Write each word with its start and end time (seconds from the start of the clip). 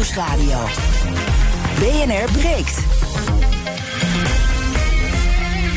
Nieuwsradio. 0.00 0.58
BNR 1.78 2.32
breekt. 2.32 2.99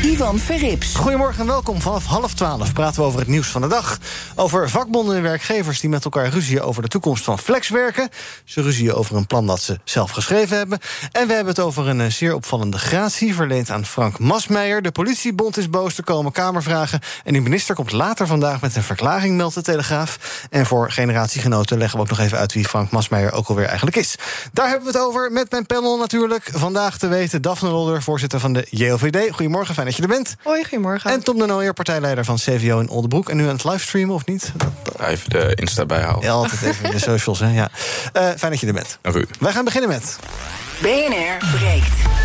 Ivan 0.04 0.38
Verrips. 0.38 0.94
Goedemorgen 0.94 1.40
en 1.40 1.46
welkom. 1.46 1.80
Vanaf 1.80 2.06
half 2.06 2.34
twaalf 2.34 2.72
praten 2.72 3.00
we 3.00 3.06
over 3.06 3.18
het 3.18 3.28
nieuws 3.28 3.46
van 3.46 3.60
de 3.60 3.68
dag. 3.68 3.98
Over 4.34 4.70
vakbonden 4.70 5.16
en 5.16 5.22
werkgevers 5.22 5.80
die 5.80 5.90
met 5.90 6.04
elkaar 6.04 6.28
ruzien 6.28 6.60
over 6.60 6.82
de 6.82 6.88
toekomst 6.88 7.24
van 7.24 7.38
flexwerken. 7.38 8.08
Ze 8.44 8.62
ruzien 8.62 8.92
over 8.92 9.16
een 9.16 9.26
plan 9.26 9.46
dat 9.46 9.60
ze 9.60 9.78
zelf 9.84 10.10
geschreven 10.10 10.56
hebben. 10.56 10.78
En 11.12 11.26
we 11.26 11.32
hebben 11.32 11.54
het 11.54 11.64
over 11.64 11.88
een 11.88 12.00
eh, 12.00 12.10
zeer 12.10 12.34
opvallende 12.34 12.78
gratie 12.78 13.34
verleend 13.34 13.70
aan 13.70 13.84
Frank 13.84 14.18
Masmeijer. 14.18 14.82
De 14.82 14.90
politiebond 14.90 15.56
is 15.56 15.70
boos, 15.70 15.96
er 15.96 16.04
komen 16.04 16.32
kamervragen. 16.32 17.00
En 17.24 17.32
de 17.32 17.40
minister 17.40 17.74
komt 17.74 17.92
later 17.92 18.26
vandaag 18.26 18.60
met 18.60 18.76
een 18.76 18.82
verklaring, 18.82 19.36
meldt 19.36 19.54
de 19.54 19.62
Telegraaf. 19.62 20.46
En 20.50 20.66
voor 20.66 20.90
generatiegenoten 20.90 21.78
leggen 21.78 21.98
we 21.98 22.04
ook 22.04 22.10
nog 22.10 22.20
even 22.20 22.38
uit 22.38 22.52
wie 22.52 22.68
Frank 22.68 22.90
Masmeijer 22.90 23.32
ook 23.32 23.48
alweer 23.48 23.66
eigenlijk 23.66 23.96
is. 23.96 24.16
Daar 24.52 24.68
hebben 24.68 24.92
we 24.92 24.98
het 24.98 25.06
over 25.06 25.32
met 25.32 25.50
mijn 25.50 25.66
panel 25.66 25.98
natuurlijk. 25.98 26.50
Vandaag 26.52 26.98
te 26.98 27.06
weten 27.06 27.42
Daphne 27.42 27.68
Lolder, 27.68 28.02
voorzitter 28.02 28.40
van 28.40 28.52
de 28.52 28.66
JOVD. 28.70 29.30
Goedemorgen, 29.30 29.74
fijn 29.74 29.86
dat 29.86 29.93
je 29.96 30.02
er 30.02 30.08
bent. 30.08 30.36
Hoi, 30.42 30.62
goedemorgen. 30.62 31.10
En 31.10 31.24
Tom 31.24 31.38
de 31.38 31.46
Nooijer, 31.46 31.72
partijleider 31.72 32.24
van 32.24 32.36
CVO 32.36 32.78
in 32.78 32.88
Oldenbroek. 32.88 33.28
En 33.28 33.36
nu 33.36 33.42
aan 33.42 33.54
het 33.54 33.64
livestreamen, 33.64 34.14
of 34.14 34.26
niet? 34.26 34.52
Even 35.00 35.30
de 35.30 35.54
Insta 35.54 35.86
bijhouden. 35.86 36.24
Ja, 36.24 36.30
altijd 36.30 36.62
even 36.62 36.90
de 36.90 36.98
socials, 36.98 37.40
hè. 37.40 37.52
Ja. 37.52 37.70
Uh, 38.16 38.28
fijn 38.36 38.50
dat 38.52 38.60
je 38.60 38.66
er 38.66 38.72
bent. 38.72 38.98
Dank 39.00 39.16
u. 39.16 39.26
Wij 39.38 39.52
gaan 39.52 39.64
beginnen 39.64 39.90
met... 39.90 40.18
BNR 40.80 41.56
breekt. 41.56 42.23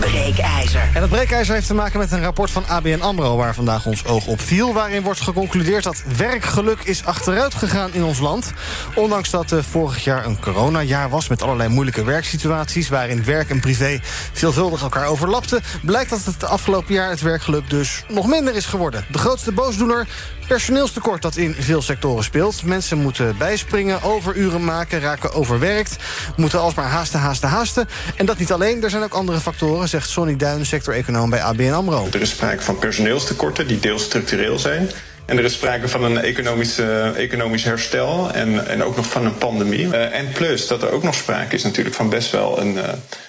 Breekijzer. 0.00 0.90
En 0.94 1.00
dat 1.00 1.10
breekijzer 1.10 1.54
heeft 1.54 1.66
te 1.66 1.74
maken 1.74 1.98
met 1.98 2.12
een 2.12 2.22
rapport 2.22 2.50
van 2.50 2.66
ABN 2.66 3.00
AMRO... 3.00 3.36
waar 3.36 3.54
vandaag 3.54 3.86
ons 3.86 4.04
oog 4.04 4.26
op 4.26 4.40
viel. 4.40 4.72
Waarin 4.72 5.02
wordt 5.02 5.20
geconcludeerd 5.20 5.84
dat 5.84 6.02
werkgeluk 6.16 6.80
is 6.82 7.04
achteruit 7.04 7.54
gegaan 7.54 7.92
in 7.92 8.04
ons 8.04 8.18
land. 8.18 8.52
Ondanks 8.94 9.30
dat 9.30 9.52
uh, 9.52 9.62
vorig 9.62 10.04
jaar 10.04 10.26
een 10.26 10.40
coronajaar 10.40 11.10
was... 11.10 11.28
met 11.28 11.42
allerlei 11.42 11.68
moeilijke 11.68 12.04
werksituaties... 12.04 12.88
waarin 12.88 13.24
werk 13.24 13.50
en 13.50 13.60
privé 13.60 13.98
veelvuldig 14.32 14.82
elkaar 14.82 15.06
overlapten... 15.06 15.60
blijkt 15.82 16.10
dat 16.10 16.24
het 16.24 16.44
afgelopen 16.44 16.94
jaar 16.94 17.10
het 17.10 17.20
werkgeluk 17.20 17.70
dus 17.70 18.04
nog 18.08 18.26
minder 18.26 18.54
is 18.54 18.66
geworden. 18.66 19.04
De 19.10 19.18
grootste 19.18 19.52
boosdoener 19.52 20.06
personeelstekort 20.50 21.22
dat 21.22 21.36
in 21.36 21.54
veel 21.58 21.82
sectoren 21.82 22.24
speelt. 22.24 22.64
Mensen 22.64 22.98
moeten 22.98 23.36
bijspringen, 23.38 24.02
overuren 24.02 24.64
maken, 24.64 25.00
raken 25.00 25.32
overwerkt... 25.32 25.96
moeten 26.36 26.60
alsmaar 26.60 26.88
haasten, 26.88 27.20
haasten, 27.20 27.48
haasten. 27.48 27.88
En 28.16 28.26
dat 28.26 28.38
niet 28.38 28.52
alleen, 28.52 28.82
er 28.82 28.90
zijn 28.90 29.02
ook 29.02 29.12
andere 29.12 29.40
factoren... 29.40 29.88
zegt 29.88 30.08
Sonny 30.08 30.36
Duin, 30.36 30.66
sector-econoom 30.66 31.30
bij 31.30 31.42
ABN 31.42 31.72
AMRO. 31.72 32.08
Er 32.12 32.20
is 32.20 32.30
sprake 32.30 32.62
van 32.62 32.78
personeelstekorten 32.78 33.66
die 33.66 33.78
deels 33.78 34.02
structureel 34.02 34.58
zijn... 34.58 34.90
En 35.24 35.38
er 35.38 35.44
is 35.44 35.52
sprake 35.52 35.88
van 35.88 36.04
een 36.04 36.18
economisch, 36.18 36.78
economisch 37.16 37.64
herstel 37.64 38.32
en, 38.32 38.66
en 38.66 38.84
ook 38.84 38.96
nog 38.96 39.06
van 39.06 39.24
een 39.24 39.38
pandemie. 39.38 39.86
Uh, 39.86 40.18
en 40.18 40.28
plus 40.32 40.66
dat 40.66 40.82
er 40.82 40.90
ook 40.90 41.02
nog 41.02 41.14
sprake 41.14 41.54
is 41.54 41.62
natuurlijk 41.62 41.96
van 41.96 42.08
best 42.08 42.30
wel 42.30 42.60
een 42.60 42.74
uh, 42.74 42.82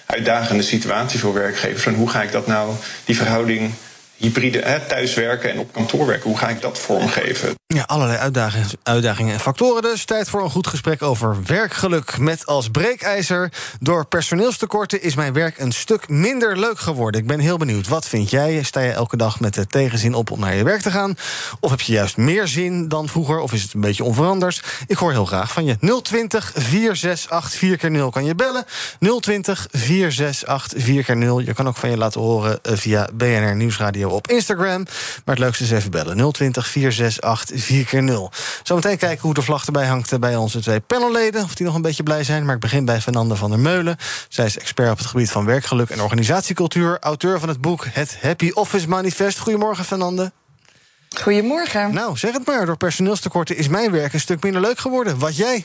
uitdagende 0.06 0.62
situatie 0.62 1.20
voor 1.20 1.34
werkgevers. 1.34 1.86
En 1.86 1.94
hoe 1.94 2.10
ga 2.10 2.22
ik 2.22 2.32
dat 2.32 2.46
nou, 2.46 2.74
die 3.04 3.16
verhouding 3.16 3.72
hybride 4.16 4.80
thuiswerken 4.88 5.50
en 5.50 5.58
op 5.58 5.72
kantoor 5.72 6.06
werken. 6.06 6.30
Hoe 6.30 6.38
ga 6.38 6.48
ik 6.48 6.60
dat 6.60 6.78
vormgeven? 6.78 7.54
Ja, 7.66 7.82
allerlei 7.82 8.18
uitdagingen, 8.18 8.68
uitdagingen 8.82 9.34
en 9.34 9.40
factoren 9.40 9.82
dus. 9.82 10.04
Tijd 10.04 10.28
voor 10.28 10.42
een 10.42 10.50
goed 10.50 10.66
gesprek 10.66 11.02
over 11.02 11.36
werkgeluk. 11.46 12.18
Met 12.18 12.46
als 12.46 12.70
breekijzer. 12.70 13.52
Door 13.80 14.06
personeelstekorten 14.06 15.02
is 15.02 15.14
mijn 15.14 15.32
werk 15.32 15.58
een 15.58 15.72
stuk 15.72 16.08
minder 16.08 16.58
leuk 16.58 16.78
geworden. 16.78 17.20
Ik 17.20 17.26
ben 17.26 17.38
heel 17.38 17.56
benieuwd. 17.56 17.88
Wat 17.88 18.08
vind 18.08 18.30
jij? 18.30 18.62
Sta 18.62 18.80
je 18.80 18.90
elke 18.90 19.16
dag 19.16 19.40
met 19.40 19.54
de 19.54 19.66
tegenzin 19.66 20.14
op 20.14 20.30
om 20.30 20.40
naar 20.40 20.54
je 20.54 20.64
werk 20.64 20.80
te 20.80 20.90
gaan? 20.90 21.14
Of 21.60 21.70
heb 21.70 21.80
je 21.80 21.92
juist 21.92 22.16
meer 22.16 22.48
zin 22.48 22.88
dan 22.88 23.08
vroeger? 23.08 23.38
Of 23.38 23.52
is 23.52 23.62
het 23.62 23.74
een 23.74 23.80
beetje 23.80 24.04
onveranderd? 24.04 24.62
Ik 24.86 24.96
hoor 24.96 25.10
heel 25.10 25.26
graag 25.26 25.52
van 25.52 25.64
je. 25.64 26.00
020 26.02 26.52
468 26.54 27.58
4 27.58 27.76
keer 27.76 27.90
0 27.90 28.10
kan 28.10 28.24
je 28.24 28.34
bellen. 28.34 28.64
020 29.20 29.66
468 29.70 30.82
4 30.82 31.04
keer 31.04 31.16
0 31.16 31.40
Je 31.40 31.54
kan 31.54 31.68
ook 31.68 31.76
van 31.76 31.90
je 31.90 31.96
laten 31.96 32.20
horen 32.20 32.58
eh, 32.62 32.72
via 32.76 33.08
BNR 33.14 33.56
Nieuwsradio 33.56 34.10
op 34.14 34.28
Instagram. 34.28 34.82
Maar 35.24 35.34
het 35.34 35.38
leukste 35.38 35.64
is 35.64 35.70
even 35.70 35.90
bellen. 35.90 36.32
020 36.32 36.66
468 36.66 37.64
4 37.64 37.84
keer 37.84 38.02
0 38.02 38.30
Zometeen 38.62 38.98
kijken 38.98 39.22
hoe 39.22 39.34
de 39.34 39.42
vlag 39.42 39.66
erbij 39.66 39.86
hangt 39.86 40.20
bij 40.20 40.36
onze 40.36 40.60
twee 40.60 40.80
panelleden. 40.80 41.42
Of 41.42 41.54
die 41.54 41.66
nog 41.66 41.74
een 41.74 41.82
beetje 41.82 42.02
blij 42.02 42.24
zijn. 42.24 42.44
Maar 42.44 42.54
ik 42.54 42.60
begin 42.60 42.84
bij 42.84 43.00
Fernande 43.00 43.36
van 43.36 43.50
der 43.50 43.58
Meulen. 43.58 43.96
Zij 44.28 44.44
is 44.44 44.58
expert 44.58 44.90
op 44.90 44.98
het 44.98 45.06
gebied 45.06 45.30
van 45.30 45.44
werkgeluk 45.44 45.90
en 45.90 46.00
organisatiecultuur. 46.00 46.98
Auteur 47.00 47.40
van 47.40 47.48
het 47.48 47.60
boek 47.60 47.86
Het 47.90 48.16
Happy 48.20 48.50
Office 48.54 48.88
Manifest. 48.88 49.38
Goedemorgen, 49.38 49.84
Fernande. 49.84 50.32
Goedemorgen. 51.20 51.94
Nou, 51.94 52.16
zeg 52.16 52.32
het 52.32 52.46
maar. 52.46 52.66
Door 52.66 52.76
personeelstekorten 52.76 53.56
is 53.56 53.68
mijn 53.68 53.90
werk 53.90 54.12
een 54.12 54.20
stuk 54.20 54.42
minder 54.42 54.60
leuk 54.60 54.78
geworden. 54.78 55.18
Wat 55.18 55.36
jij? 55.36 55.64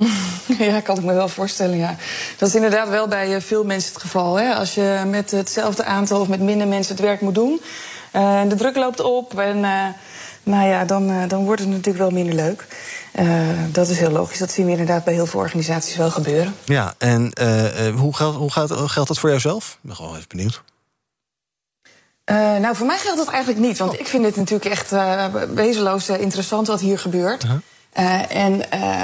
Ja, 0.58 0.80
kan 0.80 0.96
ik 0.96 1.04
me 1.04 1.14
wel 1.14 1.28
voorstellen, 1.28 1.76
ja. 1.76 1.96
Dat 2.38 2.48
is 2.48 2.54
inderdaad 2.54 2.88
wel 2.88 3.08
bij 3.08 3.34
eh, 3.34 3.40
veel 3.40 3.64
mensen 3.64 3.92
het 3.92 4.02
geval. 4.02 4.36
Hè? 4.36 4.54
Als 4.54 4.74
je 4.74 5.02
met 5.06 5.30
hetzelfde 5.30 5.84
aantal 5.84 6.20
of 6.20 6.28
met 6.28 6.40
minder 6.40 6.68
mensen 6.68 6.94
het 6.94 7.04
werk 7.04 7.20
moet 7.20 7.34
doen... 7.34 7.60
Uh, 8.16 8.42
de 8.48 8.54
druk 8.54 8.76
loopt 8.76 9.00
op 9.00 9.38
en 9.38 9.56
uh, 9.56 9.86
nou 10.42 10.68
ja, 10.68 10.84
dan, 10.84 11.28
dan 11.28 11.44
wordt 11.44 11.60
het 11.60 11.70
natuurlijk 11.70 11.98
wel 11.98 12.10
minder 12.10 12.34
leuk. 12.34 12.66
dat 13.72 13.88
is 13.88 13.98
heel 13.98 14.10
logisch. 14.10 14.38
Dat 14.38 14.50
zien 14.50 14.64
we 14.64 14.70
inderdaad 14.70 15.04
bij 15.04 15.14
heel 15.14 15.26
veel 15.26 15.40
organisaties 15.40 15.96
wel 15.96 16.10
gebeuren. 16.10 16.54
Ja, 16.64 16.94
en 16.98 17.32
hoe, 17.96 18.16
geldt, 18.16 18.36
hoe 18.36 18.50
gaat, 18.50 18.70
geldt 18.72 19.08
dat 19.08 19.18
voor 19.18 19.30
jouzelf? 19.30 19.70
Ik 19.70 19.78
ben 19.88 19.96
gewoon 19.96 20.16
even 20.16 20.28
benieuwd. 20.28 20.62
nou, 22.60 22.76
voor 22.76 22.86
mij 22.86 22.98
geldt 22.98 23.18
dat 23.18 23.28
eigenlijk 23.28 23.64
niet. 23.66 23.78
Want 23.78 23.92
oh. 23.92 24.00
ik 24.00 24.06
vind 24.06 24.24
het 24.24 24.36
natuurlijk 24.36 24.70
echt 24.70 24.90
wezenloos 25.54 26.08
interessant 26.08 26.66
wat 26.66 26.80
hier 26.80 26.98
gebeurt. 26.98 27.42
-huh. 27.42 27.52
Uh, 27.98 28.36
en 28.36 28.52
uh, 28.54 28.60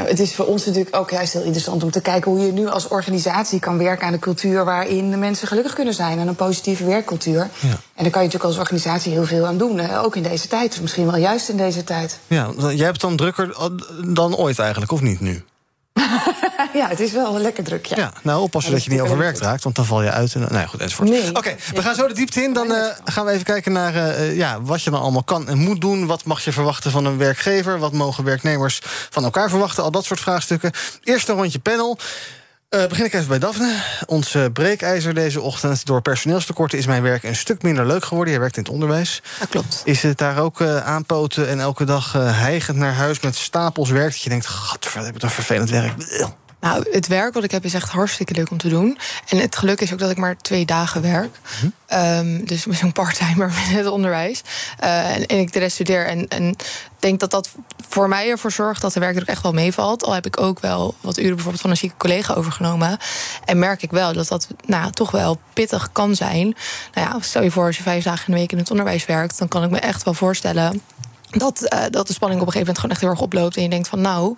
het 0.08 0.20
is 0.20 0.34
voor 0.34 0.46
ons 0.46 0.64
natuurlijk 0.66 0.96
ook 0.96 1.10
juist 1.10 1.32
heel 1.32 1.42
interessant 1.42 1.82
om 1.82 1.90
te 1.90 2.00
kijken 2.00 2.30
hoe 2.30 2.40
je 2.40 2.52
nu 2.52 2.68
als 2.68 2.88
organisatie 2.88 3.60
kan 3.60 3.78
werken 3.78 4.06
aan 4.06 4.12
een 4.12 4.18
cultuur 4.18 4.64
waarin 4.64 5.10
de 5.10 5.16
mensen 5.16 5.48
gelukkig 5.48 5.72
kunnen 5.72 5.94
zijn 5.94 6.18
en 6.18 6.28
een 6.28 6.34
positieve 6.34 6.84
werkcultuur. 6.84 7.48
Ja. 7.60 7.68
En 7.68 8.02
daar 8.02 8.10
kan 8.10 8.22
je 8.22 8.26
natuurlijk 8.26 8.44
als 8.44 8.58
organisatie 8.58 9.12
heel 9.12 9.24
veel 9.24 9.46
aan 9.46 9.58
doen, 9.58 9.78
uh, 9.78 10.02
ook 10.04 10.16
in 10.16 10.22
deze 10.22 10.48
tijd, 10.48 10.80
misschien 10.80 11.06
wel 11.06 11.16
juist 11.16 11.48
in 11.48 11.56
deze 11.56 11.84
tijd. 11.84 12.18
Ja, 12.26 12.50
jij 12.58 12.86
hebt 12.86 13.00
dan 13.00 13.16
drukker 13.16 13.56
dan 14.04 14.36
ooit 14.36 14.58
eigenlijk, 14.58 14.92
of 14.92 15.00
niet 15.00 15.20
nu? 15.20 15.44
ja, 16.76 16.88
het 16.88 17.00
is 17.00 17.12
wel 17.12 17.38
lekker 17.38 17.64
druk. 17.64 17.86
Ja, 17.86 17.96
ja 17.96 18.12
nou, 18.22 18.42
oppassen 18.42 18.72
dat 18.72 18.84
je 18.84 18.90
niet 18.90 19.00
overwerkt 19.00 19.40
raakt, 19.40 19.62
want 19.62 19.76
dan 19.76 19.84
val 19.84 20.02
je 20.02 20.10
uit. 20.10 20.34
En, 20.34 20.40
nou 20.40 20.54
ja, 20.54 20.66
goed, 20.66 20.80
enzovoort. 20.80 21.08
Nee. 21.08 21.34
Oké, 21.34 21.56
we 21.74 21.82
gaan 21.82 21.94
zo 21.94 22.06
de 22.06 22.14
diepte 22.14 22.42
in. 22.42 22.52
Dan 22.52 22.70
uh, 22.70 22.84
gaan 23.04 23.24
we 23.24 23.32
even 23.32 23.44
kijken 23.44 23.72
naar 23.72 23.94
uh, 23.94 24.36
ja, 24.36 24.62
wat 24.62 24.82
je 24.82 24.90
dan 24.90 25.00
allemaal 25.00 25.24
kan 25.24 25.48
en 25.48 25.58
moet 25.58 25.80
doen. 25.80 26.06
Wat 26.06 26.24
mag 26.24 26.44
je 26.44 26.52
verwachten 26.52 26.90
van 26.90 27.04
een 27.04 27.18
werkgever? 27.18 27.78
Wat 27.78 27.92
mogen 27.92 28.24
werknemers 28.24 28.80
van 29.10 29.24
elkaar 29.24 29.48
verwachten? 29.48 29.82
Al 29.82 29.90
dat 29.90 30.04
soort 30.04 30.20
vraagstukken. 30.20 30.72
Eerst 31.02 31.28
een 31.28 31.36
rondje 31.36 31.58
panel. 31.58 31.98
Uh, 32.70 32.86
begin 32.86 33.04
ik 33.04 33.12
even 33.12 33.28
bij 33.28 33.38
Daphne. 33.38 33.82
Ons 34.06 34.34
uh, 34.34 34.44
breekijzer 34.52 35.14
deze 35.14 35.40
ochtend. 35.40 35.86
Door 35.86 36.02
personeelstekorten 36.02 36.78
is 36.78 36.86
mijn 36.86 37.02
werk 37.02 37.22
een 37.22 37.36
stuk 37.36 37.62
minder 37.62 37.86
leuk 37.86 38.04
geworden. 38.04 38.34
Je 38.34 38.40
werkt 38.40 38.56
in 38.56 38.62
het 38.62 38.72
onderwijs. 38.72 39.22
Dat 39.38 39.48
klopt. 39.48 39.82
Is 39.84 40.02
het 40.02 40.18
daar 40.18 40.38
ook 40.38 40.60
uh, 40.60 40.86
aanpoten 40.86 41.48
en 41.48 41.60
elke 41.60 41.84
dag 41.84 42.12
hijgend 42.12 42.76
naar 42.76 42.94
huis 42.94 43.20
met 43.20 43.36
stapels 43.36 43.90
werk? 43.90 44.10
Dat 44.10 44.22
je 44.22 44.28
denkt, 44.28 44.46
godver, 44.46 45.04
heb 45.04 45.16
ik 45.16 45.22
een 45.22 45.30
vervelend 45.30 45.70
werk. 45.70 45.92
Nou, 46.60 46.86
het 46.90 47.06
werk 47.06 47.34
wat 47.34 47.44
ik 47.44 47.50
heb 47.50 47.64
is 47.64 47.74
echt 47.74 47.88
hartstikke 47.88 48.34
leuk 48.34 48.50
om 48.50 48.56
te 48.56 48.68
doen. 48.68 48.98
En 49.28 49.38
het 49.38 49.56
geluk 49.56 49.80
is 49.80 49.92
ook 49.92 49.98
dat 49.98 50.10
ik 50.10 50.16
maar 50.16 50.36
twee 50.36 50.64
dagen 50.64 51.02
werk. 51.02 51.38
Hm? 51.60 51.66
Um, 51.94 52.44
dus 52.44 52.58
ik 52.58 52.66
ben 52.66 52.76
zo'n 52.76 52.92
parttimer 52.92 53.52
binnen 53.62 53.76
het 53.76 53.86
onderwijs. 53.86 54.42
Uh, 54.82 55.14
en, 55.14 55.26
en, 55.26 55.38
ik 55.38 55.52
de 55.52 55.58
rest 55.58 55.74
studeer. 55.74 56.06
En, 56.06 56.28
en 56.28 56.56
denk 56.98 57.20
dat 57.20 57.30
dat 57.30 57.50
voor 57.88 58.08
mij 58.08 58.30
ervoor 58.30 58.52
zorgt 58.52 58.80
dat 58.80 58.92
de 58.92 59.00
werkdruk 59.00 59.28
echt 59.28 59.42
wel 59.42 59.52
meevalt. 59.52 60.04
Al 60.04 60.12
heb 60.12 60.26
ik 60.26 60.40
ook 60.40 60.60
wel 60.60 60.94
wat 61.00 61.18
uren 61.18 61.34
bijvoorbeeld 61.34 61.62
van 61.62 61.70
een 61.70 61.76
zieke 61.76 61.96
collega 61.96 62.34
overgenomen. 62.34 62.98
En 63.44 63.58
merk 63.58 63.82
ik 63.82 63.90
wel 63.90 64.12
dat 64.12 64.28
dat 64.28 64.48
nou, 64.66 64.90
toch 64.90 65.10
wel 65.10 65.38
pittig 65.52 65.92
kan 65.92 66.14
zijn. 66.14 66.56
Nou 66.94 67.08
ja, 67.08 67.20
stel 67.20 67.42
je 67.42 67.50
voor 67.50 67.66
als 67.66 67.76
je 67.76 67.82
vijf 67.82 68.04
dagen 68.04 68.26
in 68.26 68.32
de 68.32 68.38
week 68.38 68.52
in 68.52 68.58
het 68.58 68.70
onderwijs 68.70 69.06
werkt... 69.06 69.38
dan 69.38 69.48
kan 69.48 69.64
ik 69.64 69.70
me 69.70 69.78
echt 69.78 70.02
wel 70.02 70.14
voorstellen 70.14 70.82
dat, 71.38 71.66
uh, 71.72 71.80
dat 71.90 72.06
de 72.06 72.12
spanning 72.12 72.40
op 72.40 72.46
een 72.46 72.52
gegeven 72.52 72.58
moment 72.58 72.78
gewoon 72.78 72.90
echt 72.90 73.00
heel 73.00 73.10
erg 73.10 73.20
oploopt. 73.20 73.56
En 73.56 73.62
je 73.62 73.68
denkt 73.68 73.88
van 73.88 74.00
nou, 74.00 74.34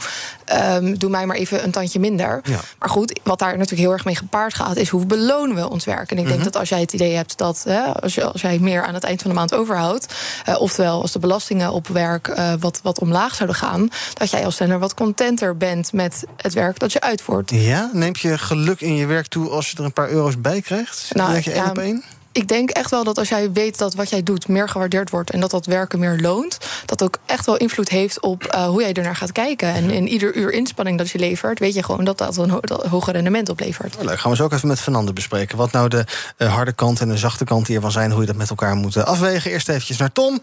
um, 0.74 0.98
doe 0.98 1.10
mij 1.10 1.26
maar 1.26 1.36
even 1.36 1.64
een 1.64 1.70
tandje 1.70 1.98
minder. 1.98 2.40
Ja. 2.42 2.60
Maar 2.78 2.88
goed, 2.88 3.20
wat 3.22 3.38
daar 3.38 3.52
natuurlijk 3.52 3.80
heel 3.80 3.92
erg 3.92 4.04
mee 4.04 4.16
gepaard 4.16 4.54
gaat, 4.54 4.76
is 4.76 4.88
hoe 4.88 5.06
belonen 5.06 5.56
we 5.56 5.68
ons 5.68 5.84
werk. 5.84 6.10
En 6.10 6.18
ik 6.18 6.24
denk 6.24 6.26
mm 6.26 6.34
-hmm. 6.34 6.44
dat 6.44 6.56
als 6.56 6.68
jij 6.68 6.80
het 6.80 6.92
idee 6.92 7.14
hebt 7.14 7.38
dat 7.38 7.62
hè, 7.64 7.80
als, 7.80 8.14
je, 8.14 8.24
als 8.24 8.40
jij 8.40 8.58
meer 8.58 8.84
aan 8.84 8.94
het 8.94 9.04
eind 9.04 9.22
van 9.22 9.30
de 9.30 9.36
maand 9.36 9.54
overhoudt, 9.54 10.14
uh, 10.48 10.60
oftewel 10.60 11.00
als 11.02 11.12
de 11.12 11.18
belastingen 11.18 11.72
op 11.72 11.88
werk 11.88 12.28
uh, 12.28 12.52
wat, 12.60 12.80
wat 12.82 13.00
omlaag 13.00 13.34
zouden 13.34 13.56
gaan, 13.56 13.88
dat 14.14 14.30
jij 14.30 14.44
als 14.44 14.54
sneller 14.54 14.78
wat 14.78 14.94
contenter 14.94 15.56
bent 15.56 15.92
met 15.92 16.24
het 16.36 16.54
werk 16.54 16.78
dat 16.78 16.92
je 16.92 17.00
uitvoert. 17.00 17.50
Ja, 17.50 17.90
neemt 17.92 18.20
je 18.20 18.38
geluk 18.38 18.80
in 18.80 18.94
je 18.94 19.06
werk 19.06 19.26
toe 19.26 19.48
als 19.48 19.70
je 19.70 19.76
er 19.76 19.84
een 19.84 19.92
paar 19.92 20.08
euro's 20.08 20.40
bij 20.40 20.60
krijgt? 20.60 21.10
Nou, 21.14 21.40
je 21.42 21.52
één 21.52 21.70
op 21.70 21.78
één? 21.78 22.04
Ik 22.38 22.48
denk 22.48 22.70
echt 22.70 22.90
wel 22.90 23.04
dat 23.04 23.18
als 23.18 23.28
jij 23.28 23.52
weet 23.52 23.78
dat 23.78 23.94
wat 23.94 24.10
jij 24.10 24.22
doet 24.22 24.48
meer 24.48 24.68
gewaardeerd 24.68 25.10
wordt 25.10 25.30
en 25.30 25.40
dat 25.40 25.50
dat 25.50 25.66
werken 25.66 25.98
meer 25.98 26.18
loont, 26.20 26.58
dat 26.86 27.02
ook 27.02 27.18
echt 27.26 27.46
wel 27.46 27.56
invloed 27.56 27.88
heeft 27.88 28.20
op 28.20 28.54
uh, 28.54 28.66
hoe 28.66 28.80
jij 28.80 28.92
ernaar 28.92 29.16
gaat 29.16 29.32
kijken. 29.32 29.74
En 29.74 29.90
in 29.90 30.08
ieder 30.08 30.36
uur 30.36 30.52
inspanning 30.52 30.98
dat 30.98 31.10
je 31.10 31.18
levert, 31.18 31.58
weet 31.58 31.74
je 31.74 31.82
gewoon 31.82 32.04
dat 32.04 32.18
dat 32.18 32.36
een 32.36 32.50
ho 32.50 32.60
dat 32.60 32.86
hoger 32.86 33.12
rendement 33.12 33.48
oplevert. 33.48 33.96
Oh, 33.96 34.04
leuk. 34.04 34.18
Gaan 34.18 34.30
we 34.30 34.36
zo 34.36 34.44
ook 34.44 34.52
even 34.52 34.68
met 34.68 34.80
Fernande 34.80 35.12
bespreken. 35.12 35.56
Wat 35.58 35.72
nou 35.72 35.88
de 35.88 36.04
uh, 36.38 36.54
harde 36.54 36.72
kant 36.72 37.00
en 37.00 37.08
de 37.08 37.16
zachte 37.16 37.44
kant 37.44 37.66
hiervan 37.66 37.92
zijn, 37.92 38.10
hoe 38.10 38.20
je 38.20 38.26
dat 38.26 38.36
met 38.36 38.50
elkaar 38.50 38.76
moet 38.76 38.96
afwegen. 38.96 39.50
Eerst 39.50 39.68
eventjes 39.68 39.96
naar 39.96 40.12
Tom. 40.12 40.40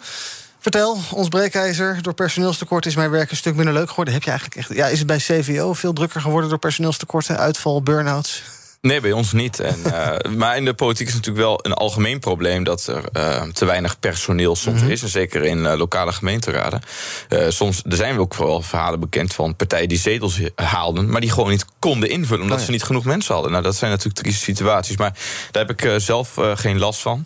Vertel, 0.59 0.97
ons 1.11 1.27
breekijzer. 1.27 2.01
Door 2.01 2.13
personeelstekort 2.13 2.85
is 2.85 2.95
mijn 2.95 3.09
werk 3.09 3.31
een 3.31 3.37
stuk 3.37 3.55
minder 3.55 3.73
leuk 3.73 3.89
geworden. 3.89 4.13
Heb 4.13 4.23
je 4.23 4.29
eigenlijk 4.29 4.59
echt. 4.59 4.77
Ja, 4.77 4.87
is 4.87 4.97
het 4.97 5.07
bij 5.07 5.17
CVO 5.17 5.73
veel 5.73 5.93
drukker 5.93 6.21
geworden 6.21 6.49
door 6.49 6.59
personeelstekorten, 6.59 7.37
uitval, 7.37 7.81
burn-outs? 7.81 8.43
Nee, 8.85 9.01
bij 9.01 9.11
ons 9.11 9.31
niet. 9.31 9.59
En, 9.59 9.79
uh, 9.85 10.15
maar 10.41 10.57
in 10.57 10.65
de 10.65 10.73
politiek 10.73 11.07
is 11.07 11.13
natuurlijk 11.13 11.45
wel 11.45 11.59
een 11.61 11.73
algemeen 11.73 12.19
probleem 12.19 12.63
dat 12.63 12.87
er 12.87 13.03
uh, 13.13 13.43
te 13.43 13.65
weinig 13.65 13.99
personeel 13.99 14.55
soms 14.55 14.77
mm 14.77 14.83
-hmm. 14.83 14.91
is. 14.91 15.01
En 15.01 15.09
zeker 15.09 15.43
in 15.43 15.57
uh, 15.57 15.73
lokale 15.75 16.11
gemeenteraden. 16.11 16.81
soms 17.47 17.81
er 17.89 17.95
zijn 17.95 18.19
ook 18.19 18.33
vooral 18.33 18.61
verhalen 18.61 18.99
bekend 18.99 19.33
van 19.33 19.55
partijen 19.55 19.89
die 19.89 19.97
zetels 19.97 20.39
haalden, 20.55 21.09
maar 21.09 21.21
die 21.21 21.31
gewoon 21.31 21.49
niet 21.49 21.65
konden 21.79 22.09
invullen 22.09 22.41
omdat 22.41 22.55
oh 22.55 22.59
ja. 22.59 22.65
ze 22.65 22.71
niet 22.71 22.83
genoeg 22.83 23.05
mensen 23.05 23.33
hadden. 23.33 23.51
Nou, 23.51 23.63
dat 23.63 23.75
zijn 23.75 23.91
natuurlijk 23.91 24.19
trieste 24.19 24.43
situaties. 24.43 24.97
Maar 24.97 25.13
daar 25.51 25.65
heb 25.65 25.81
ik 25.81 26.01
zelf 26.01 26.39
geen 26.55 26.79
last 26.79 27.01
van. 27.01 27.25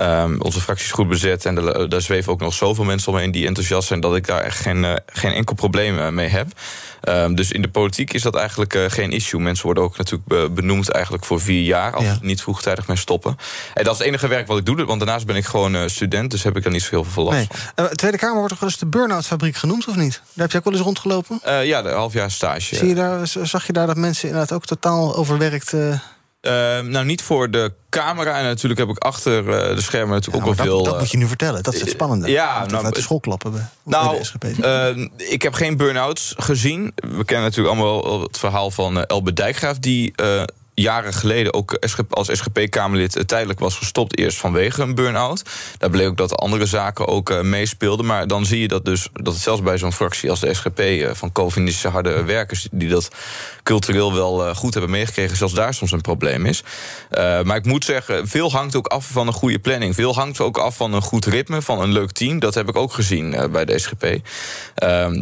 Um, 0.00 0.40
onze 0.40 0.60
fractie 0.60 0.86
is 0.86 0.92
goed 0.92 1.08
bezet 1.08 1.46
en 1.46 1.54
de, 1.54 1.86
daar 1.88 2.00
zweven 2.00 2.32
ook 2.32 2.40
nog 2.40 2.54
zoveel 2.54 2.84
mensen 2.84 3.12
omheen 3.12 3.30
die 3.30 3.46
enthousiast 3.46 3.88
zijn 3.88 4.00
dat 4.00 4.16
ik 4.16 4.26
daar 4.26 4.40
echt 4.40 4.58
geen, 4.58 5.00
geen 5.06 5.32
enkel 5.32 5.54
probleem 5.54 6.14
mee 6.14 6.28
heb. 6.28 6.46
Um, 7.08 7.34
dus 7.34 7.52
in 7.52 7.62
de 7.62 7.68
politiek 7.68 8.12
is 8.12 8.22
dat 8.22 8.34
eigenlijk 8.34 8.74
uh, 8.74 8.84
geen 8.88 9.10
issue. 9.10 9.40
Mensen 9.40 9.64
worden 9.64 9.82
ook 9.82 9.96
natuurlijk 9.96 10.54
benoemd 10.54 10.90
eigenlijk 10.90 11.24
voor 11.24 11.40
vier 11.40 11.62
jaar 11.62 11.94
als 11.94 12.04
ja. 12.04 12.18
niet 12.20 12.42
vroegtijdig 12.42 12.86
mee 12.86 12.96
stoppen. 12.96 13.36
En 13.74 13.84
dat 13.84 13.92
is 13.92 13.98
het 13.98 14.08
enige 14.08 14.28
werk 14.28 14.46
wat 14.46 14.58
ik 14.58 14.66
doe, 14.66 14.84
want 14.84 15.00
daarnaast 15.00 15.26
ben 15.26 15.36
ik 15.36 15.44
gewoon 15.44 15.74
uh, 15.74 15.82
student, 15.86 16.30
dus 16.30 16.42
heb 16.42 16.56
ik 16.56 16.62
daar 16.62 16.72
niet 16.72 16.82
zo 16.82 16.90
heel 16.90 17.04
veel 17.04 17.24
last 17.24 17.36
nee. 17.36 17.46
van. 17.74 17.84
Uh, 17.84 17.90
Tweede 17.90 18.16
Kamer 18.16 18.36
wordt 18.36 18.50
toch 18.50 18.60
wel 18.60 18.68
eens 18.68 18.78
de 18.78 18.86
burn-out 18.86 19.26
fabriek 19.26 19.56
genoemd, 19.56 19.88
of 19.88 19.96
niet? 19.96 20.12
Daar 20.12 20.22
heb 20.34 20.50
je 20.50 20.58
ook 20.58 20.64
wel 20.64 20.72
eens 20.72 20.82
rondgelopen? 20.82 21.40
ja, 21.62 21.82
de 21.82 21.88
halfjaar 21.88 22.30
stage. 22.30 22.74
Zie 22.76 22.88
je 22.88 22.94
daar, 22.94 23.26
zag 23.26 23.66
je 23.66 23.72
daar 23.72 23.86
dat 23.86 23.96
mensen 23.96 24.28
inderdaad 24.28 24.52
ook 24.52 24.66
totaal 24.66 25.16
overwerkt. 25.16 25.72
Uh, 26.46 26.52
nou, 26.80 27.04
niet 27.04 27.22
voor 27.22 27.50
de 27.50 27.72
camera. 27.88 28.38
En 28.38 28.44
natuurlijk 28.44 28.80
heb 28.80 28.88
ik 28.88 28.98
achter 28.98 29.44
uh, 29.44 29.74
de 29.74 29.80
schermen 29.80 30.14
natuurlijk 30.14 30.44
ja, 30.44 30.50
ook 30.50 30.56
wel 30.56 30.66
dat, 30.66 30.74
veel... 30.74 30.84
Dat 30.84 30.98
moet 30.98 31.10
je 31.10 31.16
nu 31.16 31.26
vertellen, 31.26 31.62
dat 31.62 31.74
is 31.74 31.80
het 31.80 31.90
spannende. 31.90 32.30
Ja, 32.30 32.66
nou, 32.66 32.84
uit 32.84 32.94
de 32.94 33.00
schoolklappen 33.00 33.52
bij, 33.52 33.66
nou, 33.82 34.08
bij 34.08 34.18
de 34.18 34.24
SGP. 34.24 34.44
Uh, 34.44 35.08
ik 35.16 35.42
heb 35.42 35.54
geen 35.54 35.76
burn-outs 35.76 36.34
gezien. 36.36 36.92
We 36.94 37.24
kennen 37.24 37.44
natuurlijk 37.44 37.76
allemaal 37.76 38.20
het 38.20 38.38
verhaal 38.38 38.70
van 38.70 39.04
Elbe 39.04 39.32
Dijkgraaf... 39.32 39.78
die 39.78 40.14
jaren 40.74 41.12
geleden 41.12 41.54
ook 41.54 41.78
als 42.10 42.28
SGP-Kamerlid 42.32 43.22
tijdelijk 43.26 43.58
was 43.58 43.76
gestopt. 43.76 44.18
Eerst 44.18 44.38
vanwege 44.38 44.82
een 44.82 44.94
burn-out. 44.94 45.42
Daar 45.78 45.90
bleek 45.90 46.08
ook 46.08 46.16
dat 46.16 46.36
andere 46.36 46.66
zaken 46.66 47.06
ook 47.06 47.30
uh, 47.30 47.40
meespeelden. 47.40 48.06
Maar 48.06 48.26
dan 48.26 48.46
zie 48.46 48.60
je 48.60 48.68
dat 48.68 48.84
dus 48.84 49.08
dat 49.12 49.32
het 49.34 49.42
zelfs 49.42 49.62
bij 49.62 49.78
zo'n 49.78 49.92
fractie 49.92 50.30
als 50.30 50.40
de 50.40 50.54
SGP 50.54 50.78
uh, 50.80 51.10
van 51.12 51.32
Calvinistische 51.32 51.88
harde 51.88 52.24
werkers, 52.24 52.68
die 52.70 52.88
dat 52.88 53.08
cultureel 53.62 54.14
wel 54.14 54.54
goed 54.54 54.72
hebben 54.72 54.90
meegekregen, 54.90 55.36
zelfs 55.36 55.54
daar 55.54 55.74
soms 55.74 55.92
een 55.92 56.00
probleem 56.00 56.46
is. 56.46 56.62
maar 57.44 57.56
ik 57.56 57.64
moet 57.64 57.84
zeggen, 57.84 58.28
veel 58.28 58.52
hangt 58.52 58.76
ook 58.76 58.86
af 58.86 59.06
van 59.06 59.26
een 59.26 59.32
goede 59.32 59.58
planning. 59.58 59.94
Veel 59.94 60.14
hangt 60.14 60.40
ook 60.40 60.58
af 60.58 60.76
van 60.76 60.92
een 60.92 61.02
goed 61.02 61.24
ritme, 61.24 61.62
van 61.62 61.80
een 61.80 61.92
leuk 61.92 62.10
team. 62.10 62.38
Dat 62.38 62.54
heb 62.54 62.68
ik 62.68 62.76
ook 62.76 62.92
gezien 62.92 63.48
bij 63.52 63.64
de 63.64 63.78
SGP. 63.78 64.02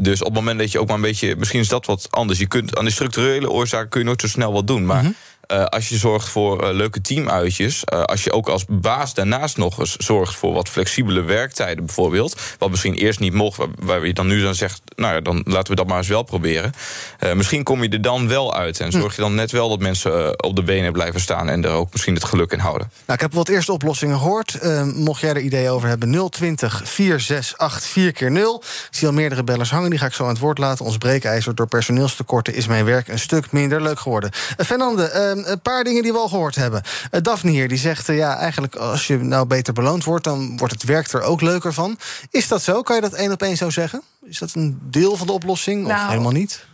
dus 0.01 0.21
op 0.21 0.27
het 0.27 0.35
moment 0.35 0.59
dat 0.59 0.73
je 0.73 0.81
ook 0.81 0.87
maar 0.87 0.97
een 0.97 1.03
beetje, 1.03 1.37
misschien 1.37 1.61
is 1.61 1.69
dat 1.69 1.87
wat 1.87 2.09
anders. 2.11 2.39
Je 2.39 2.47
kunt 2.47 2.79
aan 2.79 2.85
de 2.85 2.91
structurele 2.91 3.51
oorzaken 3.51 3.89
kun 3.89 4.01
je 4.01 4.07
nooit 4.07 4.21
zo 4.21 4.29
snel 4.29 4.53
wat 4.53 4.67
doen. 4.67 4.87
Maar 4.87 5.01
-hmm. 5.01 5.15
Uh, 5.53 5.65
als 5.65 5.89
je 5.89 5.97
zorgt 5.97 6.29
voor 6.29 6.65
uh, 6.65 6.75
leuke 6.75 7.01
teamuitjes. 7.01 7.83
Uh, 7.93 8.03
als 8.03 8.25
je 8.25 8.33
ook 8.33 8.49
als 8.49 8.65
baas 8.69 9.15
daarnaast 9.15 9.57
nog 9.57 9.79
eens 9.79 9.97
zorgt 9.97 10.35
voor 10.35 10.53
wat 10.53 10.69
flexibele 10.69 11.23
werktijden 11.23 11.85
bijvoorbeeld. 11.85 12.41
Wat 12.59 12.71
misschien 12.71 12.95
eerst 12.95 13.21
niet 13.21 13.33
mocht, 13.33 13.57
waar, 13.57 13.69
waar 13.79 14.07
je 14.07 14.13
dan 14.13 14.27
nu 14.27 14.43
dan 14.43 14.55
zegt. 14.55 14.81
Nou 14.97 15.15
ja, 15.15 15.21
dan 15.21 15.43
laten 15.45 15.71
we 15.71 15.77
dat 15.77 15.87
maar 15.87 15.99
eens 15.99 16.09
wel 16.09 16.23
proberen. 16.23 16.73
misschien 17.35 17.63
kom 17.63 17.83
je 17.83 17.89
er 17.89 18.03
dan 18.03 18.29
wel 18.29 18.55
uit. 18.55 18.81
En 18.81 18.93
zorg 18.93 19.17
je 19.17 19.23
dan 19.23 19.35
net 19.35 19.51
wel 19.51 19.69
dat 19.69 19.79
mensen 19.79 20.43
op 20.43 20.57
de 20.57 20.63
benen 20.63 20.93
blijven 20.93 21.21
staan. 21.21 21.49
En 21.49 21.65
er 21.65 21.71
ook 21.71 21.93
misschien 21.93 22.15
het 22.15 22.25
geluk 22.25 22.53
in 22.53 22.59
houden. 22.59 22.91
Nou, 23.07 23.13
ik 23.13 23.21
heb 23.21 23.33
wat 23.33 23.49
eerste 23.49 23.73
oplossingen 23.73 24.19
gehoord. 24.19 24.59
mocht 24.95 25.21
jij 25.21 25.31
er 25.31 25.41
ideeën 25.41 25.71
over 25.71 25.89
hebben, 25.89 26.31
020 26.31 26.83
468 26.85 27.91
4 27.91 28.13
keer 28.13 28.31
0 28.31 28.63
Ik 28.91 28.97
zie 28.97 29.07
al 29.07 29.13
meerdere 29.13 29.45
bellers 29.45 29.71
hangen. 29.71 29.91
Die 29.91 29.99
ga 29.99 30.07
ik 30.07 30.13
zo 30.13 30.23
aan 30.23 30.29
het 30.29 30.39
woord 30.39 30.59
laten. 30.59 30.85
Ons 30.85 30.99
breekijzer 30.99 31.55
door 31.55 31.67
personeelstekorten 31.67 32.55
is 32.55 32.67
mijn 32.67 32.85
werk 32.85 33.09
een 33.09 33.19
stuk 33.19 33.53
minder 33.53 33.83
leuk 33.83 34.01
geworden. 34.01 34.31
Fernande 34.57 35.41
een 35.51 35.61
paar 35.61 35.85
dingen 35.85 36.03
die 36.03 36.13
we 36.13 36.19
al 36.19 36.29
gehoord 36.29 36.55
hebben. 36.55 36.83
Uh, 37.11 37.21
Daphne 37.21 37.51
hier, 37.51 37.69
die 37.69 37.79
zegt... 37.79 38.09
Uh, 38.09 38.17
ja, 38.17 38.37
eigenlijk 38.37 38.77
als 38.77 39.07
je 39.07 39.17
nou 39.17 39.47
beter 39.47 39.73
beloond 39.73 40.05
wordt... 40.05 40.25
dan 40.25 40.57
wordt 40.57 40.75
het 40.75 40.85
werk 40.85 41.13
er 41.13 41.23
ook 41.23 41.41
leuker 41.41 41.73
van. 41.73 41.99
Is 42.31 42.49
dat 42.49 42.63
zo? 42.63 42.83
Kan 42.83 42.97
je 42.97 43.03
dat 43.03 43.13
één 43.13 43.33
op 43.33 43.43
één 43.43 43.57
zo 43.57 43.71
zeggen? 43.71 44.03
Is 44.25 44.39
dat 44.39 44.53
een 44.55 44.79
deel 44.83 45.17
van 45.17 45.27
de 45.27 45.33
oplossing 45.33 45.87
nou, 45.87 46.01
of 46.01 46.09
helemaal 46.09 46.33
niet? 46.33 46.65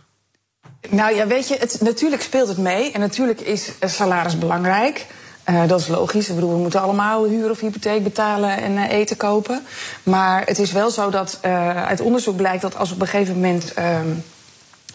Nou 0.89 1.15
ja, 1.15 1.27
weet 1.27 1.47
je, 1.47 1.55
het, 1.59 1.81
natuurlijk 1.81 2.21
speelt 2.21 2.47
het 2.47 2.57
mee. 2.57 2.91
En 2.91 2.99
natuurlijk 2.99 3.41
is 3.41 3.71
salaris 3.81 4.37
belangrijk. 4.37 5.05
Uh, 5.49 5.67
dat 5.67 5.79
is 5.79 5.87
logisch. 5.87 6.29
Ik 6.29 6.35
bedoel, 6.35 6.51
we 6.51 6.57
moeten 6.57 6.81
allemaal 6.81 7.25
huur 7.25 7.49
of 7.49 7.59
hypotheek 7.59 8.03
betalen 8.03 8.57
en 8.57 8.71
uh, 8.71 8.91
eten 8.91 9.17
kopen. 9.17 9.65
Maar 10.03 10.45
het 10.45 10.59
is 10.59 10.71
wel 10.71 10.89
zo 10.89 11.09
dat 11.09 11.39
uh, 11.45 11.85
uit 11.85 12.01
onderzoek 12.01 12.35
blijkt 12.35 12.61
dat 12.61 12.75
als 12.75 12.91
op 12.91 13.01
een 13.01 13.07
gegeven 13.07 13.33
moment 13.33 13.73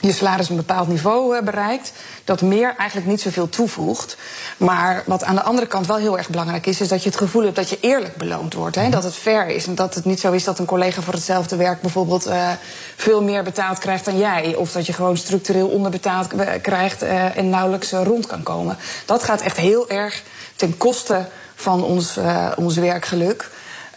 je 0.08 0.12
salaris 0.12 0.48
een 0.48 0.56
bepaald 0.56 0.88
niveau 0.88 1.42
bereikt, 1.42 1.92
dat 2.24 2.42
meer 2.42 2.74
eigenlijk 2.76 3.08
niet 3.08 3.20
zoveel 3.20 3.48
toevoegt. 3.48 4.16
Maar 4.56 5.02
wat 5.06 5.24
aan 5.24 5.34
de 5.34 5.42
andere 5.42 5.66
kant 5.66 5.86
wel 5.86 5.96
heel 5.96 6.18
erg 6.18 6.28
belangrijk 6.28 6.66
is, 6.66 6.80
is 6.80 6.88
dat 6.88 7.02
je 7.02 7.08
het 7.08 7.18
gevoel 7.18 7.42
hebt 7.42 7.56
dat 7.56 7.68
je 7.68 7.78
eerlijk 7.80 8.16
beloond 8.16 8.54
wordt. 8.54 8.76
Hè? 8.76 8.88
Dat 8.88 9.04
het 9.04 9.14
fair 9.14 9.48
is. 9.48 9.66
En 9.66 9.74
dat 9.74 9.94
het 9.94 10.04
niet 10.04 10.20
zo 10.20 10.32
is 10.32 10.44
dat 10.44 10.58
een 10.58 10.64
collega 10.64 11.02
voor 11.02 11.14
hetzelfde 11.14 11.56
werk 11.56 11.80
bijvoorbeeld 11.80 12.26
uh, 12.26 12.50
veel 12.96 13.22
meer 13.22 13.42
betaald 13.42 13.78
krijgt 13.78 14.04
dan 14.04 14.18
jij. 14.18 14.54
Of 14.54 14.72
dat 14.72 14.86
je 14.86 14.92
gewoon 14.92 15.16
structureel 15.16 15.68
onderbetaald 15.68 16.26
krijgt 16.62 17.02
uh, 17.02 17.36
en 17.36 17.48
nauwelijks 17.48 17.92
uh, 17.92 18.02
rond 18.04 18.26
kan 18.26 18.42
komen. 18.42 18.76
Dat 19.04 19.22
gaat 19.22 19.40
echt 19.40 19.56
heel 19.56 19.88
erg 19.88 20.22
ten 20.56 20.76
koste 20.76 21.26
van 21.54 21.84
ons, 21.84 22.18
ons 22.56 22.76
werkgeluk. 22.76 23.50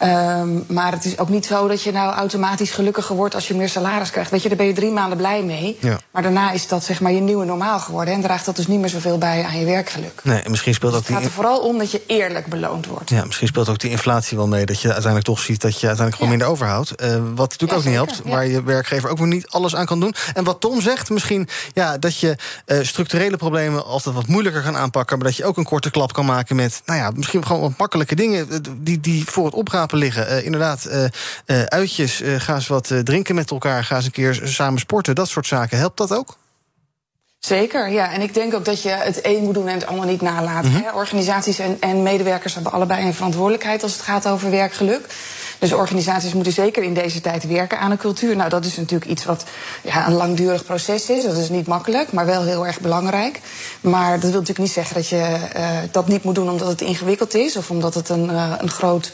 Um, 0.03 0.65
maar 0.67 0.91
het 0.91 1.05
is 1.05 1.17
ook 1.19 1.29
niet 1.29 1.45
zo 1.45 1.67
dat 1.67 1.83
je 1.83 1.91
nou 1.91 2.13
automatisch 2.13 2.71
gelukkiger 2.71 3.15
wordt 3.15 3.35
als 3.35 3.47
je 3.47 3.55
meer 3.55 3.69
salaris 3.69 4.09
krijgt. 4.09 4.31
Weet 4.31 4.41
je, 4.41 4.47
daar 4.47 4.57
ben 4.57 4.67
je 4.67 4.73
drie 4.73 4.91
maanden 4.91 5.17
blij 5.17 5.43
mee. 5.43 5.77
Ja. 5.81 5.99
Maar 6.11 6.21
daarna 6.21 6.51
is 6.51 6.67
dat 6.67 6.83
zeg 6.83 7.01
maar 7.01 7.11
je 7.11 7.19
nieuwe 7.21 7.45
normaal 7.45 7.79
geworden. 7.79 8.13
En 8.13 8.21
draagt 8.21 8.45
dat 8.45 8.55
dus 8.55 8.67
niet 8.67 8.79
meer 8.79 8.89
zoveel 8.89 9.17
bij 9.17 9.43
aan 9.43 9.59
je 9.59 9.65
werkgeluk. 9.65 10.21
Nee, 10.23 10.41
en 10.41 10.49
misschien 10.51 10.73
speelt 10.73 10.91
dus 10.91 11.01
ook 11.01 11.07
het 11.07 11.15
gaat 11.15 11.25
er 11.25 11.31
vooral 11.31 11.59
om 11.59 11.77
dat 11.77 11.91
je 11.91 12.01
eerlijk 12.07 12.45
beloond 12.45 12.85
wordt. 12.85 13.09
Ja, 13.09 13.25
misschien 13.25 13.47
speelt 13.47 13.69
ook 13.69 13.79
die 13.79 13.91
inflatie 13.91 14.37
wel 14.37 14.47
mee. 14.47 14.65
Dat 14.65 14.81
je 14.81 14.87
uiteindelijk 14.87 15.25
toch 15.25 15.39
ziet 15.39 15.61
dat 15.61 15.79
je 15.79 15.87
uiteindelijk 15.87 16.15
gewoon 16.15 16.31
Ja. 16.31 16.37
minder 16.37 16.47
overhoudt. 16.55 17.01
Uh, 17.03 17.07
wat 17.35 17.49
natuurlijk 17.49 17.71
Ja, 17.71 17.77
ook 17.77 17.83
niet 17.83 17.93
helpt. 17.93 18.21
Waar 18.25 18.47
je 18.47 18.63
werkgever 18.63 19.09
ook 19.09 19.17
weer 19.17 19.27
niet 19.27 19.47
alles 19.47 19.75
aan 19.75 19.85
kan 19.85 19.99
doen. 19.99 20.13
En 20.33 20.43
wat 20.43 20.61
Tom 20.61 20.81
zegt, 20.81 21.09
misschien 21.09 21.47
ja, 21.73 21.97
dat 21.97 22.19
je 22.19 22.35
eh, 22.65 22.79
structurele 22.81 23.37
problemen 23.37 23.85
altijd 23.85 24.15
wat 24.15 24.27
moeilijker 24.27 24.61
kan 24.61 24.77
aanpakken. 24.77 25.17
Maar 25.17 25.27
dat 25.27 25.35
je 25.37 25.45
ook 25.45 25.57
een 25.57 25.63
korte 25.63 25.91
klap 25.91 26.13
kan 26.13 26.25
maken 26.25 26.55
met, 26.55 26.81
nou 26.85 26.99
ja, 26.99 27.11
misschien 27.15 27.45
gewoon 27.45 27.61
wat 27.61 27.77
makkelijke 27.77 28.15
dingen 28.15 28.49
eh, 28.51 28.57
die, 28.77 28.99
die 28.99 29.25
voor 29.25 29.45
het 29.45 29.53
liggen. 29.95 30.27
Eh, 30.27 30.45
inderdaad, 30.45 30.85
eh, 30.85 31.05
eh, 31.45 31.63
uitjes, 31.63 32.21
ga 32.37 32.55
eens 32.55 32.67
wat 32.67 32.91
drinken 33.03 33.35
met 33.35 33.51
elkaar, 33.51 33.83
ga 33.83 33.95
eens 33.95 34.05
een 34.05 34.11
keer 34.11 34.41
samen 34.43 34.79
sporten. 34.79 35.15
Dat 35.15 35.29
soort 35.29 35.47
zaken. 35.47 35.77
Helpt 35.77 35.97
dat 35.97 36.13
ook? 36.13 36.37
Zeker, 37.39 37.89
ja. 37.89 38.11
En 38.11 38.21
ik 38.21 38.33
denk 38.33 38.53
ook 38.53 38.65
dat 38.65 38.81
je 38.81 38.89
het 38.89 39.19
een 39.25 39.43
moet 39.43 39.53
doen 39.53 39.67
en 39.67 39.73
het 39.73 39.85
ander 39.87 40.05
niet 40.05 40.21
nalaten. 40.21 40.71
Mhm. 40.71 40.95
Organisaties 40.95 41.59
en, 41.59 41.77
en 41.79 42.03
medewerkers 42.03 42.53
hebben 42.53 42.71
allebei 42.71 43.05
een 43.05 43.13
verantwoordelijkheid 43.13 43.83
als 43.83 43.93
het 43.93 44.01
gaat 44.01 44.27
over 44.27 44.51
werkgeluk. 44.51 45.07
Dus 45.59 45.73
organisaties 45.73 46.33
moeten 46.33 46.53
zeker 46.53 46.83
in 46.83 46.93
deze 46.93 47.21
tijd 47.21 47.47
werken 47.47 47.79
aan 47.79 47.91
een 47.91 47.97
cultuur. 47.97 48.35
Nou, 48.35 48.49
dat 48.49 48.65
is 48.65 48.77
natuurlijk 48.77 49.11
iets 49.11 49.25
wat 49.25 49.45
ja, 49.83 50.07
een 50.07 50.13
langdurig 50.13 50.65
proces 50.65 51.09
is. 51.09 51.23
Dat 51.23 51.37
is 51.37 51.49
niet 51.49 51.67
makkelijk, 51.67 52.11
maar 52.11 52.25
wel 52.25 52.43
heel 52.43 52.65
erg 52.65 52.79
belangrijk. 52.79 53.41
Maar 53.81 54.11
dat 54.11 54.21
wil 54.21 54.39
natuurlijk 54.39 54.59
niet 54.59 54.71
zeggen 54.71 54.95
dat 54.95 55.07
je 55.07 55.37
dat 55.91 56.07
niet 56.07 56.23
moet 56.23 56.35
doen 56.35 56.49
omdat 56.49 56.67
het 56.67 56.81
ingewikkeld 56.81 57.33
is 57.33 57.55
of 57.55 57.69
omdat 57.69 57.93
het 57.93 58.09
een, 58.09 58.29
een 58.61 58.69
groot 58.69 59.11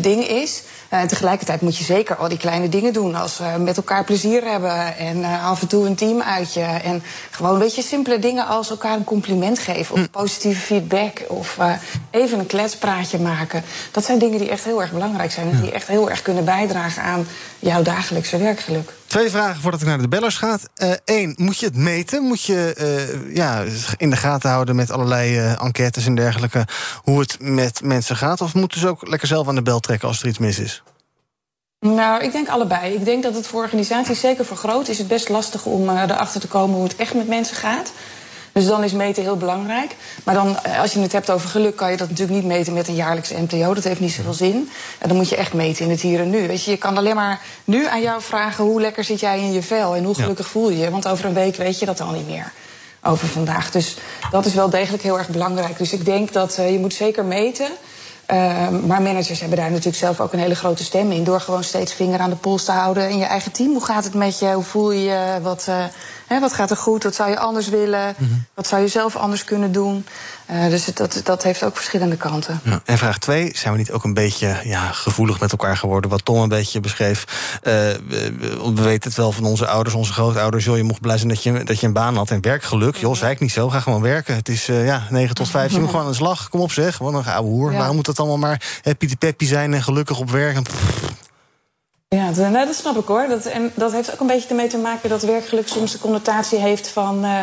ding 0.00 0.28
is. 0.28 0.62
Eh, 0.90 1.00
en 1.00 1.06
tegelijkertijd 1.06 1.60
moet 1.60 1.76
je 1.76 1.84
zeker 1.84 2.16
al 2.16 2.28
die 2.28 2.38
kleine 2.38 2.68
dingen 2.68 2.92
doen. 2.92 3.14
Als 3.14 3.40
eh, 3.40 3.56
met 3.56 3.76
elkaar 3.76 4.04
plezier 4.04 4.44
hebben 4.44 4.96
en 4.96 5.24
eh, 5.24 5.48
af 5.48 5.60
en 5.60 5.66
toe 5.66 5.86
een 5.86 5.94
teamuitje. 5.94 6.60
En 6.60 7.02
gewoon 7.30 7.52
een 7.52 7.58
beetje 7.58 7.82
simpele 7.82 8.18
dingen 8.18 8.46
als 8.46 8.70
elkaar 8.70 8.96
een 8.96 9.04
compliment 9.04 9.58
geven. 9.58 9.94
Of 9.94 10.10
positieve 10.10 10.60
feedback. 10.60 11.22
Of 11.28 11.58
eh, 11.58 11.72
even 12.10 12.38
een 12.38 12.46
kletspraatje 12.46 13.18
maken. 13.18 13.62
Dat 13.90 14.04
zijn 14.04 14.18
dingen 14.18 14.38
die 14.38 14.50
echt 14.50 14.64
heel 14.64 14.80
erg 14.80 14.92
belangrijk 14.92 15.32
zijn. 15.32 15.50
En 15.50 15.60
die 15.60 15.72
echt 15.72 15.88
heel 15.88 16.10
erg 16.10 16.22
kunnen 16.22 16.44
bijdragen 16.44 17.02
aan 17.02 17.26
jouw 17.58 17.82
dagelijkse 17.82 18.38
werkgeluk. 18.38 18.92
Twee 19.10 19.30
vragen 19.30 19.60
voordat 19.60 19.80
ik 19.80 19.86
naar 19.86 19.98
de 19.98 20.08
bellers 20.08 20.36
ga. 20.36 20.58
Eén, 21.04 21.34
moet 21.36 21.58
je 21.58 21.66
het 21.66 21.76
meten? 21.76 22.22
Moet 22.22 22.42
je 22.42 22.74
eh, 22.74 23.34
ja, 23.34 23.64
in 23.96 24.10
de 24.10 24.16
gaten 24.16 24.50
houden 24.50 24.76
met 24.76 24.90
allerlei 24.90 25.38
eh, 25.38 25.62
enquêtes 25.62 26.06
en 26.06 26.14
dergelijke... 26.14 26.64
hoe 27.02 27.20
het 27.20 27.36
met 27.40 27.82
mensen 27.82 28.16
gaat? 28.16 28.40
Of 28.40 28.54
moeten 28.54 28.80
ze 28.80 28.88
ook 28.88 29.08
lekker 29.08 29.28
zelf 29.28 29.48
aan 29.48 29.54
de 29.54 29.62
bel 29.62 29.80
trekken 29.80 30.08
als 30.08 30.22
er 30.22 30.28
iets 30.28 30.38
mis 30.38 30.58
is? 30.58 30.82
Nou, 31.80 32.22
ik 32.22 32.32
denk 32.32 32.48
allebei. 32.48 32.94
Ik 32.94 33.04
denk 33.04 33.22
dat 33.22 33.34
het 33.34 33.46
voor 33.46 33.62
organisaties, 33.62 34.20
zeker 34.20 34.44
voor 34.44 34.56
groot, 34.56 34.88
is 34.88 34.98
het 34.98 35.08
best 35.08 35.28
lastig 35.28 35.64
om 35.64 35.88
erachter 35.88 36.40
te 36.40 36.48
komen 36.48 36.76
hoe 36.76 36.84
het 36.84 36.96
echt 36.96 37.14
met 37.14 37.28
mensen 37.28 37.56
gaat. 37.56 37.92
Dus 38.60 38.68
dan 38.68 38.84
is 38.84 38.92
meten 38.92 39.22
heel 39.22 39.36
belangrijk. 39.36 39.96
Maar 40.24 40.34
dan, 40.34 40.58
eh, 40.62 40.80
als 40.80 40.92
je 40.92 41.00
het 41.00 41.12
hebt 41.12 41.30
over 41.30 41.48
geluk, 41.48 41.76
kan 41.76 41.90
je 41.90 41.96
dat 41.96 42.08
natuurlijk 42.08 42.38
niet 42.38 42.48
meten 42.48 42.72
met 42.72 42.88
een 42.88 42.94
jaarlijkse 42.94 43.40
MTO. 43.40 43.74
Dat 43.74 43.84
heeft 43.84 44.00
niet 44.00 44.12
zoveel 44.12 44.32
zin. 44.32 44.70
En 44.98 45.08
dan 45.08 45.16
moet 45.16 45.28
je 45.28 45.36
echt 45.36 45.52
meten 45.52 45.84
in 45.84 45.90
het 45.90 46.00
hier 46.00 46.20
en 46.20 46.30
nu. 46.30 46.46
Weet 46.46 46.64
je, 46.64 46.70
je 46.70 46.76
kan 46.76 46.96
alleen 46.96 47.14
maar 47.14 47.40
nu 47.64 47.86
aan 47.86 48.00
jou 48.00 48.22
vragen 48.22 48.64
hoe 48.64 48.80
lekker 48.80 49.04
zit 49.04 49.20
jij 49.20 49.38
in 49.38 49.52
je 49.52 49.62
vel 49.62 49.94
en 49.94 50.04
hoe 50.04 50.14
gelukkig 50.14 50.46
voel 50.46 50.70
je 50.70 50.78
je. 50.78 50.90
Want 50.90 51.08
over 51.08 51.24
een 51.24 51.34
week 51.34 51.56
weet 51.56 51.78
je 51.78 51.86
dat 51.86 52.00
al 52.00 52.12
niet 52.12 52.26
meer. 52.26 52.52
Over 53.02 53.28
vandaag. 53.28 53.70
Dus 53.70 53.96
dat 54.30 54.46
is 54.46 54.54
wel 54.54 54.70
degelijk 54.70 55.02
heel 55.02 55.18
erg 55.18 55.28
belangrijk. 55.28 55.78
Dus 55.78 55.92
ik 55.92 56.04
denk 56.04 56.32
dat 56.32 56.56
uh, 56.58 56.72
je 56.72 56.78
moet 56.78 56.94
zeker 56.94 57.24
meten. 57.24 57.68
Ehm, 58.30 58.86
maar 58.86 59.02
managers 59.02 59.40
hebben 59.40 59.58
daar 59.58 59.70
natuurlijk 59.70 59.96
zelf 59.96 60.20
ook 60.20 60.32
een 60.32 60.38
hele 60.38 60.54
grote 60.54 60.84
stem 60.84 61.10
in. 61.10 61.24
Door 61.24 61.40
gewoon 61.40 61.64
steeds 61.64 61.92
vinger 61.92 62.20
aan 62.20 62.30
de 62.30 62.36
pols 62.36 62.64
te 62.64 62.72
houden 62.72 63.10
in 63.10 63.18
je 63.18 63.24
eigen 63.24 63.52
team. 63.52 63.72
Hoe 63.72 63.84
gaat 63.84 64.04
het 64.04 64.14
met 64.14 64.38
je? 64.38 64.52
Hoe 64.52 64.64
voel 64.64 64.90
je 64.90 65.02
je? 65.02 65.38
Wat, 65.42 65.66
uh, 65.68 65.84
hè, 66.26 66.40
wat 66.40 66.52
gaat 66.52 66.70
er 66.70 66.76
goed? 66.76 67.02
Wat 67.02 67.14
zou 67.14 67.30
je 67.30 67.38
anders 67.38 67.68
willen? 67.68 68.14
Mhm. 68.18 68.30
Wat 68.54 68.66
zou 68.66 68.82
je 68.82 68.88
zelf 68.88 69.16
anders 69.16 69.44
kunnen 69.44 69.72
doen? 69.72 70.06
Uh, 70.50 70.68
dus 70.68 70.84
dat, 70.94 71.20
dat 71.24 71.42
heeft 71.42 71.64
ook 71.64 71.76
verschillende 71.76 72.16
kanten. 72.16 72.60
Ja, 72.64 72.80
en 72.84 72.98
vraag 72.98 73.18
twee, 73.18 73.52
zijn 73.54 73.72
we 73.72 73.78
niet 73.78 73.92
ook 73.92 74.04
een 74.04 74.14
beetje 74.14 74.56
ja, 74.64 74.92
gevoelig 74.92 75.40
met 75.40 75.50
elkaar 75.52 75.76
geworden? 75.76 76.10
Wat 76.10 76.24
Tom 76.24 76.38
een 76.38 76.48
beetje 76.48 76.80
beschreef. 76.80 77.24
Uh, 77.62 77.72
we, 78.08 78.34
we, 78.74 78.82
weten 78.82 79.08
het 79.08 79.18
wel 79.18 79.32
van 79.32 79.44
onze 79.44 79.66
ouders, 79.66 79.94
onze 79.94 80.12
grootouders. 80.12 80.64
Joh, 80.64 80.76
je 80.76 80.82
mocht 80.82 81.00
blij 81.00 81.16
zijn 81.16 81.28
dat 81.28 81.42
je, 81.42 81.64
dat 81.64 81.80
je 81.80 81.86
een 81.86 81.92
baan 81.92 82.16
had 82.16 82.30
en 82.30 82.42
werkgeluk. 82.42 82.96
Joh, 82.96 83.14
zei 83.14 83.32
ik 83.32 83.40
niet 83.40 83.52
zo, 83.52 83.68
ga 83.68 83.80
gewoon 83.80 84.02
werken. 84.02 84.34
Het 84.34 84.48
is 84.48 84.66
ja, 84.66 85.06
9 85.10 85.34
tot 85.34 85.48
5, 85.48 85.72
je 85.72 85.80
moet 85.80 85.88
gewoon 85.90 86.04
aan 86.04 86.10
de 86.10 86.16
slag. 86.16 86.48
Kom 86.48 86.60
op 86.60 86.72
zeg, 86.72 86.98
wat 86.98 87.14
een 87.14 87.24
ouwe 87.24 87.48
hoer. 87.48 87.72
Ja. 87.72 87.78
Waarom 87.78 87.96
moet 87.96 88.06
dat 88.06 88.19
allemaal 88.20 88.38
maar 88.38 88.80
happy 88.82 89.16
peppy 89.16 89.44
zijn 89.44 89.74
en 89.74 89.82
gelukkig 89.82 90.18
op 90.18 90.30
werk? 90.30 90.56
En 90.56 90.64
ja, 92.16 92.30
nou, 92.30 92.66
dat 92.66 92.74
snap 92.74 92.96
ik 92.96 93.06
hoor. 93.06 93.28
Dat, 93.28 93.44
en 93.44 93.72
dat 93.74 93.92
heeft 93.92 94.12
ook 94.12 94.20
een 94.20 94.26
beetje 94.26 94.48
ermee 94.48 94.68
te 94.68 94.78
maken 94.78 95.08
dat 95.08 95.22
werkgeluk 95.22 95.68
soms 95.68 95.92
de 95.92 95.98
connotatie 95.98 96.58
heeft 96.58 96.88
van 96.88 97.24
uh, 97.24 97.40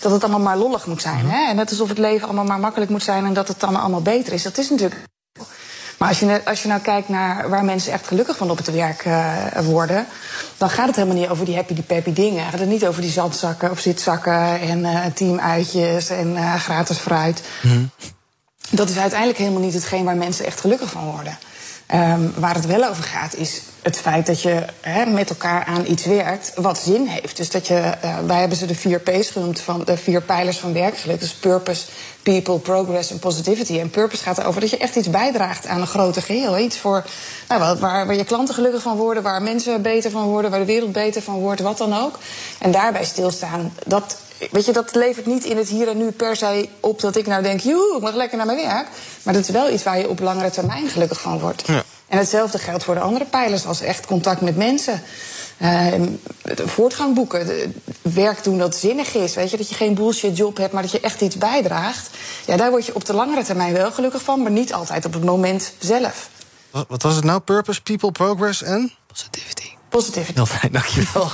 dat 0.00 0.12
het 0.12 0.22
allemaal 0.22 0.40
maar 0.40 0.56
lollig 0.56 0.86
moet 0.86 1.02
zijn. 1.02 1.30
Hè? 1.30 1.48
En 1.48 1.56
net 1.56 1.70
alsof 1.70 1.88
het 1.88 1.98
leven 1.98 2.26
allemaal 2.26 2.44
maar 2.44 2.60
makkelijk 2.60 2.90
moet 2.90 3.02
zijn 3.02 3.24
en 3.24 3.32
dat 3.32 3.48
het 3.48 3.60
dan 3.60 3.76
allemaal 3.76 4.02
beter 4.02 4.32
is. 4.32 4.42
Dat 4.42 4.58
is 4.58 4.70
natuurlijk. 4.70 5.02
Maar 5.98 6.08
als 6.08 6.18
je, 6.18 6.40
als 6.44 6.62
je 6.62 6.68
nou 6.68 6.80
kijkt 6.80 7.08
naar 7.08 7.48
waar 7.48 7.64
mensen 7.64 7.92
echt 7.92 8.06
gelukkig 8.06 8.36
van 8.36 8.50
op 8.50 8.56
het 8.56 8.72
werk 8.72 9.04
uh, 9.04 9.46
worden, 9.62 10.06
dan 10.56 10.70
gaat 10.70 10.86
het 10.86 10.96
helemaal 10.96 11.18
niet 11.18 11.28
over 11.28 11.44
die 11.44 11.54
happy, 11.54 11.74
die 11.74 11.82
peppy 11.82 12.12
dingen. 12.12 12.42
Dan 12.42 12.50
gaat 12.50 12.60
het 12.60 12.68
niet 12.68 12.86
over 12.86 13.02
die 13.02 13.10
zandzakken 13.10 13.70
of 13.70 13.80
zitzakken 13.80 14.60
en 14.60 14.78
uh, 14.78 15.06
teamuitjes 15.14 16.08
en 16.08 16.36
gratis 16.58 16.98
fruit. 16.98 17.42
Mm. 17.62 17.90
Dat 18.70 18.88
is 18.88 18.96
uiteindelijk 18.96 19.38
helemaal 19.38 19.60
niet 19.60 19.74
hetgeen 19.74 20.04
waar 20.04 20.16
mensen 20.16 20.46
echt 20.46 20.60
gelukkig 20.60 20.90
van 20.90 21.04
worden. 21.04 21.38
Um, 21.94 22.32
waar 22.36 22.54
het 22.54 22.66
wel 22.66 22.88
over 22.88 23.04
gaat 23.04 23.34
is 23.34 23.60
het 23.82 23.96
feit 23.98 24.26
dat 24.26 24.42
je 24.42 24.64
met 25.06 25.30
elkaar 25.30 25.64
aan 25.64 25.86
iets 25.86 26.04
werkt 26.04 26.52
wat 26.54 26.78
zin 26.78 27.06
heeft. 27.06 27.36
Dus 27.36 27.50
dat 27.50 27.66
je, 27.66 27.94
uh, 28.04 28.18
wij 28.26 28.38
hebben 28.38 28.58
ze 28.58 28.66
de 28.66 28.74
vier 28.74 29.00
P's 29.00 29.30
genoemd, 29.30 29.60
van 29.60 29.82
de 29.84 29.96
vier 29.96 30.22
pijlers 30.22 30.58
van 30.58 30.72
werkgeluk. 30.72 31.20
Dus 31.20 31.34
purpose, 31.34 31.84
people, 32.22 32.58
progress 32.58 33.10
en 33.10 33.18
positivity. 33.18 33.78
En 33.78 33.90
purpose 33.90 34.22
gaat 34.22 34.38
erover 34.38 34.60
dat 34.60 34.70
je 34.70 34.76
echt 34.76 34.96
iets 34.96 35.10
bijdraagt 35.10 35.66
aan 35.66 35.80
een 35.80 35.86
groter 35.86 36.22
geheel. 36.22 36.58
Iets 36.58 36.78
voor, 36.78 37.04
nou, 37.48 37.78
waar, 37.78 38.06
waar 38.06 38.16
je 38.16 38.24
klanten 38.24 38.54
gelukkig 38.54 38.82
van 38.82 38.96
worden, 38.96 39.22
waar 39.22 39.42
mensen 39.42 39.82
beter 39.82 40.10
van 40.10 40.24
worden, 40.24 40.50
waar 40.50 40.60
de 40.60 40.66
wereld 40.66 40.92
beter 40.92 41.22
van 41.22 41.34
wordt, 41.34 41.60
wat 41.60 41.78
dan 41.78 41.96
ook. 41.96 42.18
En 42.58 42.70
daarbij 42.70 43.04
stilstaan, 43.04 43.72
dat 43.86 44.16
weet 44.50 44.64
je, 44.64 44.72
dat 44.72 44.94
levert 44.94 45.26
niet 45.26 45.44
in 45.44 45.56
het 45.56 45.68
hier 45.68 45.88
en 45.88 45.96
nu 45.96 46.10
per 46.10 46.36
se 46.36 46.68
op 46.80 47.00
dat 47.00 47.16
ik 47.16 47.26
nou 47.26 47.42
denk, 47.42 47.60
joe, 47.60 47.96
ik 47.96 48.02
mag 48.02 48.14
lekker 48.14 48.36
naar 48.36 48.46
mijn 48.46 48.66
werk. 48.66 48.86
Maar 49.22 49.34
dat 49.34 49.42
is 49.42 49.50
wel 49.50 49.70
iets 49.70 49.82
waar 49.82 49.98
je 49.98 50.08
op 50.08 50.20
langere 50.20 50.50
termijn 50.50 50.88
gelukkig 50.88 51.20
van 51.20 51.38
wordt. 51.38 51.66
Ja. 51.66 51.82
En 52.08 52.18
hetzelfde 52.18 52.58
geldt 52.58 52.84
voor 52.84 52.94
de 52.94 53.00
andere 53.00 53.24
pijlers, 53.24 53.66
als 53.66 53.80
echt 53.80 54.06
contact 54.06 54.40
met 54.40 54.56
mensen. 54.56 55.02
Uh, 55.62 55.92
voortgang 56.64 57.14
boeken, 57.14 57.74
werk 58.02 58.44
doen 58.44 58.58
dat 58.58 58.76
zinnig 58.76 59.14
is. 59.14 59.34
Weet 59.34 59.50
je, 59.50 59.56
dat 59.56 59.68
je 59.68 59.74
geen 59.74 59.94
bullshit 59.94 60.36
job 60.36 60.56
hebt, 60.56 60.72
maar 60.72 60.82
dat 60.82 60.90
je 60.90 61.00
echt 61.00 61.20
iets 61.20 61.36
bijdraagt. 61.36 62.10
Ja, 62.46 62.56
daar 62.56 62.70
word 62.70 62.86
je 62.86 62.94
op 62.94 63.04
de 63.04 63.12
langere 63.12 63.44
termijn 63.44 63.72
wel 63.72 63.92
gelukkig 63.92 64.22
van, 64.22 64.42
maar 64.42 64.50
niet 64.50 64.72
altijd 64.72 65.04
op 65.04 65.12
het 65.12 65.24
moment 65.24 65.72
zelf. 65.78 66.28
Wat, 66.70 66.86
wat 66.88 67.02
was 67.02 67.14
het 67.14 67.24
nou? 67.24 67.40
Purpose, 67.40 67.82
people, 67.82 68.12
progress 68.12 68.62
en? 68.62 68.92
Positivity. 69.06 69.79
Positivity. 69.90 70.32
Heel 70.34 70.46
fijn, 70.46 70.72
dankjewel. 70.72 71.30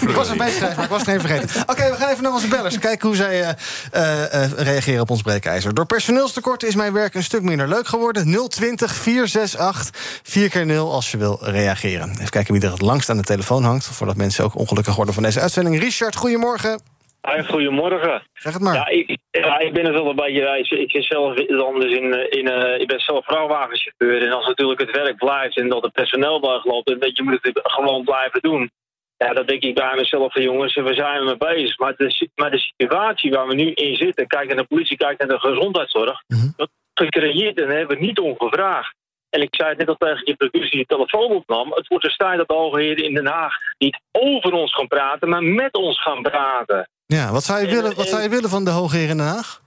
ik 0.00 0.14
was 0.14 0.28
er 0.28 0.36
meeschrijven, 0.36 0.76
maar 0.76 0.84
ik 0.84 0.90
was 0.90 1.00
het 1.00 1.08
even 1.08 1.20
vergeten. 1.20 1.60
Oké, 1.62 1.70
okay, 1.70 1.90
we 1.90 1.96
gaan 1.96 2.08
even 2.08 2.22
naar 2.22 2.32
onze 2.32 2.48
bellers. 2.48 2.78
Kijken 2.78 3.06
hoe 3.08 3.16
zij 3.16 3.40
uh, 3.40 3.48
uh, 3.94 4.50
reageren 4.56 5.00
op 5.00 5.10
ons 5.10 5.22
breekijzer. 5.22 5.74
Door 5.74 5.86
personeelstekorten 5.86 6.68
is 6.68 6.74
mijn 6.74 6.92
werk 6.92 7.14
een 7.14 7.22
stuk 7.22 7.42
minder 7.42 7.68
leuk 7.68 7.88
geworden. 7.88 8.48
020 8.48 8.94
468 8.94 10.20
4 10.22 10.48
keer 10.48 10.66
0 10.66 10.92
als 10.92 11.10
je 11.10 11.16
wil 11.16 11.38
reageren. 11.40 12.10
Even 12.10 12.30
kijken 12.30 12.54
wie 12.54 12.62
er 12.62 12.70
het 12.70 12.80
langst 12.80 13.10
aan 13.10 13.16
de 13.16 13.22
telefoon 13.22 13.64
hangt. 13.64 13.84
Voordat 13.84 14.16
mensen 14.16 14.44
ook 14.44 14.58
ongelukkig 14.58 14.94
worden 14.94 15.14
van 15.14 15.22
deze 15.22 15.40
uitzending. 15.40 15.78
Richard, 15.78 16.16
goedemorgen. 16.16 16.89
Goedemorgen. 17.22 18.22
Zeg 18.32 18.52
het 18.52 18.62
maar. 18.62 18.74
Ja, 18.74 18.86
ik, 18.86 19.18
ja, 19.30 19.58
ik 19.58 19.72
ben 19.72 19.84
het 19.84 19.94
wel 19.94 20.10
een 20.10 20.16
beetje 20.16 20.42
wijs. 20.42 20.70
Ik, 20.70 20.90
zit 20.90 21.04
zelf 21.04 21.48
anders 21.48 21.92
in, 21.92 22.30
in, 22.30 22.46
uh, 22.46 22.80
ik 22.80 22.86
ben 22.86 23.00
zelf 23.00 23.24
vrachtwagenchauffeur. 23.24 24.26
En 24.26 24.32
als 24.32 24.46
natuurlijk 24.46 24.80
het 24.80 24.90
werk 24.90 25.16
blijft 25.16 25.56
en 25.56 25.68
dat 25.68 25.82
het 25.82 25.92
personeel 25.92 26.40
blijft 26.40 26.64
lopen, 26.64 27.00
dan 27.00 27.10
je 27.12 27.22
moet 27.22 27.38
het 27.42 27.60
gewoon 27.62 28.04
blijven 28.04 28.40
doen. 28.40 28.70
Ja, 29.16 29.32
dat 29.32 29.48
denk 29.48 29.62
ik 29.62 29.74
bij 29.74 29.94
mezelf 29.96 30.32
van 30.32 30.42
jongens, 30.42 30.74
we 30.74 30.94
zijn 30.94 31.16
er 31.16 31.24
mee 31.24 31.36
bezig. 31.36 31.78
Maar 31.78 31.94
de, 31.96 32.28
maar 32.34 32.50
de 32.50 32.58
situatie 32.58 33.30
waar 33.30 33.46
we 33.46 33.54
nu 33.54 33.72
in 33.72 33.96
zitten, 33.96 34.26
kijk 34.26 34.46
naar 34.46 34.56
de 34.56 34.64
politie, 34.64 34.96
kijk 34.96 35.18
naar 35.18 35.28
de 35.28 35.38
gezondheidszorg, 35.38 36.22
mm 36.26 36.38
-hmm. 36.38 36.52
dat 36.56 36.70
gecreëerd 36.94 37.60
en 37.60 37.68
hebben 37.68 37.98
we 37.98 38.04
niet 38.04 38.18
ongevraagd. 38.18 38.94
En 39.30 39.42
ik 39.42 39.54
zei 39.54 39.68
het 39.68 39.78
net 39.78 39.88
al 39.88 39.96
tegen 39.96 40.22
je 40.24 40.34
productie 40.34 40.70
die 40.70 40.86
de 40.88 40.94
telefoon 40.94 41.30
opnam. 41.30 41.72
Het 41.72 41.88
wordt 41.88 42.04
een 42.04 42.14
tijd 42.16 42.38
dat 42.38 42.48
de 42.48 42.54
hoge 42.54 42.80
heren 42.80 43.04
in 43.04 43.14
Den 43.14 43.26
Haag 43.26 43.54
niet 43.78 44.00
over 44.12 44.52
ons 44.52 44.74
gaan 44.74 44.86
praten, 44.86 45.28
maar 45.28 45.42
met 45.42 45.74
ons 45.74 46.02
gaan 46.02 46.22
praten. 46.22 46.88
Ja, 47.16 47.32
wat 47.32 47.44
zou 47.44 47.60
je, 47.60 47.66
willen, 47.66 47.94
wat 47.94 48.08
zou 48.08 48.22
je 48.22 48.28
willen 48.28 48.50
van 48.50 48.64
de 48.64 48.70
hoge 48.70 48.96
heren 48.96 49.10
in 49.10 49.16
Den 49.16 49.26
Haag? 49.26 49.60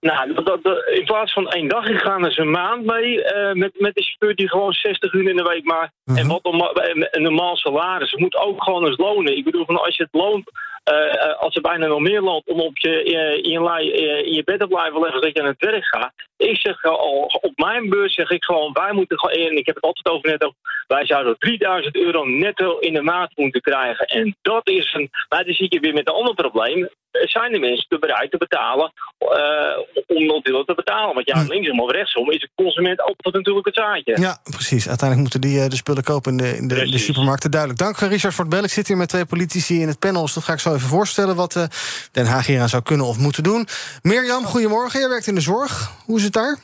Nou, 0.00 0.34
dat, 0.34 0.62
dat, 0.62 0.88
in 0.88 1.04
plaats 1.04 1.32
van 1.32 1.48
één 1.48 1.68
dag, 1.68 1.88
ik 1.88 1.98
ga 1.98 2.18
er 2.18 2.38
een 2.38 2.50
maand 2.50 2.84
mee 2.84 3.16
uh, 3.16 3.52
met, 3.52 3.80
met 3.80 3.94
de 3.94 4.02
chauffeur 4.02 4.34
die 4.34 4.48
gewoon 4.48 4.72
60 4.72 5.12
uur 5.12 5.28
in 5.28 5.36
de 5.36 5.42
week 5.42 5.64
maakt. 5.64 5.92
Uh 6.04 6.14
-huh. 6.14 6.22
En 6.22 6.28
wat 6.28 6.42
norma 6.42 6.70
een 7.10 7.22
normaal 7.22 7.56
salaris. 7.56 8.10
Het 8.10 8.20
moet 8.20 8.36
ook 8.36 8.62
gewoon 8.62 8.86
eens 8.86 8.96
lonen. 8.96 9.36
Ik 9.36 9.44
bedoel, 9.44 9.64
van 9.64 9.80
als 9.80 9.96
je 9.96 10.02
het 10.02 10.20
loont, 10.20 10.50
uh, 10.92 11.40
als 11.40 11.54
er 11.54 11.60
bijna 11.60 11.86
nog 11.86 12.00
meer 12.00 12.20
loont 12.20 12.46
om 12.46 12.60
op 12.60 12.78
je, 12.78 13.02
in, 13.42 13.50
je, 13.50 13.92
in 14.24 14.32
je 14.32 14.44
bed 14.44 14.60
te 14.60 14.66
blijven 14.66 15.00
leggen 15.00 15.20
dat 15.20 15.30
je 15.32 15.42
aan 15.42 15.48
het 15.48 15.64
werk 15.64 15.84
gaat. 15.84 16.12
Ik 16.36 16.60
zeg 16.60 16.84
al, 16.84 17.30
op 17.40 17.52
mijn 17.56 17.88
beurs 17.88 18.14
zeg 18.14 18.30
ik 18.30 18.44
gewoon, 18.44 18.72
wij 18.72 18.92
moeten 18.92 19.18
gewoon, 19.18 19.36
en 19.36 19.56
ik 19.56 19.66
heb 19.66 19.74
het 19.74 19.84
altijd 19.84 20.08
over 20.08 20.30
net 20.30 20.52
wij 20.88 21.06
zouden 21.06 21.38
3000 21.38 21.96
euro 21.96 22.24
netto 22.24 22.78
in 22.78 22.94
de 22.94 23.02
maand 23.02 23.30
moeten 23.36 23.60
krijgen. 23.60 24.06
En 24.06 24.36
dat 24.42 24.68
is 24.68 24.94
een, 24.94 25.10
maar 25.28 25.44
dan 25.44 25.54
zit 25.54 25.72
je 25.72 25.80
weer 25.80 25.94
met 25.94 26.08
een 26.08 26.14
ander 26.14 26.34
probleem. 26.34 26.88
Zijn 27.10 27.52
de 27.52 27.58
mensen 27.58 28.00
bereid 28.00 28.30
te 28.30 28.36
betalen 28.36 28.92
uh, 29.18 30.16
om 30.16 30.26
natuurlijk 30.26 30.66
te 30.66 30.74
betalen? 30.74 31.14
Want 31.14 31.26
ja, 31.26 31.44
linksom 31.48 31.80
of 31.80 31.90
rechtsom 31.90 32.30
is 32.30 32.40
de 32.40 32.48
consument 32.54 33.00
altijd 33.00 33.34
natuurlijk 33.34 33.66
het 33.66 33.74
zaadje. 33.74 34.20
Ja, 34.20 34.38
precies. 34.42 34.88
Uiteindelijk 34.88 35.30
moeten 35.30 35.50
die 35.50 35.60
uh, 35.60 35.68
de 35.68 35.76
spullen 35.76 36.02
kopen 36.02 36.30
in 36.32 36.36
de, 36.36 36.56
in 36.56 36.90
de, 36.90 36.98
supermarkten. 36.98 37.50
Duidelijk. 37.50 37.80
Dank 37.80 37.96
Richard 37.96 38.34
voor 38.34 38.44
het 38.44 38.52
bellen. 38.52 38.66
Ik 38.66 38.72
zit 38.72 38.88
hier 38.88 38.96
met 38.96 39.08
twee 39.08 39.26
politici 39.26 39.80
in 39.80 39.88
het 39.88 39.98
panel. 39.98 40.22
Dus 40.22 40.34
dat 40.34 40.44
ga 40.44 40.52
ik 40.52 40.58
zo 40.58 40.77
even 40.78 40.90
voorstellen 40.90 41.36
wat 41.36 41.54
uh, 41.54 41.62
Den 42.12 42.26
Haag 42.26 42.46
hier 42.46 42.60
aan 42.60 42.68
zou 42.68 42.82
kunnen 42.82 43.06
of 43.06 43.18
moeten 43.18 43.42
doen. 43.42 43.66
Mirjam, 44.02 44.44
goedemorgen. 44.44 45.00
Jij 45.00 45.08
werkt 45.08 45.26
in 45.26 45.34
de 45.34 45.40
zorg. 45.40 45.90
Hoe 46.04 46.16
is 46.16 46.24
het 46.24 46.32
daar? 46.32 46.56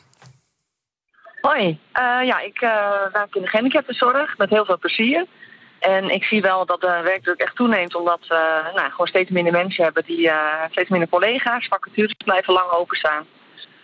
Hoi, 1.40 1.66
uh, 1.68 2.26
ja, 2.26 2.40
ik 2.40 2.60
uh, 2.60 2.70
werk 3.12 3.34
in 3.34 3.42
de 3.42 3.48
gehandicaptenzorg 3.48 4.38
met 4.38 4.50
heel 4.50 4.64
veel 4.64 4.78
plezier. 4.78 5.26
En 5.78 6.10
ik 6.10 6.24
zie 6.24 6.42
wel 6.42 6.66
dat 6.66 6.80
de 6.80 7.00
werkdruk 7.04 7.40
echt 7.40 7.56
toeneemt, 7.56 7.94
omdat 7.94 8.20
we 8.28 8.70
nou, 8.74 8.90
gewoon 8.90 9.06
steeds 9.06 9.30
minder 9.30 9.52
mensen 9.52 9.84
hebben 9.84 10.04
die 10.06 10.30
steeds 10.70 10.88
minder 10.88 11.08
collega's, 11.08 11.66
vacatures 11.66 12.14
blijven 12.24 12.52
lang 12.52 12.70
openstaan. 12.70 13.26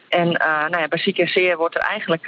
En 0.09 0.29
nou 0.71 0.79
ja, 0.79 0.89
bij 0.89 0.99
ziek 0.99 1.19
en 1.19 1.29
zeer 1.29 1.57
wordt 1.57 1.75
er 1.75 1.81
eigenlijk, 1.81 2.25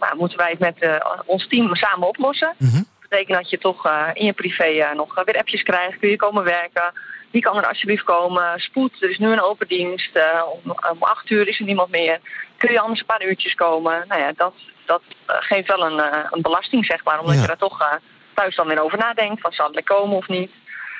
nou, 0.00 0.16
moeten 0.16 0.38
wij 0.38 0.50
het 0.50 0.58
met 0.58 1.00
ons 1.26 1.48
team 1.48 1.74
samen 1.74 2.08
oplossen. 2.08 2.54
Mm 2.58 2.68
-hmm. 2.68 2.86
Dat 3.00 3.08
betekent 3.08 3.36
dat 3.36 3.50
je 3.50 3.58
toch 3.58 3.88
in 4.12 4.24
je 4.24 4.32
privé 4.32 4.92
nog 4.94 5.24
weer 5.24 5.38
appjes 5.38 5.62
krijgt, 5.62 5.98
kun 5.98 6.08
je 6.10 6.16
komen 6.16 6.44
werken. 6.44 6.92
Wie 7.34 7.42
kan 7.42 7.56
er 7.56 7.68
alsjeblieft 7.68 8.04
komen? 8.04 8.60
Spoed, 8.60 9.02
er 9.02 9.10
is 9.10 9.18
nu 9.18 9.32
een 9.32 9.42
open 9.42 9.68
dienst. 9.68 10.10
om, 10.52 10.70
om 10.90 11.02
acht 11.02 11.30
uur 11.30 11.48
is 11.48 11.58
er 11.58 11.64
niemand 11.64 11.90
meer. 11.90 12.20
Kun 12.56 12.72
je 12.72 12.80
anders 12.80 13.00
een 13.00 13.06
paar 13.06 13.24
uurtjes 13.24 13.54
komen? 13.54 14.04
Nou 14.08 14.20
ja, 14.20 14.32
dat, 14.36 14.54
dat 14.84 15.02
uh, 15.30 15.36
geeft 15.38 15.68
wel 15.68 15.86
een, 15.86 15.98
uh, 15.98 16.24
een 16.30 16.42
belasting, 16.42 16.84
zeg 16.84 17.04
maar. 17.04 17.20
Omdat 17.20 17.34
ja. 17.34 17.40
je 17.40 17.46
daar 17.46 17.56
toch 17.56 17.80
uh, 17.80 17.92
thuis 18.34 18.56
dan 18.56 18.66
weer 18.66 18.82
over 18.82 18.98
nadenkt. 18.98 19.40
Van 19.40 19.52
zal 19.52 19.70
het 19.72 19.84
komen 19.84 20.16
of 20.16 20.28
niet? 20.28 20.50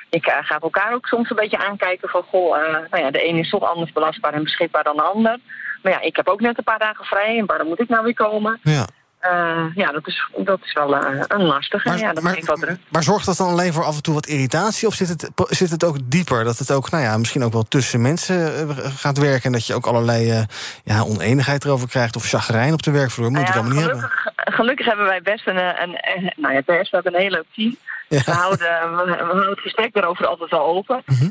Ik 0.09 0.25
ga 0.25 0.59
elkaar 0.59 0.93
ook 0.93 1.07
soms 1.07 1.29
een 1.29 1.35
beetje 1.35 1.57
aankijken 1.57 2.09
van... 2.09 2.23
Goh, 2.23 2.57
nou 2.89 3.03
ja, 3.03 3.11
de 3.11 3.27
een 3.27 3.37
is 3.37 3.49
toch 3.49 3.63
anders 3.63 3.91
belastbaar 3.91 4.33
en 4.33 4.43
beschikbaar 4.43 4.83
dan 4.83 4.95
de 4.95 5.01
ander. 5.01 5.39
Maar 5.81 5.91
ja, 5.91 6.01
ik 6.01 6.15
heb 6.15 6.27
ook 6.27 6.41
net 6.41 6.57
een 6.57 6.63
paar 6.63 6.79
dagen 6.79 7.05
vrij. 7.05 7.37
En 7.37 7.45
waarom 7.45 7.67
moet 7.67 7.81
ik 7.81 7.89
nou 7.89 8.03
weer 8.03 8.13
komen? 8.13 8.59
Ja. 8.63 8.85
Uh, 9.31 9.65
ja, 9.75 9.91
dat 9.91 10.07
is, 10.07 10.29
dat 10.37 10.59
is 10.63 10.73
wel 10.73 10.95
uh, 10.95 11.21
een 11.27 11.41
lastige. 11.41 11.87
Maar, 11.87 11.97
ja, 11.97 12.13
dat 12.13 12.23
maar, 12.23 12.41
wat 12.45 12.77
maar 12.89 13.03
zorgt 13.03 13.25
dat 13.25 13.37
dan 13.37 13.47
alleen 13.47 13.73
voor 13.73 13.83
af 13.83 13.95
en 13.95 14.01
toe 14.01 14.13
wat 14.13 14.25
irritatie? 14.25 14.87
Of 14.87 14.93
zit 14.93 15.07
het, 15.07 15.29
zit 15.35 15.69
het 15.69 15.83
ook 15.83 15.97
dieper? 16.03 16.43
Dat 16.43 16.57
het 16.57 16.71
ook, 16.71 16.91
nou 16.91 17.03
ja, 17.03 17.17
misschien 17.17 17.43
ook 17.43 17.53
wel 17.53 17.63
tussen 17.63 18.01
mensen 18.01 18.67
uh, 18.67 18.77
gaat 18.77 19.17
werken... 19.17 19.43
en 19.43 19.51
dat 19.51 19.67
je 19.67 19.73
ook 19.73 19.85
allerlei 19.85 20.45
ja, 20.83 21.01
oneenigheid 21.01 21.65
erover 21.65 21.87
krijgt... 21.87 22.15
of 22.15 22.23
chagrijn 22.23 22.73
op 22.73 22.83
de 22.83 22.91
werkvloer? 22.91 23.31
Moet 23.31 23.41
nou 23.41 23.45
ja, 23.45 23.53
ja, 23.53 23.59
allemaal 23.59 23.77
gelukkig, 23.77 24.01
niet 24.03 24.11
hebben. 24.35 24.53
Gelukkig 24.53 24.85
hebben 24.85 25.05
wij 25.05 25.21
best 25.21 25.47
een... 25.47 25.57
een, 25.57 25.97
een 26.15 26.33
nou 26.35 26.53
ja, 26.53 26.61
best 26.65 26.91
we 26.91 26.95
hebben 26.95 27.13
een 27.15 27.21
heel 27.21 27.29
leuk 27.29 27.45
team. 27.53 27.75
Ja. 28.09 28.21
We, 28.25 28.31
houden, 28.31 28.67
we, 28.95 29.03
we, 29.05 29.23
houden 29.23 29.49
het 29.49 29.59
gesprek 29.59 29.93
daarover 29.93 30.25
altijd 30.25 30.49
wel 30.49 30.65
open. 30.65 31.03
Mhm. 31.05 31.29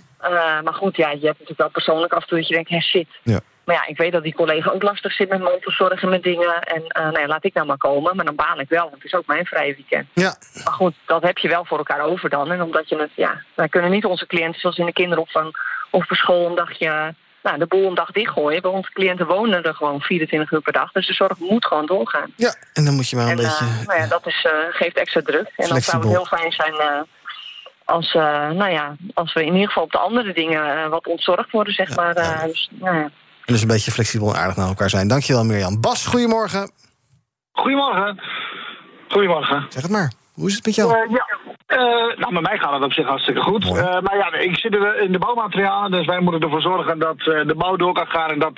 maar 0.64 0.74
goed, 0.74 0.96
ja, 0.96 1.10
je 1.10 1.26
hebt 1.26 1.38
natuurlijk 1.38 1.58
wel 1.58 1.68
persoonlijk 1.68 2.12
af 2.12 2.22
en 2.22 2.28
toe... 2.28 2.38
dat 2.38 2.48
je 2.48 2.54
denkt, 2.54 2.70
hé, 2.70 2.80
shit... 2.80 3.08
Ja. 3.22 3.40
Maar 3.64 3.75
ja, 3.75 3.87
ik 3.87 3.97
weet 3.97 4.12
dat 4.12 4.23
die 4.23 4.35
collega 4.35 4.71
ook 4.71 4.83
lastig 4.83 5.12
zit 5.12 5.28
met 5.28 5.40
mantelzorg 5.40 6.02
en 6.02 6.09
met 6.09 6.23
dingen. 6.23 6.62
En 6.62 6.83
uh, 6.83 7.02
nou 7.02 7.21
ja, 7.21 7.26
laat 7.26 7.44
ik 7.44 7.54
nou 7.54 7.66
maar 7.66 7.76
komen. 7.76 8.16
Maar 8.16 8.25
dan 8.25 8.35
baal 8.35 8.61
ik 8.61 8.68
wel, 8.68 8.83
want 8.83 8.94
het 8.94 9.04
is 9.04 9.14
ook 9.14 9.26
mijn 9.26 9.47
vrije 9.47 9.75
weekend. 9.75 10.09
Ja. 10.12 10.37
Maar 10.64 10.73
goed, 10.73 10.94
dat 11.06 11.23
heb 11.23 11.38
je 11.38 11.49
wel 11.49 11.64
voor 11.64 11.78
elkaar 11.78 12.00
over 12.00 12.30
dan. 12.30 12.52
En 12.52 12.62
omdat 12.62 12.88
je 12.88 12.97
het, 12.97 13.11
ja, 13.14 13.42
wij 13.54 13.68
kunnen 13.68 13.90
niet 13.90 14.04
onze 14.04 14.26
cliënten 14.26 14.61
zoals 14.61 14.78
in 14.78 14.87
de 14.87 14.92
kinderopvang 14.92 15.56
of 15.90 16.11
op 16.11 16.16
school 16.16 16.47
een 16.47 16.54
dagje 16.54 17.14
nou, 17.42 17.59
de 17.59 17.66
boel 17.66 17.87
een 17.87 17.94
dag 17.94 18.11
dichtgooien. 18.11 18.62
Want 18.62 18.75
onze 18.75 18.92
cliënten 18.92 19.26
wonen 19.26 19.62
er 19.62 19.75
gewoon 19.75 20.00
24 20.00 20.50
uur 20.50 20.61
per 20.61 20.73
dag. 20.73 20.92
Dus 20.92 21.06
de 21.06 21.12
zorg 21.12 21.38
moet 21.38 21.66
gewoon 21.66 21.87
doorgaan. 21.87 22.33
Ja, 22.37 22.54
en 22.73 22.85
dan 22.85 22.94
moet 22.94 23.09
je 23.09 23.16
maar 23.16 23.25
een 23.25 23.30
en, 23.30 23.37
beetje... 23.37 23.64
uh, 23.64 23.87
nou 23.87 24.00
ja, 24.00 24.06
dat 24.06 24.26
is, 24.26 24.44
uh, 24.44 24.52
geeft 24.71 24.97
extra 24.97 25.21
druk. 25.21 25.52
En 25.56 25.68
dan 25.68 25.80
zou 25.80 26.02
het 26.02 26.11
heel 26.11 26.25
fijn 26.25 26.52
zijn 26.52 26.75
uh, 26.75 27.00
als, 27.85 28.12
nou 28.12 28.71
ja, 28.71 28.97
als 29.14 29.33
we 29.33 29.44
in 29.44 29.52
ieder 29.52 29.66
geval 29.66 29.83
op 29.83 29.92
de 29.92 29.99
andere 29.99 30.33
dingen 30.33 30.90
wat 30.90 31.06
ontzorgd 31.06 31.50
worden, 31.50 31.75
zeg 31.75 31.88
ja, 31.88 31.94
maar. 31.94 32.14
Dus, 32.47 32.71
nou 32.71 32.97
ja. 32.97 33.11
En 33.44 33.52
dus 33.52 33.62
een 33.62 33.68
beetje 33.68 33.90
flexibel 33.90 34.34
en 34.34 34.40
aardig 34.40 34.56
naar 34.56 34.68
elkaar 34.68 34.90
zijn. 34.90 35.08
Dankjewel, 35.08 35.44
Mirjam. 35.44 35.80
Bas, 35.80 36.06
goedemorgen. 36.06 36.70
Goedemorgen. 37.52 38.20
Goedemorgen. 39.08 39.66
Zeg 39.68 39.82
het 39.82 39.90
maar. 39.90 40.12
Hoe 40.34 40.48
is 40.48 40.54
het 40.54 40.66
met 40.66 40.74
jou? 40.74 41.08
ja. 41.10 41.26
Uh, 41.68 41.78
nou, 42.16 42.33
met 42.33 42.42
mij 42.42 42.59
gaat 42.59 42.73
het 42.73 42.83
op 42.83 42.92
zich 42.92 43.06
hartstikke 43.06 43.40
goed. 43.40 43.64
Uh, 43.64 44.00
maar 44.00 44.16
ja, 44.16 44.33
ik 44.33 44.56
zit 44.56 44.76
in 45.00 45.12
de 45.12 45.18
bouwmaterialen, 45.18 45.90
dus 45.90 46.06
wij 46.06 46.21
moeten 46.21 46.42
ervoor 46.42 46.61
zorgen 46.61 46.99
dat 46.99 47.18
uh, 47.18 47.47
de 47.47 47.54
bouw 47.54 47.76
door 47.76 47.92
kan 47.92 48.06
gaan 48.06 48.30
en 48.30 48.38
dat 48.38 48.56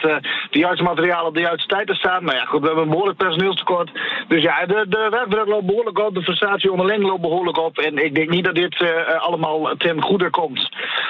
de 0.51 0.59
juiste 0.59 0.83
materialen 0.83 1.27
op 1.27 1.35
de 1.35 1.41
juiste 1.41 1.67
tijd 1.67 1.89
er 1.89 1.97
staan. 1.97 2.25
Nou 2.25 2.37
ja, 2.37 2.45
goed, 2.45 2.61
we 2.61 2.67
hebben 2.67 2.85
een 2.85 2.91
behoorlijk 2.91 3.19
personeelstekort. 3.19 3.91
Dus 4.29 4.43
ja, 4.43 4.67
de, 4.67 4.87
de 4.89 5.07
werkdruk 5.11 5.47
loopt 5.47 5.67
behoorlijk 5.67 5.99
op, 5.99 6.15
de 6.15 6.23
frustratie 6.23 6.71
onderling 6.71 7.03
loopt 7.03 7.21
behoorlijk 7.21 7.59
op. 7.59 7.79
En 7.79 8.05
ik 8.05 8.15
denk 8.15 8.31
niet 8.31 8.45
dat 8.45 8.55
dit 8.55 8.85
allemaal 9.19 9.77
ten 9.77 10.03
goede 10.03 10.31
komt. 10.31 10.69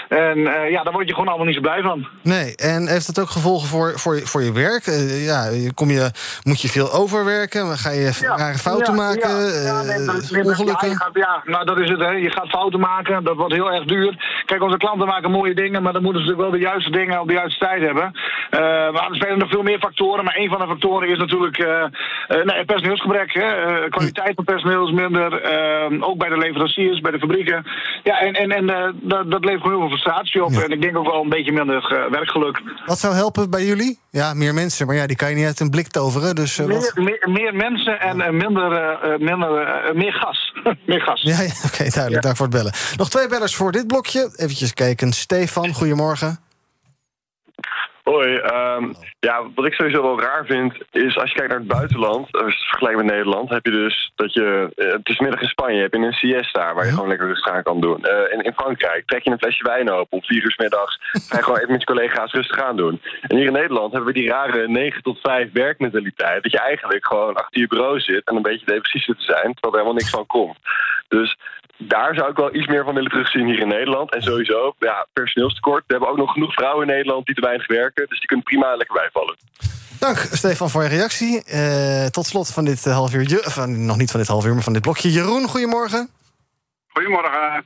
En 0.08 0.38
ja, 0.70 0.82
daar 0.82 0.92
word 0.92 1.06
je 1.08 1.12
gewoon 1.12 1.28
allemaal 1.28 1.46
niet 1.46 1.54
zo 1.54 1.60
blij 1.60 1.82
van. 1.82 2.06
Nee, 2.22 2.56
en 2.56 2.88
heeft 2.88 3.06
dat 3.14 3.24
ook 3.24 3.30
gevolgen 3.30 3.68
voor, 3.68 3.98
voor, 3.98 4.20
voor 4.20 4.42
je 4.42 4.52
werk? 4.52 4.84
ja, 5.30 5.50
kom 5.74 5.90
je, 5.90 6.10
moet 6.42 6.60
je 6.60 6.68
veel 6.68 6.92
overwerken? 6.92 7.78
Ga 7.78 7.90
je 7.90 8.18
ja, 8.20 8.54
fouten 8.54 8.94
ja, 8.94 9.02
maken? 9.02 9.30
Ja, 9.62 9.82
nee, 9.82 9.98
nee, 9.98 10.44
ongelukken? 10.44 10.88
Ja, 10.88 10.94
gaat, 10.94 11.10
ja, 11.12 11.42
nou 11.44 11.64
dat 11.64 11.78
is 11.78 11.86
Je 11.98 12.30
gaat 12.30 12.48
fouten 12.48 12.80
maken, 12.80 13.24
dat 13.24 13.36
wordt 13.36 13.52
heel 13.52 13.72
erg 13.72 13.84
duur. 13.84 14.42
Kijk, 14.44 14.62
onze 14.62 14.76
klanten 14.76 15.06
maken 15.06 15.30
mooie 15.30 15.54
dingen, 15.54 15.82
maar 15.82 15.92
dan 15.92 16.02
moeten 16.02 16.26
ze 16.26 16.36
wel 16.36 16.50
de 16.50 16.58
juiste 16.58 16.90
dingen 16.90 17.20
op 17.20 17.26
de 17.26 17.32
juiste 17.32 17.58
tijd 17.58 17.82
hebben. 17.82 18.12
Uh, 18.56 18.92
maar 18.92 19.08
er 19.08 19.16
spelen 19.16 19.38
nog 19.38 19.50
veel 19.50 19.62
meer 19.62 19.78
factoren, 19.78 20.24
maar 20.24 20.36
een 20.36 20.48
van 20.48 20.58
de 20.58 20.66
factoren 20.66 21.08
is 21.08 21.18
natuurlijk 21.18 21.58
uh, 21.58 21.66
uh, 21.66 22.44
nee, 22.44 22.64
personeelsgebrek. 22.64 23.32
Hè. 23.32 23.88
kwaliteit 23.88 24.34
van 24.34 24.44
personeel 24.44 24.86
is 24.86 24.92
minder, 24.92 25.32
ook 26.00 26.18
bij 26.18 26.28
de 26.28 26.38
leveranciers, 26.38 27.00
bij 27.00 27.12
de 27.12 27.18
fabrieken. 27.18 27.66
Ja, 28.02 28.18
en, 28.20 28.32
en, 28.32 28.50
en 28.50 28.94
dat, 29.02 29.30
dat 29.30 29.44
levert 29.44 29.62
gewoon 29.62 29.78
heel 29.78 29.88
veel 29.88 29.98
frustratie 29.98 30.44
op. 30.44 30.52
Ja. 30.52 30.62
En 30.62 30.70
ik 30.70 30.82
denk 30.82 30.96
ook 30.96 31.10
wel 31.10 31.22
een 31.22 31.28
beetje 31.28 31.52
minder 31.52 32.08
werkgeluk. 32.10 32.62
Wat 32.86 32.98
zou 32.98 33.14
helpen 33.14 33.50
bij 33.50 33.64
jullie? 33.64 33.98
Ja, 34.10 34.34
meer 34.34 34.54
mensen, 34.54 34.86
maar 34.86 34.96
ja, 34.96 35.06
die 35.06 35.16
kan 35.16 35.28
je 35.28 35.34
niet 35.34 35.46
uit 35.46 35.60
een 35.60 35.70
blik 35.70 35.88
toveren. 35.88 36.34
Dus, 36.34 36.58
meer, 36.58 36.92
meer, 36.94 37.28
meer, 37.30 37.54
mensen 37.54 38.00
en 38.00 38.36
minder, 38.36 38.98
minder, 39.18 39.50
meer 39.94 40.12
gas. 40.12 40.52
meer 40.86 41.00
gas. 41.00 41.22
Ja, 41.22 41.40
ja 41.40 41.44
oké, 41.44 41.66
okay, 41.66 41.90
duidelijk. 41.90 42.14
Ja. 42.14 42.20
Dank 42.20 42.36
voor 42.36 42.46
het 42.46 42.54
bellen. 42.54 42.72
Nog 42.96 43.08
twee 43.08 43.28
bellers 43.28 43.56
voor 43.56 43.72
dit 43.72 43.86
blokje. 43.86 44.30
Even 44.36 44.74
kijken. 44.74 45.12
Stefan, 45.12 45.74
goedemorgen. 45.74 46.45
Hoi, 48.10 48.34
um, 48.36 48.94
ja, 49.18 49.50
wat 49.54 49.66
ik 49.66 49.72
sowieso 49.72 50.02
wel 50.02 50.20
raar 50.20 50.46
vind, 50.46 50.74
is 50.90 51.18
als 51.18 51.30
je 51.30 51.36
kijkt 51.36 51.50
naar 51.50 51.58
het 51.58 51.68
buitenland, 51.68 52.28
vergeleken 52.30 52.96
met 52.96 53.14
Nederland, 53.14 53.50
heb 53.50 53.64
je 53.64 53.70
dus 53.70 54.12
dat 54.14 54.32
je, 54.32 54.72
uh, 54.76 54.92
het 54.92 55.08
is 55.08 55.18
middag 55.18 55.40
in 55.40 55.48
Spanje, 55.48 55.80
heb 55.80 55.94
je 55.94 55.98
een 55.98 56.12
siesta 56.12 56.74
waar 56.74 56.84
je 56.84 56.92
gewoon 56.92 57.08
lekker 57.08 57.26
rustig 57.26 57.52
aan 57.52 57.62
kan 57.62 57.80
doen. 57.80 57.98
Uh, 58.02 58.32
in, 58.32 58.40
in 58.40 58.52
Frankrijk 58.52 59.06
trek 59.06 59.24
je 59.24 59.30
een 59.30 59.38
flesje 59.38 59.64
wijn 59.64 59.90
open 59.90 60.12
om 60.16 60.22
vier 60.22 60.42
uur 60.42 60.50
s 60.50 60.56
middags, 60.56 60.98
ga 61.28 61.36
je 61.36 61.42
gewoon 61.42 61.58
even 61.58 61.70
met 61.70 61.80
je 61.80 61.86
collega's 61.86 62.32
rustig 62.32 62.62
aan 62.62 62.76
doen. 62.76 63.00
En 63.20 63.36
hier 63.36 63.46
in 63.46 63.52
Nederland 63.52 63.92
hebben 63.92 64.12
we 64.12 64.20
die 64.20 64.28
rare 64.28 64.68
9 64.68 65.02
tot 65.02 65.20
5 65.20 65.52
werkmentaliteit, 65.52 66.42
dat 66.42 66.52
je 66.52 66.60
eigenlijk 66.60 67.06
gewoon 67.06 67.34
achter 67.34 67.60
je 67.60 67.66
bureau 67.66 68.00
zit 68.00 68.24
en 68.24 68.36
een 68.36 68.42
beetje 68.42 68.66
depressief 68.66 69.04
zit 69.04 69.18
te 69.18 69.24
zijn, 69.24 69.54
terwijl 69.54 69.72
er 69.72 69.78
helemaal 69.78 69.92
niks 69.92 70.10
van 70.10 70.26
komt. 70.26 70.58
Dus 71.08 71.36
daar 71.78 72.14
zou 72.14 72.30
ik 72.30 72.36
wel 72.36 72.54
iets 72.54 72.66
meer 72.66 72.84
van 72.84 72.94
willen 72.94 73.10
terugzien 73.10 73.46
hier 73.46 73.60
in 73.60 73.68
Nederland. 73.68 74.14
En 74.14 74.22
sowieso, 74.22 74.74
ja, 74.78 75.06
personeelstekort. 75.12 75.84
We 75.86 75.92
hebben 75.92 76.10
ook 76.10 76.16
nog 76.16 76.32
genoeg 76.32 76.52
vrouwen 76.52 76.88
in 76.88 76.94
Nederland 76.94 77.26
die 77.26 77.34
te 77.34 77.40
weinig 77.40 77.66
werken. 77.66 78.06
Dus 78.08 78.18
die 78.18 78.28
kunnen 78.28 78.44
prima 78.44 78.76
lekker 78.76 78.96
bijvallen. 78.96 79.36
Dank, 79.98 80.16
Stefan, 80.16 80.70
voor 80.70 80.82
je 80.82 80.88
reactie. 80.88 81.42
Uh, 81.54 82.06
tot 82.06 82.26
slot 82.26 82.52
van 82.52 82.64
dit 82.64 82.84
half 82.84 83.14
uur. 83.14 83.40
Van, 83.42 83.86
nog 83.86 83.96
niet 83.96 84.10
van 84.10 84.20
dit 84.20 84.28
half 84.28 84.46
uur, 84.46 84.54
maar 84.54 84.62
van 84.62 84.72
dit 84.72 84.82
blokje. 84.82 85.12
Jeroen, 85.12 85.48
goedemorgen. 85.48 86.08
Goedemorgen. 86.88 87.64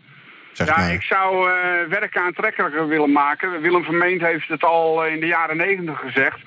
Zeg 0.52 0.66
ja, 0.66 0.76
maar. 0.76 0.92
ik 0.92 1.02
zou 1.02 1.50
uh, 1.50 1.54
werk 1.88 2.16
aantrekkelijker 2.16 2.88
willen 2.88 3.12
maken. 3.12 3.60
Willem 3.60 3.84
Vermeend 3.84 4.20
heeft 4.20 4.48
het 4.48 4.62
al 4.62 5.06
in 5.06 5.20
de 5.20 5.26
jaren 5.26 5.56
negentig 5.56 5.98
gezegd. 5.98 6.38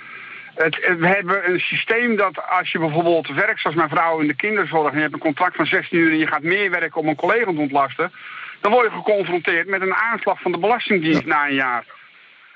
Het, 0.56 0.80
we 1.00 1.08
hebben 1.08 1.50
een 1.50 1.60
systeem 1.60 2.16
dat 2.16 2.48
als 2.50 2.72
je 2.72 2.80
bijvoorbeeld 2.80 3.28
werkt 3.28 3.62
zoals 3.62 3.76
mijn 3.76 3.90
vrouw 3.90 4.20
in 4.20 4.28
de 4.28 4.36
kinderzorg... 4.36 4.90
en 4.90 4.96
je 4.96 5.02
hebt 5.02 5.14
een 5.14 5.20
contract 5.20 5.56
van 5.56 5.66
16 5.66 6.00
uur 6.00 6.12
en 6.12 6.18
je 6.18 6.28
gaat 6.28 6.44
meer 6.44 6.70
werken 6.70 7.02
om 7.02 7.08
een 7.08 7.16
collega 7.16 7.52
te 7.52 7.60
ontlasten... 7.60 8.12
dan 8.62 8.72
word 8.72 8.92
je 8.92 8.98
geconfronteerd 8.98 9.68
met 9.68 9.82
een 9.82 9.94
aanslag 9.94 10.42
van 10.42 10.52
de 10.52 10.58
Belastingdienst 10.58 11.22
ja. 11.22 11.28
na 11.28 11.48
een 11.48 11.56
jaar. 11.56 11.86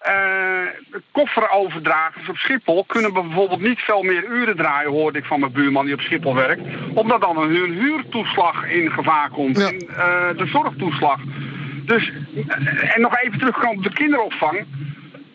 Uh, 0.07 0.93
kofferoverdragers 1.11 2.29
op 2.29 2.37
Schiphol 2.37 2.83
kunnen 2.83 3.13
bijvoorbeeld 3.13 3.61
niet 3.61 3.79
veel 3.79 4.03
meer 4.03 4.25
uren 4.25 4.55
draaien, 4.55 4.91
hoorde 4.91 5.17
ik 5.17 5.25
van 5.25 5.39
mijn 5.39 5.51
buurman 5.51 5.85
die 5.85 5.93
op 5.93 6.01
Schiphol 6.01 6.35
werkt. 6.35 6.61
Omdat 6.93 7.21
dan 7.21 7.37
hun 7.37 7.73
huurtoeslag 7.73 8.69
in 8.69 8.91
gevaar 8.91 9.29
komt, 9.29 9.57
Ja. 9.57 9.67
en, 9.67 9.83
uh, 9.89 10.37
de 10.37 10.45
zorgtoeslag. 10.45 11.19
Dus, 11.85 12.11
en 12.93 13.01
nog 13.01 13.17
even 13.17 13.39
terugkomen 13.39 13.77
op 13.77 13.83
de 13.83 13.93
kinderopvang. 13.93 14.65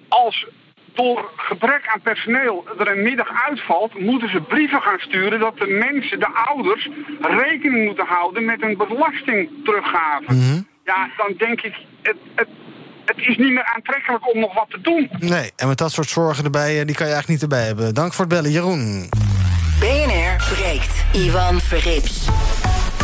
Als 0.09 0.47
door 0.95 1.31
gebrek 1.37 1.83
aan 1.87 2.01
personeel 2.01 2.65
er 2.79 2.91
een 2.91 3.03
middag 3.03 3.29
uitvalt, 3.49 3.99
moeten 3.99 4.31
ze 4.31 4.41
brieven 4.41 4.81
gaan 4.83 4.99
sturen 4.99 5.41
dat 5.41 5.59
de 5.59 5.67
mensen, 5.67 6.19
de 6.19 6.33
ouders, 6.49 6.89
rekening 7.21 7.85
moeten 7.85 8.07
houden 8.07 8.45
met 8.45 8.63
een 8.63 8.77
belastingteruggave. 8.77 10.33
Mhm. 10.33 10.61
Ja, 10.85 11.09
dan 11.17 11.35
denk 11.39 11.61
ik, 11.61 11.75
het, 12.03 12.17
het, 12.35 12.49
het 13.05 13.17
is 13.17 13.37
niet 13.37 13.53
meer 13.53 13.71
aantrekkelijk 13.75 14.35
om 14.35 14.41
nog 14.41 14.55
wat 14.55 14.71
te 14.71 14.81
doen. 14.81 15.11
Nee, 15.19 15.53
en 15.57 15.69
met 15.69 15.79
dat 15.79 15.93
soort 15.93 16.09
zorgen 16.09 16.45
erbij, 16.45 16.81
eh, 16.81 16.87
die 16.87 16.97
kan 16.97 17.07
je 17.07 17.13
eigenlijk 17.13 17.29
niet 17.29 17.43
erbij 17.43 17.67
hebben. 17.67 17.95
Dank 17.95 18.13
voor 18.13 18.25
het 18.25 18.35
bellen, 18.35 18.51
Jeroen. 18.51 19.09
BNR 19.81 20.55
breekt. 20.55 21.05
Ivan 21.13 21.61
Verrips. 21.61 22.29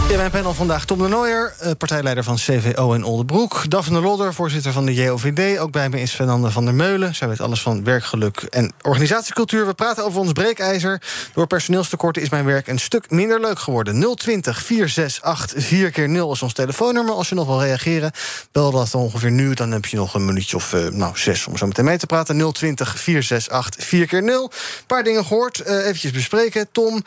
In 0.08 0.16
mijn 0.16 0.30
panel 0.30 0.54
vandaag 0.54 0.84
Tom 0.84 0.98
de 0.98 1.08
Nooijer, 1.08 1.54
eh, 1.58 1.70
partijleider 1.78 2.24
van 2.24 2.36
CVO 2.36 2.92
in 2.92 3.04
Oldenbroek. 3.04 3.70
Daphne 3.70 4.00
Lodder, 4.00 4.34
voorzitter 4.34 4.72
van 4.72 4.86
de 4.86 4.94
JOVD. 4.94 5.58
Ook 5.58 5.70
bij 5.70 5.88
me 5.88 6.00
is 6.00 6.12
Fernande 6.12 6.50
van 6.50 6.64
der 6.64 6.74
Meulen. 6.74 7.14
Zij 7.14 7.28
weet 7.28 7.40
alles 7.40 7.62
van 7.62 7.84
werkgeluk 7.84 8.42
en 8.42 8.72
organisatiecultuur. 8.82 9.66
We 9.66 9.74
praten 9.74 10.04
over 10.04 10.20
ons 10.20 10.32
breekijzer. 10.32 11.02
Door 11.34 11.46
personeelstekorten 11.46 12.22
is 12.22 12.28
mijn 12.28 12.44
werk 12.44 12.66
een 12.66 12.78
stuk 12.78 13.10
minder 13.10 13.40
leuk 13.40 13.58
geworden. 13.58 14.16
020 14.16 14.62
468 14.62 15.64
4 15.64 15.90
keer 15.90 16.08
0 16.08 16.32
is 16.32 16.42
ons 16.42 16.52
telefoonnummer. 16.52 17.14
Als 17.14 17.28
je 17.28 17.34
nog 17.34 17.46
wil 17.46 17.62
reageren, 17.62 18.12
bel 18.52 18.70
dat 18.70 18.94
ongeveer 18.94 19.30
nu. 19.30 19.54
Dan 19.54 19.70
heb 19.70 19.86
je 19.86 19.96
nog 19.96 20.14
een 20.14 20.24
minuutje 20.24 20.56
of 20.56 20.72
uh, 20.72 20.86
nou, 20.88 21.18
zes 21.18 21.46
om 21.46 21.56
zo 21.56 21.66
meteen 21.66 21.84
mee 21.84 21.98
te 21.98 22.06
praten. 22.06 22.52
020 22.52 22.98
468 22.98 23.84
4 23.84 24.06
keer 24.06 24.22
0 24.22 24.44
Een 24.44 24.86
paar 24.86 25.04
dingen 25.04 25.24
gehoord. 25.24 25.62
Uh, 25.66 25.86
eventjes 25.86 26.10
bespreken. 26.10 26.68
Tom... 26.72 27.02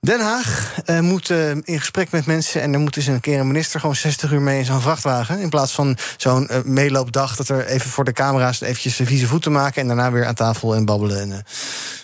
Den 0.00 0.20
Haag 0.20 0.76
uh, 0.86 1.00
moet 1.00 1.28
uh, 1.28 1.50
in 1.50 1.78
gesprek 1.78 2.10
met 2.10 2.26
mensen... 2.26 2.60
en 2.62 2.72
er 2.72 2.80
moet 2.80 2.94
dus 2.94 3.06
een 3.06 3.20
keer 3.20 3.40
een 3.40 3.46
minister 3.46 3.80
gewoon 3.80 3.94
60 3.94 4.32
uur 4.32 4.40
mee 4.40 4.58
in 4.58 4.64
zo'n 4.64 4.80
vrachtwagen... 4.80 5.38
in 5.38 5.48
plaats 5.48 5.72
van 5.72 5.96
zo'n 6.16 6.48
uh, 6.50 6.58
meeloopdag 6.64 7.36
dat 7.36 7.48
er 7.48 7.66
even 7.66 7.90
voor 7.90 8.04
de 8.04 8.12
camera's... 8.12 8.60
eventjes 8.60 9.00
vieze 9.02 9.26
voeten 9.26 9.52
maken 9.52 9.80
en 9.80 9.86
daarna 9.86 10.12
weer 10.12 10.26
aan 10.26 10.34
tafel 10.34 10.74
en 10.74 10.84
babbelen. 10.84 11.20
En, 11.20 11.44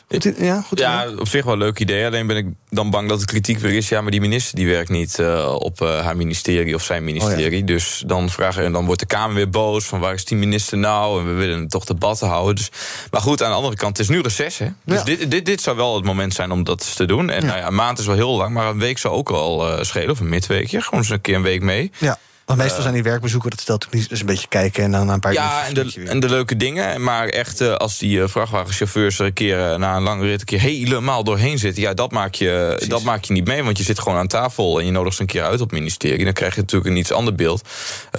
goed, 0.09 0.35
ja, 0.39 0.61
goed 0.61 0.79
ja, 0.79 1.07
op 1.19 1.29
zich 1.29 1.45
wel 1.45 1.53
een 1.53 1.59
leuk 1.59 1.79
idee. 1.79 2.07
Alleen 2.07 2.27
ben 2.27 2.37
ik 2.37 2.47
dan 2.69 2.91
bang 2.91 3.09
dat 3.09 3.21
de 3.21 3.27
kritiek 3.27 3.59
weer 3.59 3.73
is... 3.73 3.89
ja, 3.89 4.01
maar 4.01 4.11
die 4.11 4.21
minister 4.21 4.57
die 4.57 4.67
werkt 4.67 4.89
niet 4.89 5.19
uh, 5.19 5.55
op 5.59 5.81
uh, 5.81 6.05
haar 6.05 6.17
ministerie 6.17 6.75
of 6.75 6.83
zijn 6.83 7.05
ministerie. 7.05 7.47
Oh 7.47 7.59
ja. 7.59 7.67
Dus 7.67 8.03
dan, 8.07 8.31
vragen, 8.31 8.65
en 8.65 8.73
dan 8.73 8.85
wordt 8.85 9.01
de 9.01 9.07
Kamer 9.07 9.35
weer 9.35 9.51
boos... 9.51 9.85
van 9.85 10.01
waar 10.01 10.15
is 10.15 10.25
die 10.25 10.37
minister 10.37 10.79
nou? 10.79 11.21
En 11.21 11.27
we 11.27 11.33
willen 11.33 11.69
toch 11.69 11.85
debatten 11.85 12.29
houden. 12.29 12.55
Dus, 12.55 12.71
maar 13.11 13.21
goed, 13.21 13.43
aan 13.43 13.51
de 13.51 13.57
andere 13.57 13.77
kant, 13.77 13.97
het 13.97 14.09
is 14.09 14.15
nu 14.15 14.21
reces. 14.21 14.59
Hè? 14.59 14.69
Dus 14.85 14.99
ja. 14.99 15.05
dit, 15.05 15.31
dit, 15.31 15.47
dit 15.47 15.61
zou 15.61 15.77
wel 15.77 15.95
het 15.95 16.05
moment 16.05 16.35
zijn 16.35 16.51
om 16.51 16.65
dat 16.65 16.97
te 16.97 17.05
doen. 17.05 17.31
En 17.31 17.41
ja. 17.41 17.47
nou 17.47 17.59
ja, 17.59 17.67
een 17.67 17.75
maand 17.75 17.99
is 17.99 18.07
wel 18.07 18.17
heel 18.17 18.37
lang, 18.37 18.55
maar 18.55 18.67
een 18.67 18.79
week 18.79 18.99
zou 18.99 19.15
ook 19.15 19.31
al 19.31 19.69
uh, 19.69 19.83
schelen. 19.83 20.11
Of 20.11 20.21
een 20.21 20.29
midweekje, 20.29 20.81
gewoon 20.81 21.01
eens 21.01 21.11
een 21.11 21.21
keer 21.21 21.35
een 21.35 21.43
week 21.43 21.63
mee. 21.63 21.91
Ja. 21.99 22.19
Want 22.47 22.59
meestal 22.59 22.83
zijn 22.83 22.95
die 22.95 23.03
werkbezoeken, 23.03 23.51
dat 23.51 23.61
stelt 23.61 23.87
ook 23.87 23.93
niet 23.93 24.09
dus 24.09 24.21
een 24.21 24.27
beetje 24.27 24.49
kijken 24.49 24.85
en 24.85 24.91
dan 24.91 25.09
een 25.09 25.21
paar 25.21 25.33
Ja, 25.33 25.67
en 25.67 25.75
de, 25.75 26.03
en 26.07 26.21
de 26.21 26.29
leuke 26.29 26.57
dingen. 26.57 27.03
Maar 27.03 27.29
echt, 27.29 27.61
uh, 27.61 27.75
als 27.75 27.99
die 27.99 28.19
uh, 28.19 28.29
vrachtwagenchauffeurs 28.29 29.19
er 29.19 29.27
een 29.27 29.33
keer 29.33 29.79
na 29.79 29.97
een 29.97 30.03
lange 30.03 30.27
rit 30.27 30.41
een 30.41 30.47
keer 30.47 30.61
helemaal 30.61 31.25
doorheen 31.25 31.59
zitten, 31.59 31.83
ja, 31.83 31.95
dat 31.95 32.13
maak, 32.13 32.35
je, 32.35 32.85
dat 32.89 33.03
maak 33.03 33.25
je 33.25 33.33
niet 33.33 33.47
mee. 33.47 33.63
Want 33.65 33.79
je 33.79 33.85
zit 33.85 33.99
gewoon 33.99 34.19
aan 34.19 34.27
tafel 34.27 34.79
en 34.79 34.87
je 34.87 34.91
nodigt 34.91 35.17
ze 35.17 35.21
een 35.21 35.27
keer 35.27 35.43
uit 35.43 35.61
op 35.61 35.71
het 35.71 35.79
ministerie. 35.79 36.25
Dan 36.25 36.33
krijg 36.33 36.55
je 36.55 36.61
natuurlijk 36.61 36.91
een 36.91 36.97
iets 36.97 37.13
ander 37.13 37.35
beeld. 37.35 37.69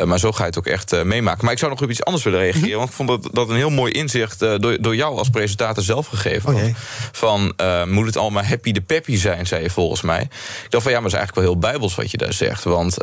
maar 0.05 0.19
zo 0.19 0.31
ga 0.31 0.39
je 0.39 0.49
het 0.49 0.57
ook 0.57 0.67
echt 0.67 1.03
meemaken. 1.03 1.43
Maar 1.43 1.53
ik 1.53 1.59
zou 1.59 1.71
nog 1.71 1.81
op 1.81 1.89
iets 1.89 2.03
anders 2.03 2.23
willen 2.23 2.39
reageren. 2.39 2.69
-hmm. 2.69 2.77
Want 2.77 2.89
ik 2.89 2.95
vond 2.95 3.09
dat, 3.09 3.29
dat 3.31 3.49
een 3.49 3.55
heel 3.55 3.69
mooi 3.69 3.91
inzicht 3.91 4.39
door, 4.39 4.77
door 4.81 4.95
jou 4.95 5.17
als 5.17 5.29
presentator 5.29 5.83
zelf 5.83 6.07
gegeven. 6.07 6.53
Oh, 6.55 6.61
van 7.11 7.53
moet 7.87 8.05
het 8.05 8.17
allemaal 8.17 8.43
happy 8.43 8.71
de 8.71 8.81
peppy 8.81 9.15
zijn, 9.17 9.47
zei 9.47 9.63
je 9.63 9.69
volgens 9.69 10.01
mij. 10.01 10.21
Ik 10.21 10.69
dacht 10.69 10.83
van 10.83 10.91
ja, 10.91 10.99
maar 10.99 11.11
het 11.11 11.13
is 11.13 11.17
eigenlijk 11.17 11.35
wel 11.35 11.43
heel 11.43 11.71
bijbels 11.71 11.95
wat 11.95 12.11
je 12.11 12.17
daar 12.17 12.33
zegt. 12.33 12.63
Want 12.63 12.97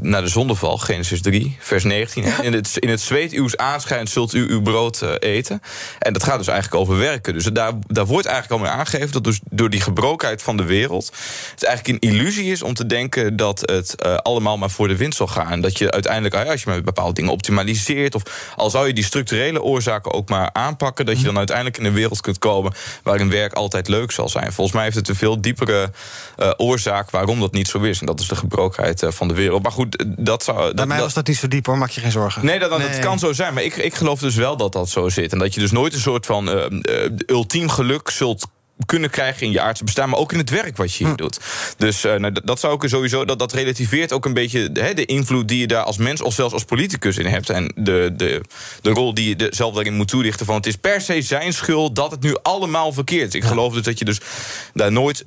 naar 0.00 0.22
de 0.22 0.34
zondeval, 0.36 0.78
Genesis 0.78 1.22
3, 1.22 1.56
vers 1.58 1.84
19. 1.84 2.24
In 2.42 2.52
het, 2.52 2.76
in 2.76 2.88
het 2.88 3.00
zweet 3.00 3.32
uws 3.32 3.56
aanschijnt 3.56 4.10
zult 4.10 4.34
u 4.34 4.48
uw 4.48 4.62
brood 4.62 5.02
eh, 5.02 5.10
eten. 5.18 5.62
En 5.98 6.12
dat 6.12 6.24
gaat 6.24 6.38
dus 6.38 6.46
eigenlijk 6.46 6.80
over 6.80 6.98
werken. 6.98 7.32
Dus 7.32 7.44
daar, 7.44 7.72
daar 7.86 8.06
wordt 8.06 8.26
eigenlijk 8.26 8.60
al 8.60 8.68
mee 8.68 8.78
aangegeven 8.78 9.12
dat 9.12 9.24
dus 9.24 9.40
door 9.50 9.70
die 9.70 9.80
gebrokenheid 9.80 10.42
van 10.42 10.56
de 10.56 10.64
wereld... 10.64 11.12
het 11.50 11.64
eigenlijk 11.64 12.02
een 12.02 12.10
illusie 12.10 12.50
is 12.50 12.62
om 12.62 12.74
te 12.74 12.86
denken 12.86 13.36
dat 13.36 13.60
het 13.60 13.94
eh, 13.94 14.14
allemaal 14.14 14.58
maar 14.58 14.70
voor 14.70 14.88
de 14.88 14.96
winst 14.96 15.16
zal 15.16 15.26
gaan. 15.26 15.50
En 15.50 15.60
dat 15.60 15.78
je 15.78 15.90
uiteindelijk, 15.90 16.34
ah 16.34 16.48
als 16.48 16.62
je 16.62 16.70
met 16.70 16.84
bepaalde 16.84 17.12
dingen 17.12 17.32
optimaliseert... 17.32 18.14
of 18.14 18.22
al 18.56 18.70
zou 18.70 18.86
je 18.86 18.92
die 18.92 19.04
structurele 19.04 19.62
oorzaken 19.62 20.12
ook 20.12 20.28
maar 20.28 20.50
aanpakken... 20.52 21.06
dat 21.06 21.18
je 21.18 21.24
dan 21.24 21.36
uiteindelijk 21.36 21.78
in 21.78 21.84
een 21.84 21.92
wereld 21.92 22.20
kunt 22.20 22.38
komen 22.38 22.72
waarin 23.02 23.30
werk 23.30 23.52
altijd 23.52 23.88
leuk 23.88 24.10
zal 24.10 24.28
zijn. 24.28 24.52
Volgens 24.52 24.76
mij 24.76 24.84
heeft 24.84 24.96
het 24.96 25.08
een 25.08 25.16
veel 25.16 25.40
diepere 25.40 25.90
uh, 26.38 26.52
oorzaak 26.56 27.10
waarom 27.10 27.40
dat 27.40 27.52
niet 27.52 27.68
zo 27.68 27.78
is. 27.78 28.00
En 28.00 28.06
dat 28.06 28.20
is 28.20 28.28
de 28.28 28.36
gebrokenheid 28.36 29.04
van 29.08 29.28
de 29.28 29.34
wereld. 29.34 29.62
Maar 29.62 29.72
goed, 29.72 30.04
dat 30.26 30.42
zou. 30.42 30.74
Bij 30.74 30.86
mij 30.86 30.96
dat, 30.96 31.04
was 31.04 31.14
dat 31.14 31.26
niet 31.26 31.36
zo 31.36 31.48
diep 31.48 31.66
hoor, 31.66 31.78
maak 31.78 31.90
je 31.90 32.00
geen 32.00 32.10
zorgen. 32.10 32.44
Nee, 32.44 32.58
dat, 32.58 32.70
dat, 32.70 32.78
nee. 32.78 32.98
kan 32.98 33.18
zo 33.18 33.32
zijn. 33.32 33.54
Maar 33.54 33.62
ik, 33.62 33.76
ik 33.76 33.94
geloof 33.94 34.20
dus 34.20 34.34
wel 34.34 34.56
dat 34.56 34.72
dat 34.72 34.88
zo 34.88 35.08
zit. 35.08 35.32
En 35.32 35.38
dat 35.38 35.54
je 35.54 35.60
dus 35.60 35.70
nooit 35.70 35.94
een 35.94 36.00
soort 36.00 36.26
van 36.26 36.48
uh, 36.48 36.64
ultiem 37.26 37.68
geluk 37.68 38.10
zult 38.10 38.46
kunnen 38.86 39.10
krijgen 39.10 39.46
in 39.46 39.52
je 39.52 39.60
aardse 39.60 39.84
bestaan, 39.84 40.08
maar 40.08 40.18
ook 40.18 40.32
in 40.32 40.38
het 40.38 40.50
werk 40.50 40.76
wat 40.76 40.94
je 40.94 41.04
hier 41.04 41.12
hm. 41.12 41.16
doet. 41.16 41.40
Dus 41.76 42.04
uh, 42.04 42.14
nou, 42.14 42.34
dat 42.44 42.60
zou 42.60 42.74
ik 42.74 42.88
sowieso, 42.88 43.24
dat, 43.24 43.38
dat 43.38 43.52
relativeert 43.52 44.12
ook 44.12 44.24
een 44.24 44.34
beetje 44.34 44.70
he, 44.72 44.94
de 44.94 45.04
invloed 45.04 45.48
die 45.48 45.58
je 45.58 45.66
daar 45.66 45.82
als 45.82 45.96
mens 45.96 46.22
of 46.22 46.34
zelfs 46.34 46.52
als 46.52 46.64
politicus 46.64 47.18
in 47.18 47.26
hebt. 47.26 47.50
En 47.50 47.72
de, 47.76 48.12
de, 48.16 48.40
de 48.82 48.90
rol 48.90 49.14
die 49.14 49.36
je 49.36 49.46
zelf 49.50 49.74
daarin 49.74 49.94
moet 49.94 50.08
toelichten. 50.08 50.46
Van 50.46 50.54
het 50.54 50.66
is 50.66 50.76
per 50.76 51.00
se 51.00 51.22
zijn 51.22 51.52
schuld 51.52 51.96
dat 51.96 52.10
het 52.10 52.22
nu 52.22 52.36
allemaal 52.42 52.92
verkeerd 52.92 53.28
is. 53.28 53.40
Ik 53.40 53.44
geloof 53.44 53.72
dus 53.72 53.82
dat 53.82 53.98
je 53.98 54.04
dus 54.04 54.20
daar 54.74 54.92
nooit 54.92 55.24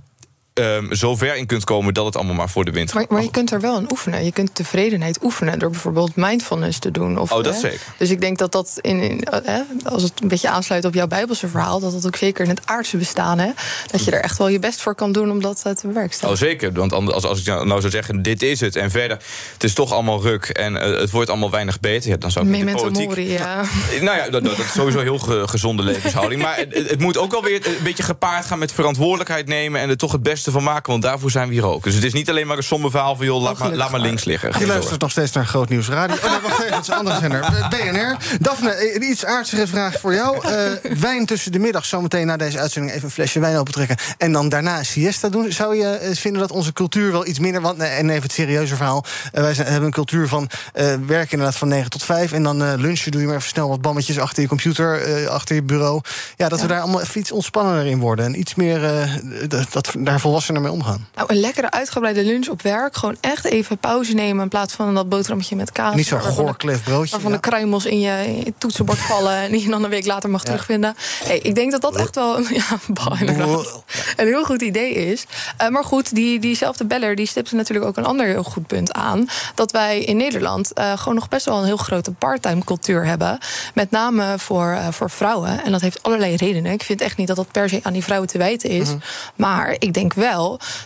um, 0.60 0.96
zo 0.96 1.16
ver 1.16 1.36
in 1.36 1.46
kunt 1.46 1.64
komen 1.64 1.94
dat 1.94 2.06
het 2.06 2.16
allemaal 2.16 2.36
maar 2.36 2.50
voor 2.50 2.66
de 2.66 2.72
wind 2.72 2.92
gaat. 2.92 3.00
Maar, 3.00 3.14
maar 3.14 3.24
je 3.24 3.32
kunt 3.32 3.52
er 3.52 3.62
wel 3.62 3.76
aan 3.76 3.92
oefenen. 3.92 4.26
Je 4.26 4.32
kunt 4.32 4.56
tevredenheid 4.56 5.24
oefenen 5.24 5.60
door 5.60 5.70
bijvoorbeeld 5.70 6.16
mindfulness 6.16 6.80
te 6.80 6.92
doen. 6.92 7.20
Of, 7.20 7.32
oh, 7.32 7.44
dat 7.44 7.54
hè? 7.54 7.60
zeker. 7.60 7.80
Dus 7.98 8.10
ik 8.10 8.22
denk 8.22 8.38
dat 8.38 8.52
dat, 8.52 8.78
in, 8.82 9.02
in 9.02 9.28
hè, 9.44 9.62
als 9.84 10.04
het 10.04 10.22
een 10.22 10.28
beetje 10.28 10.50
aansluit 10.50 10.86
op 10.86 10.94
jouw 10.94 11.08
Bijbelse 11.08 11.48
verhaal, 11.48 11.80
dat 11.80 11.92
dat 11.92 12.06
ook 12.06 12.16
zeker 12.16 12.44
in 12.44 12.50
het 12.50 12.62
aardse 12.66 12.98
bestaan, 12.98 13.40
hè, 13.40 13.50
dat 13.92 14.04
je 14.04 14.12
er 14.12 14.22
echt 14.22 14.38
wel 14.38 14.48
je 14.48 14.60
best 14.60 14.82
voor 14.82 14.96
kan 14.96 15.12
doen 15.12 15.32
om 15.32 15.42
dat 15.42 15.62
te 15.62 15.88
bewerkstelligen. 15.88 16.44
Oh, 16.44 16.50
zeker. 16.50 16.74
Want 16.74 16.94
als, 16.94 17.24
als 17.24 17.40
ik 17.40 17.46
nou 17.46 17.80
zou 17.80 17.90
zeggen, 17.90 18.22
dit 18.22 18.42
is 18.42 18.60
het, 18.60 18.76
en 18.76 18.92
verder, 18.92 19.18
het 19.54 19.64
is 19.64 19.74
toch 19.74 19.92
allemaal 19.92 20.22
ruk 20.22 20.46
en 20.46 20.74
uh, 20.74 20.82
het 20.82 21.12
wordt 21.12 21.30
allemaal 21.30 21.52
weinig 21.52 21.80
beter, 21.80 22.10
ja, 22.10 22.18
dan 22.18 22.32
zou 22.32 22.46
ik 22.46 22.52
Memento 22.52 22.84
de 22.84 22.92
politiek... 22.92 23.08
mori, 23.08 23.32
ja. 23.32 23.64
Nou 24.02 24.18
ja, 24.18 24.30
dat, 24.30 24.44
dat, 24.44 24.58
is 24.58 24.72
sowieso 24.72 25.00
heel 25.00 25.20
ge, 25.20 25.48
gezonde 25.48 25.84
levenshouding. 25.84 26.42
Maar 26.42 26.58
het, 26.58 26.90
het 26.90 27.00
moet 27.00 27.18
ook 27.18 27.32
wel 27.32 27.44
weer 27.44 27.68
een 27.68 27.84
beetje 27.84 28.04
gepaard 28.04 28.46
gaan 28.46 28.60
met 28.60 28.72
verantwoordelijkheid 28.72 29.48
nemen 29.48 29.82
en 29.82 29.90
er 29.90 29.98
toch 29.98 30.12
het 30.12 30.24
beste 30.24 30.49
van 30.52 30.64
maken, 30.64 30.92
want 30.92 31.04
daarvoor 31.04 31.32
zijn 31.32 31.48
we 31.48 31.54
hier 31.54 31.66
ook. 31.66 31.84
Dus 31.84 31.96
het 31.96 32.04
is 32.04 32.14
niet 32.14 32.30
alleen 32.30 32.48
maar 32.48 32.58
een 32.58 32.64
somber 32.64 32.92
verhaal 32.92 33.16
van... 33.16 33.26
joh, 33.26 33.42
laat, 33.42 33.58
maar, 33.58 33.74
laat 33.76 33.92
maar 33.92 34.00
links 34.00 34.24
liggen. 34.24 34.60
Je 34.60 34.68
luistert 34.68 35.02
nog 35.02 35.12
steeds 35.12 35.32
naar 35.32 35.46
Groot 35.46 35.70
Nieuws 35.70 35.88
Radio. 35.88 36.16
Oh, 36.16 36.32
nee, 36.32 36.40
wacht 36.42 36.60
even, 36.60 36.72
dat 36.72 36.82
is 36.82 36.88
een 36.88 36.94
andere 36.94 37.20
zender. 37.20 37.68
BNR. 37.70 38.18
Daphne, 38.40 38.96
een 38.96 39.04
iets 39.04 39.26
aardigere 39.26 39.68
vraag 39.68 40.00
voor 40.00 40.14
jou. 40.14 40.50
Uh, 40.50 40.72
wijn 41.00 41.26
tussen 41.26 41.52
de 41.52 41.60
middag, 41.60 41.86
zometeen 41.86 42.28
na 42.28 42.38
deze 42.38 42.60
uitzending... 42.60 42.94
even 42.94 43.06
een 43.06 43.12
flesje 43.12 43.40
wijn 43.40 43.58
opentrekken 43.58 43.98
en 44.18 44.32
dan 44.32 44.50
daarna 44.50 44.84
siesta 44.84 45.30
doen. 45.30 45.52
Zou 45.52 45.76
je 45.76 46.10
vinden 46.14 46.42
dat 46.42 46.52
onze 46.52 46.74
cultuur 46.74 47.12
wel 47.12 47.28
iets 47.28 47.40
minder... 47.40 47.62
Want, 47.62 47.80
en 47.80 48.10
even 48.10 48.24
het 48.24 48.32
serieuze 48.32 48.76
verhaal. 48.76 49.06
Uh, 49.34 49.42
wij 49.42 49.54
zijn, 49.54 49.68
hebben 49.68 49.86
een 49.86 49.94
cultuur 49.94 50.28
van 50.28 50.50
uh, 50.76 50.84
werken 51.06 51.32
inderdaad 51.32 51.58
van 51.58 51.68
9 51.68 51.90
tot 51.90 52.04
5... 52.04 52.32
en 52.32 52.44
dan 52.44 52.76
lunchen 52.76 53.12
doe 53.12 53.22
je 53.22 53.28
maar 53.28 53.36
even 53.36 53.50
snel 53.50 53.70
wat 53.70 53.82
bammetjes 53.82 54.20
achter 54.20 54.42
je 54.42 54.48
computer... 54.48 55.28
achter 55.30 55.56
je 55.56 55.64
bureau. 55.64 56.02
Ja, 56.36 56.50
dat 56.50 56.60
ja. 56.60 56.66
we 56.66 56.72
daar 56.72 56.82
allemaal 56.82 57.02
even 57.02 57.20
iets 57.20 57.32
ontspannender 57.32 57.86
in 57.86 58.00
worden... 58.00 58.26
en 58.26 58.40
iets 58.40 58.56
meer 58.56 59.08
dat, 59.48 59.94
daar 59.98 60.20
volwassener 60.46 60.62
mee 60.62 60.72
omgaan. 60.72 61.08
Nou, 61.16 61.34
een 61.34 61.40
lekkere 61.40 61.72
uitgebreide 61.72 62.24
lunch 62.24 62.48
op 62.48 62.62
werk. 62.62 62.96
Gewoon 62.96 63.18
echt 63.20 63.46
even 63.46 63.78
pauze 63.78 64.14
nemen 64.14 64.44
in 64.44 64.50
plaats 64.50 64.74
van 64.74 64.96
dat 64.96 65.10
boterhammetje 65.10 65.56
met 65.56 65.72
kaas. 65.72 65.96
Niet 65.96 66.08
zo'n 66.08 66.22
goorklef 66.22 66.84
broodje. 66.84 67.12
Waarvan 67.12 67.32
ja. 67.32 67.38
de 67.38 67.42
kruimels 67.42 67.86
in 67.86 68.00
je, 68.00 68.24
in 68.26 68.38
je 68.38 68.54
toetsenbord 68.58 69.00
vallen... 69.12 69.36
en 69.36 69.52
die 69.52 69.62
je 69.62 69.70
dan 69.70 69.84
een 69.84 69.90
week 69.90 70.06
later 70.06 70.30
mag 70.30 70.42
ja. 70.42 70.46
terugvinden. 70.46 70.96
Hey, 71.24 71.40
ik 71.40 71.56
denk 71.56 71.72
dat 71.72 71.82
dat 71.82 71.96
echt 71.96 72.16
wel 72.16 72.42
ja, 72.62 72.80
een 74.16 74.28
heel 74.28 74.46
goed 74.46 74.62
idee 74.62 74.94
is. 74.94 75.26
Uh, 75.62 75.68
maar 75.68 75.84
goed, 75.84 76.16
die, 76.16 76.40
diezelfde 76.40 76.86
beller 76.86 77.16
die 77.16 77.28
stipte 77.28 77.56
natuurlijk 77.56 77.88
ook 77.88 77.98
een 77.98 78.06
ander 78.06 78.26
heel 78.26 78.44
goed 78.44 78.68
punt 78.68 78.94
aan. 78.94 79.28
Dat 79.56 79.72
wij 79.72 80.00
in 80.00 80.18
Nederland 80.18 80.72
uh, 80.76 80.98
gewoon 80.98 81.16
nog 81.16 81.30
best 81.30 81.46
wel 81.46 81.58
een 81.58 81.66
heel 81.66 81.78
grote 81.78 82.12
parttime 82.12 82.64
cultuur 82.64 83.06
hebben. 83.06 83.38
Met 83.74 83.92
name 83.92 84.34
voor, 84.38 84.72
uh, 84.72 84.88
voor 84.92 85.10
vrouwen. 85.10 85.64
En 85.64 85.72
dat 85.72 85.82
heeft 85.82 86.04
allerlei 86.04 86.36
redenen. 86.36 86.72
Ik 86.72 86.84
vind 86.84 87.02
echt 87.02 87.18
niet 87.18 87.28
dat 87.28 87.36
dat 87.36 87.52
per 87.52 87.70
se 87.70 87.80
aan 87.84 87.94
die 87.94 88.04
vrouwen 88.04 88.30
te 88.30 88.38
wijten 88.38 88.70
is. 88.70 88.86
Mm-hmm. 88.86 89.02
Maar 89.36 89.76
ik 89.80 89.94
denk 89.94 90.14
wel 90.14 90.29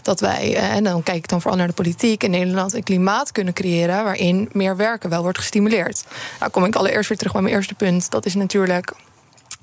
dat 0.01 0.19
wij, 0.19 0.56
en 0.56 0.84
dan 0.84 1.03
kijk 1.03 1.17
ik 1.17 1.27
dan 1.27 1.41
vooral 1.41 1.60
naar 1.60 1.67
de 1.67 1.73
politiek 1.73 2.23
in 2.23 2.32
Nederland, 2.32 2.73
een 2.73 2.84
klimaat 2.84 3.32
kunnen 3.32 3.53
creëren 3.53 4.03
waarin 4.03 4.49
meer 4.51 4.75
werken 4.75 5.10
wel 5.10 5.21
wordt 5.21 5.38
gestimuleerd. 5.38 6.06
Nou 6.39 6.51
kom 6.51 6.65
ik 6.65 6.75
allereerst 6.75 7.10
weer 7.10 7.17
terug 7.17 7.34
bij 7.34 7.41
mijn 7.41 7.53
eerste 7.56 7.73
punt. 7.73 8.12
Dat 8.12 8.25
is 8.25 8.34
natuurlijk 8.34 8.93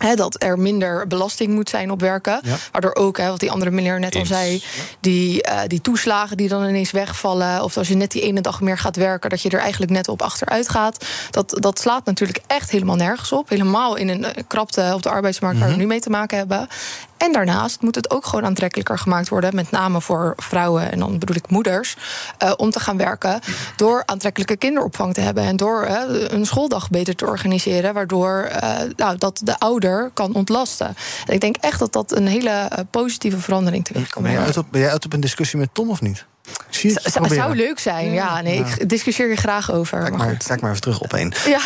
He, 0.01 0.15
dat 0.15 0.43
er 0.43 0.59
minder 0.59 1.07
belasting 1.07 1.55
moet 1.55 1.69
zijn 1.69 1.91
op 1.91 2.01
werken. 2.01 2.41
Ja. 2.43 2.57
Waardoor 2.73 2.95
ook, 2.95 3.19
he, 3.19 3.29
wat 3.29 3.41
die 3.41 3.51
andere 3.51 3.71
meneer 3.71 3.99
net 3.99 4.17
al 4.17 4.27
zei... 4.27 4.63
Die, 5.01 5.49
uh, 5.49 5.61
die 5.67 5.81
toeslagen 5.81 6.37
die 6.37 6.49
dan 6.49 6.69
ineens 6.69 6.91
wegvallen... 6.91 7.63
of 7.63 7.77
als 7.77 7.89
je 7.89 7.95
net 7.95 8.11
die 8.11 8.23
ene 8.23 8.41
dag 8.41 8.61
meer 8.61 8.79
gaat 8.79 8.97
werken... 8.97 9.31
dat 9.31 9.43
je 9.43 9.51
er 9.51 9.61
eigenlijk 9.61 9.93
net 9.93 10.09
op 10.09 10.23
achteruit 10.23 10.69
gaat. 10.69 11.07
Dat, 11.31 11.57
dat 11.59 11.79
slaat 11.79 12.05
natuurlijk 12.05 12.41
echt 12.47 12.71
helemaal 12.71 12.97
nergens 12.97 13.33
op. 13.33 13.49
Helemaal 13.49 13.97
in 13.97 14.09
een 14.09 14.27
krapte 14.47 14.91
op 14.95 15.03
de 15.03 15.11
arbeidsmarkt... 15.11 15.57
Mm 15.57 15.63
-hmm. 15.63 15.71
waar 15.71 15.79
we 15.79 15.85
nu 15.85 15.91
mee 15.93 16.01
te 16.01 16.11
maken 16.11 16.39
hebben. 16.39 16.69
En 17.21 17.33
daarnaast 17.33 17.83
moet 17.83 17.95
het 17.95 18.11
ook 18.11 18.27
gewoon 18.27 18.45
aantrekkelijker 18.45 18.99
gemaakt 18.99 19.29
worden... 19.29 19.55
met 19.55 19.71
name 19.71 20.01
voor 20.01 20.35
vrouwen, 20.37 20.93
en 20.93 20.99
dan 20.99 21.19
bedoel 21.19 21.37
ik 21.37 21.51
moeders... 21.51 21.97
Uh, 22.43 22.53
om 22.57 22.71
te 22.71 22.81
gaan 22.81 22.97
werken 22.97 23.41
door 23.77 24.03
aantrekkelijke 24.07 24.57
kinderopvang 24.57 25.15
te 25.15 25.21
hebben... 25.21 25.45
en 25.45 25.57
door 25.57 25.87
uh, 25.87 26.01
een 26.09 26.47
schooldag 26.47 26.91
beter 26.91 27.17
te 27.17 27.27
organiseren... 27.27 27.95
waardoor 27.95 28.51
uh, 28.63 28.79
nou, 28.97 29.19
dat 29.19 29.41
de 29.45 29.59
ouder 29.59 30.11
kan 30.15 30.35
ontlasten. 30.35 30.87
En 31.27 31.35
ik 31.35 31.41
denk 31.41 31.57
echt 31.57 31.79
dat 31.79 31.93
dat 31.93 32.17
een 32.17 32.27
hele 32.27 32.69
positieve 32.91 33.41
verandering 33.41 33.85
teweeg 33.85 34.09
kan 34.09 34.23
ben, 34.23 34.33
jij 34.33 34.41
ben 34.71 34.81
jij 34.81 34.91
uit 34.91 35.05
op 35.05 35.13
een 35.13 35.21
discussie 35.21 35.59
met 35.59 35.69
Tom 35.73 35.91
of 35.91 36.01
niet? 36.01 36.27
Zie 36.71 36.93
het 36.93 37.13
zou, 37.13 37.35
zou 37.35 37.57
leuk 37.57 37.79
zijn, 37.79 38.13
ja. 38.13 38.41
Nee, 38.41 38.59
ja. 38.59 38.67
ik 38.79 38.89
discussieer 38.89 39.29
je 39.29 39.37
graag 39.37 39.73
over. 39.73 40.01
Kijk 40.01 40.17
maar, 40.17 40.27
maar, 40.27 40.37
kijk 40.47 40.61
maar 40.61 40.71
even 40.71 40.83
terug 40.83 41.01
op 41.01 41.15
één. 41.15 41.33
Ja. 41.47 41.61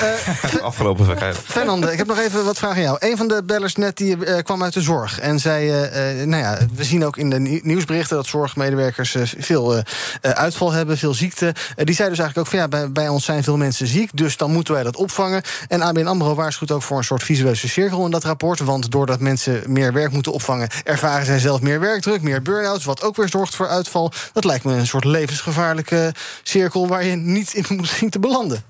Uh, 0.55 0.63
Afgelopen 0.63 1.07
week. 1.07 1.35
Fernande, 1.45 1.93
ik 1.93 1.99
heb 1.99 2.07
nog 2.07 2.19
even 2.19 2.45
wat 2.45 2.59
vragen 2.59 2.77
aan 2.77 2.83
jou. 2.83 2.97
Een 3.01 3.17
van 3.17 3.29
de 3.29 3.43
bellers 3.45 3.75
net 3.75 3.97
die, 3.97 4.17
uh, 4.17 4.39
kwam 4.39 4.63
uit 4.63 4.73
de 4.73 4.81
zorg. 4.81 5.21
En 5.21 5.39
zei, 5.39 5.67
uh, 5.67 6.27
nou 6.27 6.43
ja, 6.43 6.59
we 6.75 6.85
zien 6.85 7.05
ook 7.05 7.17
in 7.17 7.31
de 7.31 7.61
nieuwsberichten... 7.63 8.17
dat 8.17 8.27
zorgmedewerkers 8.27 9.17
veel 9.39 9.83
uitval 10.21 10.73
hebben, 10.73 10.99
veel 10.99 11.15
ziekte. 11.15 11.55
die 11.77 11.95
zei 11.95 12.09
dus 12.09 12.19
eigenlijk 12.19 12.39
ook 12.39 12.47
van, 12.47 12.59
ja, 12.59 12.69
bij, 12.69 12.93
bij, 12.93 13.09
ons 13.09 13.25
zijn 13.25 13.43
veel 13.43 13.57
mensen 13.57 13.87
ziek... 13.87 14.11
dus 14.15 14.37
dan 14.37 14.53
moeten 14.53 14.75
wij 14.75 14.83
dat 14.83 14.97
opvangen. 14.97 15.43
En 15.69 15.83
ABN 15.83 16.07
AMRO 16.07 16.35
waarschuwt 16.35 16.71
ook 16.71 16.83
voor 16.83 16.99
een 16.99 17.05
soort 17.05 17.23
visueuze 17.23 17.69
cirkel 17.69 18.05
in 18.05 18.11
dat 18.11 18.25
rapport. 18.25 18.59
Want 18.59 18.91
doordat 18.91 19.21
mensen 19.21 19.63
meer 19.67 19.93
werk 19.93 20.13
moeten 20.13 20.33
opvangen... 20.33 20.69
ervaren 20.85 21.27
zij 21.27 21.39
zelf 21.39 21.61
meer 21.61 21.81
werkdruk, 21.81 22.23
meer 22.23 22.43
burn-outs... 22.43 22.85
wat 22.85 23.03
ook 23.03 23.17
weer 23.17 23.29
zorgt 23.29 23.55
voor 23.55 23.69
uitval. 23.69 24.13
Dat 24.33 24.45
lijkt 24.45 24.65
me 24.65 24.74
een 24.79 24.87
soort 24.87 25.05
levensgevaarlijke 25.05 26.15
cirkel 26.43 26.87
waar 26.87 27.05
je 27.05 27.17
niet 27.17 27.55
in 27.55 27.77
moet 27.77 27.89
zien 27.89 28.11
te 28.11 28.19
belanden. 28.19 28.65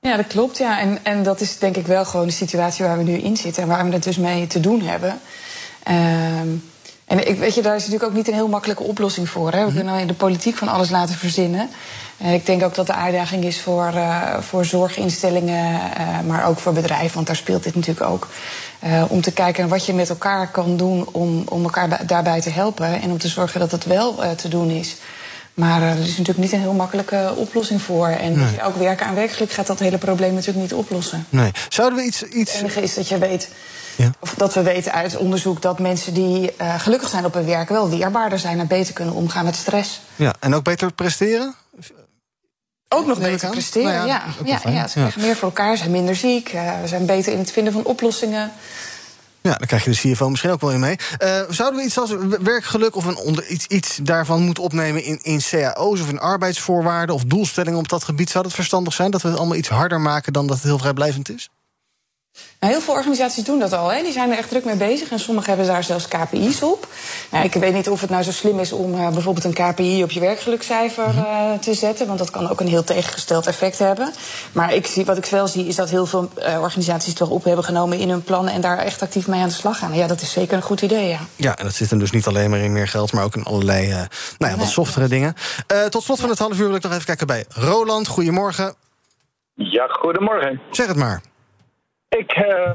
Ja, 0.00 0.16
dat 0.16 0.26
klopt. 0.26 0.58
Ja. 0.58 0.80
En, 0.80 0.98
en 1.02 1.22
dat 1.22 1.40
is 1.40 1.58
denk 1.58 1.76
ik 1.76 1.86
wel 1.86 2.04
gewoon 2.04 2.26
de 2.26 2.32
situatie 2.32 2.84
waar 2.84 2.96
we 2.96 3.02
nu 3.02 3.12
in 3.12 3.36
zitten 3.36 3.62
en 3.62 3.68
waar 3.68 3.84
we 3.84 3.92
het 3.92 4.02
dus 4.02 4.16
mee 4.16 4.46
te 4.46 4.60
doen 4.60 4.82
hebben. 4.82 5.20
Um, 6.40 6.62
en 7.08 7.28
ik 7.28 7.38
weet 7.38 7.54
je, 7.54 7.62
daar 7.62 7.74
is 7.74 7.82
natuurlijk 7.82 8.10
ook 8.10 8.16
niet 8.16 8.28
een 8.28 8.34
heel 8.34 8.48
makkelijke 8.48 8.82
oplossing 8.82 9.28
voor. 9.28 9.52
Hè. 9.52 9.66
We 9.66 9.72
kunnen 9.72 10.00
in 10.00 10.06
de 10.06 10.14
politiek 10.14 10.56
van 10.56 10.68
alles 10.68 10.90
laten 10.90 11.14
verzinnen. 11.14 11.70
En 12.18 12.32
ik 12.32 12.46
denk 12.46 12.62
ook 12.62 12.74
dat 12.74 12.86
de 12.86 12.94
uitdaging 12.94 13.44
is 13.44 13.60
voor, 13.60 13.92
uh, 13.94 14.38
voor 14.40 14.64
zorginstellingen, 14.64 15.74
uh, 15.74 16.20
maar 16.26 16.46
ook 16.46 16.58
voor 16.58 16.72
bedrijven, 16.72 17.14
want 17.14 17.26
daar 17.26 17.36
speelt 17.36 17.62
dit 17.62 17.74
natuurlijk 17.74 18.10
ook. 18.10 18.28
Uh, 18.84 19.04
om 19.08 19.20
te 19.20 19.32
kijken 19.32 19.60
naar 19.60 19.70
wat 19.70 19.86
je 19.86 19.92
met 19.92 20.08
elkaar 20.08 20.50
kan 20.50 20.76
doen 20.76 21.08
om, 21.12 21.42
om 21.48 21.62
elkaar 21.62 22.06
daarbij 22.06 22.40
te 22.40 22.50
helpen. 22.50 23.00
En 23.02 23.10
om 23.10 23.18
te 23.18 23.28
zorgen 23.28 23.60
dat 23.60 23.70
het 23.70 23.84
wel 23.84 24.34
te 24.36 24.48
doen 24.48 24.70
is. 24.70 24.96
Maar 25.54 25.82
er 25.82 25.98
is 25.98 26.08
natuurlijk 26.08 26.38
niet 26.38 26.52
een 26.52 26.60
heel 26.60 26.72
makkelijke 26.72 27.32
oplossing 27.36 27.82
voor. 27.82 28.08
En 28.08 28.32
nee. 28.32 28.42
als 28.42 28.54
je 28.54 28.62
ook 28.62 28.76
werken 28.76 29.06
aan 29.06 29.14
werkgeluk 29.14 29.52
gaat 29.52 29.66
dat 29.66 29.78
hele 29.78 29.98
probleem 29.98 30.34
natuurlijk 30.34 30.70
niet 30.70 30.74
oplossen. 30.74 31.26
Nee. 31.28 31.50
Zouden 31.68 31.98
we 31.98 32.04
iets. 32.04 32.22
iets... 32.22 32.52
Het 32.52 32.60
enige 32.60 32.82
is 32.82 32.94
dat 32.94 33.08
je 33.08 33.18
weet. 33.18 33.48
Ja. 33.98 34.10
Of 34.18 34.34
dat 34.34 34.54
we 34.54 34.62
weten 34.62 34.92
uit 34.92 35.16
onderzoek 35.16 35.62
dat 35.62 35.78
mensen 35.78 36.14
die 36.14 36.52
uh, 36.60 36.80
gelukkig 36.80 37.08
zijn 37.08 37.24
op 37.24 37.34
hun 37.34 37.46
werk 37.46 37.68
wel 37.68 37.90
weerbaarder 37.90 38.38
zijn 38.38 38.58
en 38.58 38.66
beter 38.66 38.94
kunnen 38.94 39.14
omgaan 39.14 39.44
met 39.44 39.56
stress. 39.56 40.00
Ja, 40.16 40.34
en 40.40 40.54
ook 40.54 40.64
beter 40.64 40.92
presteren? 40.92 41.54
Ook 42.88 43.06
nog 43.06 43.18
beter 43.18 43.50
presteren, 43.50 43.92
nou 43.92 44.06
ja. 44.06 44.22
Ja, 44.44 44.60
ja, 44.64 44.70
ja, 44.70 44.86
ze 44.88 44.98
krijgen 44.98 45.20
meer 45.20 45.36
voor 45.36 45.48
elkaar, 45.48 45.76
zijn 45.76 45.90
minder 45.90 46.16
ziek, 46.16 46.52
uh, 46.52 46.72
zijn 46.84 47.06
beter 47.06 47.32
in 47.32 47.38
het 47.38 47.52
vinden 47.52 47.72
van 47.72 47.84
oplossingen. 47.84 48.52
Ja, 49.40 49.54
dan 49.54 49.66
krijg 49.66 49.84
je 49.84 49.90
de 49.90 49.96
CFO 49.96 50.28
misschien 50.28 50.50
ook 50.50 50.60
wel 50.60 50.72
in 50.72 50.80
mee. 50.80 50.96
Uh, 51.18 51.40
zouden 51.48 51.78
we 51.78 51.86
iets 51.86 51.98
als 51.98 52.14
werkgeluk 52.42 52.96
of 52.96 53.04
een 53.04 53.16
onder, 53.16 53.46
iets, 53.46 53.66
iets 53.66 53.98
daarvan 54.02 54.42
moeten 54.42 54.62
opnemen 54.62 55.04
in, 55.04 55.18
in 55.22 55.40
cao's 55.50 56.00
of 56.00 56.08
in 56.08 56.20
arbeidsvoorwaarden 56.20 57.14
of 57.14 57.24
doelstellingen 57.24 57.78
op 57.78 57.88
dat 57.88 58.04
gebied? 58.04 58.30
Zou 58.30 58.44
dat 58.44 58.52
verstandig 58.52 58.92
zijn 58.92 59.10
dat 59.10 59.22
we 59.22 59.28
het 59.28 59.36
allemaal 59.38 59.56
iets 59.56 59.68
harder 59.68 60.00
maken 60.00 60.32
dan 60.32 60.46
dat 60.46 60.56
het 60.56 60.64
heel 60.64 60.78
vrijblijvend 60.78 61.30
is? 61.30 61.50
Nou, 62.60 62.72
heel 62.72 62.82
veel 62.82 62.94
organisaties 62.94 63.44
doen 63.44 63.58
dat 63.58 63.72
al. 63.72 63.92
Hè. 63.92 64.02
Die 64.02 64.12
zijn 64.12 64.30
er 64.30 64.38
echt 64.38 64.48
druk 64.48 64.64
mee 64.64 64.76
bezig. 64.76 65.10
En 65.10 65.18
sommigen 65.18 65.48
hebben 65.48 65.66
daar 65.66 65.84
zelfs 65.84 66.08
KPI's 66.08 66.62
op. 66.62 66.86
Nou, 67.30 67.44
ik 67.44 67.52
weet 67.52 67.74
niet 67.74 67.88
of 67.88 68.00
het 68.00 68.10
nou 68.10 68.22
zo 68.22 68.30
slim 68.30 68.58
is 68.58 68.72
om 68.72 68.94
uh, 68.94 69.10
bijvoorbeeld 69.10 69.44
een 69.44 69.72
KPI 69.72 70.02
op 70.02 70.10
je 70.10 70.20
werkgelukcijfer 70.20 71.14
uh, 71.14 71.52
te 71.52 71.74
zetten. 71.74 72.06
Want 72.06 72.18
dat 72.18 72.30
kan 72.30 72.50
ook 72.50 72.60
een 72.60 72.68
heel 72.68 72.84
tegengesteld 72.84 73.46
effect 73.46 73.78
hebben. 73.78 74.12
Maar 74.52 74.74
ik 74.74 74.86
zie, 74.86 75.04
wat 75.04 75.16
ik 75.16 75.24
wel 75.24 75.46
zie 75.46 75.66
is 75.66 75.76
dat 75.76 75.90
heel 75.90 76.06
veel 76.06 76.30
uh, 76.38 76.60
organisaties 76.60 77.08
het 77.08 77.18
wel 77.18 77.30
op 77.30 77.44
hebben 77.44 77.64
genomen 77.64 77.98
in 77.98 78.10
hun 78.10 78.22
plannen. 78.22 78.52
En 78.52 78.60
daar 78.60 78.78
echt 78.78 79.02
actief 79.02 79.28
mee 79.28 79.40
aan 79.40 79.48
de 79.48 79.54
slag 79.54 79.78
gaan. 79.78 79.90
En 79.90 79.98
ja, 79.98 80.06
dat 80.06 80.20
is 80.20 80.32
zeker 80.32 80.56
een 80.56 80.62
goed 80.62 80.82
idee. 80.82 81.08
Ja, 81.08 81.20
ja 81.36 81.56
en 81.56 81.64
dat 81.64 81.74
zit 81.74 81.90
hem 81.90 81.98
dus 81.98 82.10
niet 82.10 82.26
alleen 82.26 82.50
maar 82.50 82.60
in 82.60 82.72
meer 82.72 82.88
geld, 82.88 83.12
maar 83.12 83.24
ook 83.24 83.36
in 83.36 83.44
allerlei 83.44 83.88
nou 84.38 84.52
ja, 84.52 84.56
wat 84.56 84.68
softere 84.68 85.08
dingen. 85.08 85.34
tot 85.88 86.02
slot 86.02 86.20
van 86.20 86.28
het 86.28 86.38
half 86.38 86.58
uur 86.58 86.66
wil 86.66 86.76
ik 86.76 86.82
nog 86.82 86.92
even 86.92 87.04
kijken 87.04 87.26
bij 87.26 87.44
Roland. 87.48 88.08
Goedemorgen. 88.08 88.74
Ja, 89.54 89.86
goedemorgen. 89.86 90.60
Zeg 90.70 90.86
het 90.86 90.96
maar. 90.96 91.20
Ik 92.08 92.36
uh, 92.36 92.70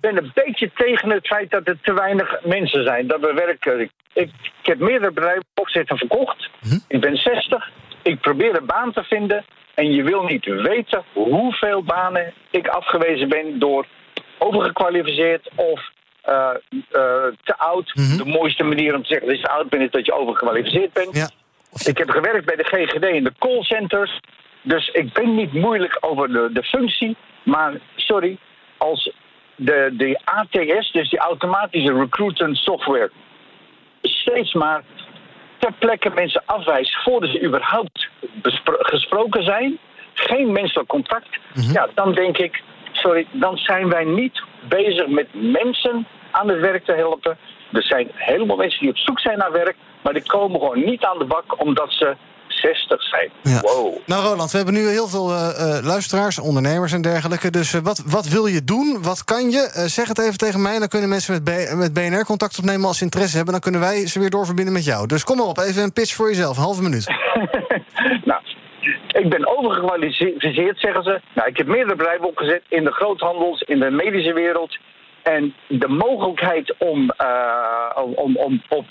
ben 0.00 0.16
een 0.16 0.30
beetje 0.34 0.70
tegen 0.74 1.10
het 1.10 1.26
feit 1.26 1.50
dat 1.50 1.68
er 1.68 1.80
te 1.82 1.92
weinig 1.92 2.44
mensen 2.44 2.84
zijn. 2.84 3.06
Dat 3.06 3.20
we 3.20 3.32
werken. 3.32 3.80
Ik, 3.80 3.90
ik, 4.12 4.30
heb 4.62 4.78
meerdere 4.78 5.12
bedrijven 5.12 5.44
opzetten 5.54 5.96
verkocht. 5.96 6.50
Hm? 6.60 6.78
Ik 6.88 7.00
ben 7.00 7.16
60. 7.16 7.70
Ik 8.02 8.20
probeer 8.20 8.56
een 8.56 8.66
baan 8.66 8.92
te 8.92 9.02
vinden. 9.02 9.44
En 9.74 9.92
je 9.92 10.02
wil 10.02 10.22
niet 10.22 10.44
weten 10.44 11.04
hoeveel 11.12 11.82
banen 11.82 12.32
ik 12.50 12.68
afgewezen 12.68 13.28
ben 13.28 13.58
door 13.58 13.86
overgekwalificeerd 14.38 15.50
of 15.56 15.90
uh, 16.28 16.50
uh, 16.70 16.80
te 17.42 17.54
oud. 17.56 17.94
Mm-hmm. 17.94 18.16
De 18.16 18.24
mooiste 18.24 18.64
manier 18.64 18.94
om 18.94 19.02
te 19.02 19.08
zeggen 19.08 19.28
dat 19.28 19.40
je 19.40 19.48
oud 19.48 19.68
bent 19.68 19.82
is 19.82 19.90
dat 19.90 20.06
je 20.06 20.12
overgekwalificeerd 20.12 20.92
bent. 20.92 21.16
Ja. 21.16 21.30
Ik 21.84 21.98
heb 21.98 22.10
gewerkt 22.10 22.44
bij 22.44 22.56
de 22.56 22.64
GGD 22.64 23.04
in 23.04 23.24
de 23.24 23.32
callcenters. 23.38 24.20
Dus 24.62 24.88
ik 24.88 25.12
ben 25.12 25.34
niet 25.34 25.52
moeilijk 25.52 25.98
over 26.00 26.28
de, 26.28 26.50
de 26.52 26.62
functie. 26.62 27.16
Maar 27.42 27.72
sorry, 27.96 28.38
als 28.76 29.12
de, 29.56 29.90
de 29.92 30.20
ATS, 30.24 30.92
dus 30.92 31.10
die 31.10 31.18
automatische 31.18 31.92
recruitment 31.92 32.56
software, 32.56 33.10
steeds 34.02 34.52
maar 34.52 34.82
ter 35.58 35.72
plekke 35.78 36.10
mensen 36.10 36.42
afwijst 36.44 37.02
voordat 37.02 37.30
ze 37.30 37.42
überhaupt 37.42 38.08
gesproken 38.66 39.44
zijn, 39.44 39.78
geen 40.14 40.52
menselijk 40.52 40.88
contact, 40.88 41.38
mhm. 41.54 41.72
ja, 41.72 41.88
dan 41.94 42.12
denk 42.12 42.38
ik, 42.38 42.62
sorry, 42.92 43.26
dan 43.30 43.56
zijn 43.56 43.88
wij 43.88 44.04
niet 44.04 44.42
bezig 44.68 45.06
met 45.06 45.28
mensen 45.32 46.06
aan 46.30 46.48
het 46.48 46.60
werk 46.60 46.84
te 46.84 46.92
helpen. 46.92 47.38
Er 47.72 47.82
zijn 47.82 48.10
helemaal 48.14 48.56
mensen 48.56 48.80
die 48.80 48.90
op 48.90 48.96
zoek 48.96 49.20
zijn 49.20 49.38
naar 49.38 49.52
werk, 49.52 49.76
maar 50.02 50.12
die 50.12 50.26
komen 50.26 50.60
gewoon 50.60 50.84
niet 50.84 51.04
aan 51.04 51.18
de 51.18 51.24
bak 51.24 51.64
omdat 51.64 51.92
ze 51.92 52.16
60 52.62 53.02
zijn. 53.02 53.30
Wow. 53.42 53.96
Nou, 54.06 54.22
Roland, 54.22 54.50
we 54.50 54.56
hebben 54.56 54.74
nu 54.74 54.88
heel 54.88 55.08
veel 55.08 55.30
uh, 55.30 55.78
luisteraars, 55.82 56.38
ondernemers 56.38 56.92
en 56.92 57.02
dergelijke. 57.02 57.50
Dus 57.50 57.74
uh, 57.74 57.80
wat, 57.80 58.02
wat 58.06 58.28
wil 58.28 58.46
je 58.46 58.64
doen? 58.64 59.02
Wat 59.02 59.24
kan 59.24 59.50
je? 59.50 59.82
zeg 59.86 60.08
het 60.08 60.18
even 60.18 60.38
tegen 60.38 60.62
mij. 60.62 60.78
Dan 60.78 60.88
kunnen 60.88 61.08
mensen 61.08 61.32
met, 61.32 61.44
B 61.44 61.74
met 61.74 61.92
BNR 61.92 62.24
contact 62.24 62.58
opnemen 62.58 62.86
als 62.86 62.98
ze 62.98 63.04
interesse 63.04 63.36
hebben. 63.36 63.52
Dan 63.52 63.62
kunnen 63.62 63.80
wij 63.80 64.06
ze 64.06 64.18
weer 64.18 64.30
doorverbinden 64.30 64.74
met 64.74 64.84
jou. 64.84 65.06
Dus 65.06 65.24
kom 65.24 65.36
maar 65.36 65.46
op, 65.46 65.58
even 65.58 65.82
een 65.82 65.92
pitch 65.92 66.14
voor 66.14 66.28
jezelf. 66.28 66.56
Een 66.56 66.62
halve 66.62 66.82
minuut. 66.82 67.06
nou, 68.30 68.40
ik 69.08 69.28
ben 69.28 69.56
overgekwalificeerd, 69.56 70.78
zeggen 70.80 71.02
ze. 71.02 71.20
Nou, 71.34 71.48
ik 71.48 71.56
heb 71.56 71.66
meerdere 71.66 71.96
bedrijven 71.96 72.26
opgezet 72.26 72.62
in 72.68 72.84
de 72.84 72.92
groothandels, 72.92 73.60
in 73.60 73.78
de 73.78 73.90
medische 73.90 74.32
wereld. 74.32 74.78
En 75.22 75.54
de 75.68 75.88
mogelijkheid 75.88 76.74
om, 76.78 77.10
om, 78.14 78.36
om 78.36 78.62
op 78.68 78.84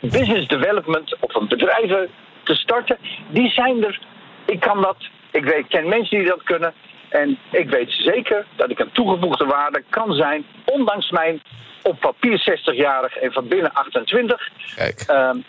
business 0.00 0.48
development 0.48 1.16
of 1.20 1.34
een 1.34 1.48
bedrijven 1.48 2.08
te 2.48 2.54
starten, 2.54 2.98
die 3.28 3.50
zijn 3.50 3.84
er. 3.84 4.00
Ik 4.46 4.60
kan 4.60 4.82
dat. 4.82 4.96
Ik 5.30 5.44
weet, 5.44 5.66
ken 5.68 5.88
mensen 5.88 6.18
die 6.18 6.28
dat 6.28 6.42
kunnen. 6.42 6.72
En 7.08 7.38
ik 7.50 7.70
weet 7.70 7.90
zeker 7.90 8.46
dat 8.56 8.70
ik 8.70 8.78
een 8.78 8.92
toegevoegde 8.92 9.44
waarde 9.44 9.82
kan 9.90 10.12
zijn, 10.12 10.46
ondanks 10.64 11.10
mijn 11.10 11.42
op 11.82 12.00
papier 12.00 12.58
60-jarig 12.58 13.16
en 13.16 13.32
van 13.32 13.48
binnen 13.48 13.72
28. 13.72 14.48
Kijk. 14.76 15.04
Um, 15.10 15.44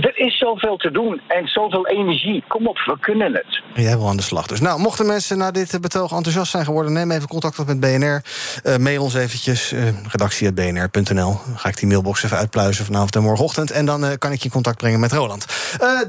er 0.00 0.18
is 0.18 0.38
zoveel 0.38 0.76
te 0.76 0.90
doen 0.90 1.20
en 1.28 1.48
zoveel 1.48 1.86
energie. 1.86 2.44
Kom 2.48 2.68
op, 2.68 2.78
we 2.78 2.96
kunnen 3.00 3.32
het. 3.32 3.62
Jij 3.74 3.96
wil 3.96 4.08
aan 4.08 4.16
de 4.16 4.22
slag 4.22 4.46
dus. 4.46 4.60
Nou, 4.60 4.80
mochten 4.80 5.06
mensen 5.06 5.38
na 5.38 5.50
dit 5.50 5.80
betoog 5.80 6.12
enthousiast 6.12 6.50
zijn 6.50 6.64
geworden... 6.64 6.92
neem 6.92 7.10
even 7.10 7.28
contact 7.28 7.58
op 7.58 7.66
met 7.66 7.80
BNR. 7.80 8.22
Uh, 8.64 8.76
mail 8.76 9.02
ons 9.02 9.14
eventjes, 9.14 9.72
uh, 9.72 9.88
redactie.bnr.nl. 10.08 11.40
Dan 11.46 11.58
ga 11.58 11.68
ik 11.68 11.78
die 11.78 11.88
mailbox 11.88 12.22
even 12.22 12.36
uitpluizen 12.36 12.84
vanavond 12.84 13.16
en 13.16 13.22
morgenochtend... 13.22 13.70
en 13.70 13.86
dan 13.86 14.18
kan 14.18 14.32
ik 14.32 14.38
je 14.38 14.44
in 14.44 14.50
contact 14.50 14.76
brengen 14.76 15.00
met 15.00 15.12
Roland. 15.12 15.46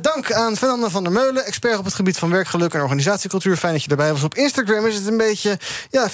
dank 0.01 0.31
aan 0.31 0.55
Fernanda 0.55 0.89
van 0.89 1.03
der 1.03 1.11
Meulen, 1.11 1.45
expert 1.45 1.77
op 1.77 1.85
het 1.85 1.93
gebied 1.93 2.17
van 2.17 2.29
werkgeluk... 2.29 2.73
en 2.73 2.81
organisatiecultuur. 2.81 3.57
Fijn 3.57 3.73
dat 3.73 3.83
je 3.83 3.89
erbij 3.89 4.11
was. 4.11 4.23
Op 4.23 4.35
Instagram 4.35 4.85
is 4.85 4.95
het 4.95 5.07
een 5.07 5.17
beetje 5.17 5.57
ja, 5.89 6.09
50-50. 6.09 6.13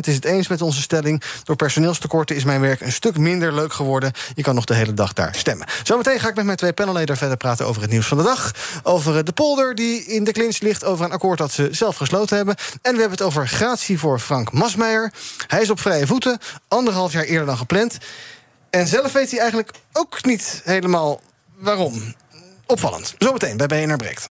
is 0.00 0.14
het 0.14 0.24
eens 0.24 0.48
met 0.48 0.62
onze 0.62 0.80
stelling. 0.80 1.22
Door 1.44 1.56
personeelstekorten 1.56 2.36
is 2.36 2.44
mijn 2.44 2.60
werk 2.60 2.80
een 2.80 2.92
stuk 2.92 3.18
minder 3.18 3.54
leuk 3.54 3.72
geworden. 3.72 4.12
Je 4.34 4.42
kan 4.42 4.54
nog 4.54 4.64
de 4.64 4.74
hele 4.74 4.94
dag 4.94 5.12
daar 5.12 5.34
stemmen. 5.34 5.66
Zo 5.82 6.02
Zometeen 6.04 6.24
ga 6.24 6.30
ik 6.30 6.36
met 6.36 6.44
mijn 6.44 6.58
twee 6.58 6.72
panelleden 6.72 7.16
verder 7.16 7.36
praten 7.36 7.66
over 7.66 7.82
het 7.82 7.90
nieuws 7.90 8.06
van 8.06 8.16
de 8.16 8.22
dag. 8.22 8.50
Over 8.82 9.24
de 9.24 9.32
polder 9.32 9.74
die 9.74 10.04
in 10.04 10.24
de 10.24 10.32
clinch 10.32 10.60
ligt, 10.60 10.84
over 10.84 11.04
een 11.04 11.10
akkoord 11.10 11.38
dat 11.38 11.52
ze 11.52 11.68
zelf 11.70 11.96
gesloten 11.96 12.36
hebben. 12.36 12.54
En 12.82 12.94
we 12.94 13.00
hebben 13.00 13.10
het 13.10 13.22
over 13.22 13.48
gratie 13.48 13.98
voor 13.98 14.18
Frank 14.18 14.52
Masmeijer. 14.52 15.12
Hij 15.46 15.60
is 15.60 15.70
op 15.70 15.80
vrije 15.80 16.06
voeten, 16.06 16.38
anderhalf 16.68 17.12
jaar 17.12 17.24
eerder 17.24 17.46
dan 17.46 17.56
gepland. 17.56 17.98
En 18.70 18.86
zelf 18.86 19.12
weet 19.12 19.30
hij 19.30 19.40
eigenlijk 19.40 19.70
ook 19.92 20.24
niet 20.24 20.60
helemaal 20.64 21.20
waarom. 21.56 22.14
Opvallend. 22.66 23.14
Zometeen 23.18 23.56
bij 23.56 23.66
BNR 23.66 23.96
Breekt. 23.96 24.33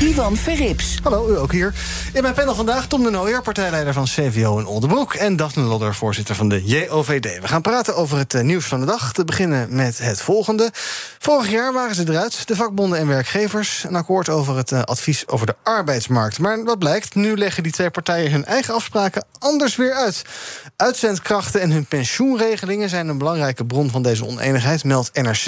Ivan 0.00 0.36
Verrips. 0.36 0.98
Hallo, 1.02 1.30
u 1.30 1.38
ook 1.38 1.52
hier. 1.52 1.74
In 2.12 2.22
mijn 2.22 2.34
panel 2.34 2.54
vandaag 2.54 2.86
Tom 2.86 3.02
de 3.02 3.10
Nooijer, 3.10 3.42
partijleider 3.42 3.92
van 3.92 4.04
CVO 4.04 4.58
in 4.58 4.66
Oldenbroek... 4.66 5.14
en 5.14 5.36
Daphne 5.36 5.62
Lodder, 5.62 5.94
voorzitter 5.94 6.34
van 6.34 6.48
de 6.48 6.64
JOVD. 6.64 7.40
We 7.40 7.48
gaan 7.48 7.62
praten 7.62 7.96
over 7.96 8.18
het 8.18 8.34
eh, 8.34 8.42
nieuws 8.42 8.64
van 8.64 8.80
de 8.80 8.86
dag. 8.86 9.12
Te 9.12 9.24
beginnen 9.24 9.66
met 9.70 9.98
het 9.98 10.22
volgende. 10.22 10.70
Vorig 11.18 11.50
jaar 11.50 11.72
waren 11.72 11.94
ze 11.94 12.08
eruit, 12.08 12.48
de 12.48 12.56
vakbonden 12.56 12.98
en 12.98 13.06
werkgevers... 13.06 13.84
een 13.88 13.94
akkoord 13.94 14.28
over 14.28 14.56
het 14.56 14.72
eh, 14.72 14.80
advies 14.80 15.28
over 15.28 15.46
de 15.46 15.56
arbeidsmarkt. 15.62 16.38
Maar 16.38 16.64
wat 16.64 16.78
blijkt, 16.78 17.14
nu 17.14 17.36
leggen 17.36 17.62
die 17.62 17.72
twee 17.72 17.90
partijen 17.90 18.30
hun 18.30 18.44
eigen 18.44 18.74
afspraken 18.74 19.24
anders 19.38 19.76
weer 19.76 19.92
uit. 19.92 20.24
Uitzendkrachten 20.76 21.60
en 21.60 21.70
hun 21.70 21.86
pensioenregelingen 21.86 22.88
zijn 22.88 23.08
een 23.08 23.18
belangrijke 23.18 23.64
bron 23.64 23.90
van 23.90 24.02
deze 24.02 24.26
oneenigheid, 24.26 24.84
meldt 24.84 25.10
NRC. 25.12 25.46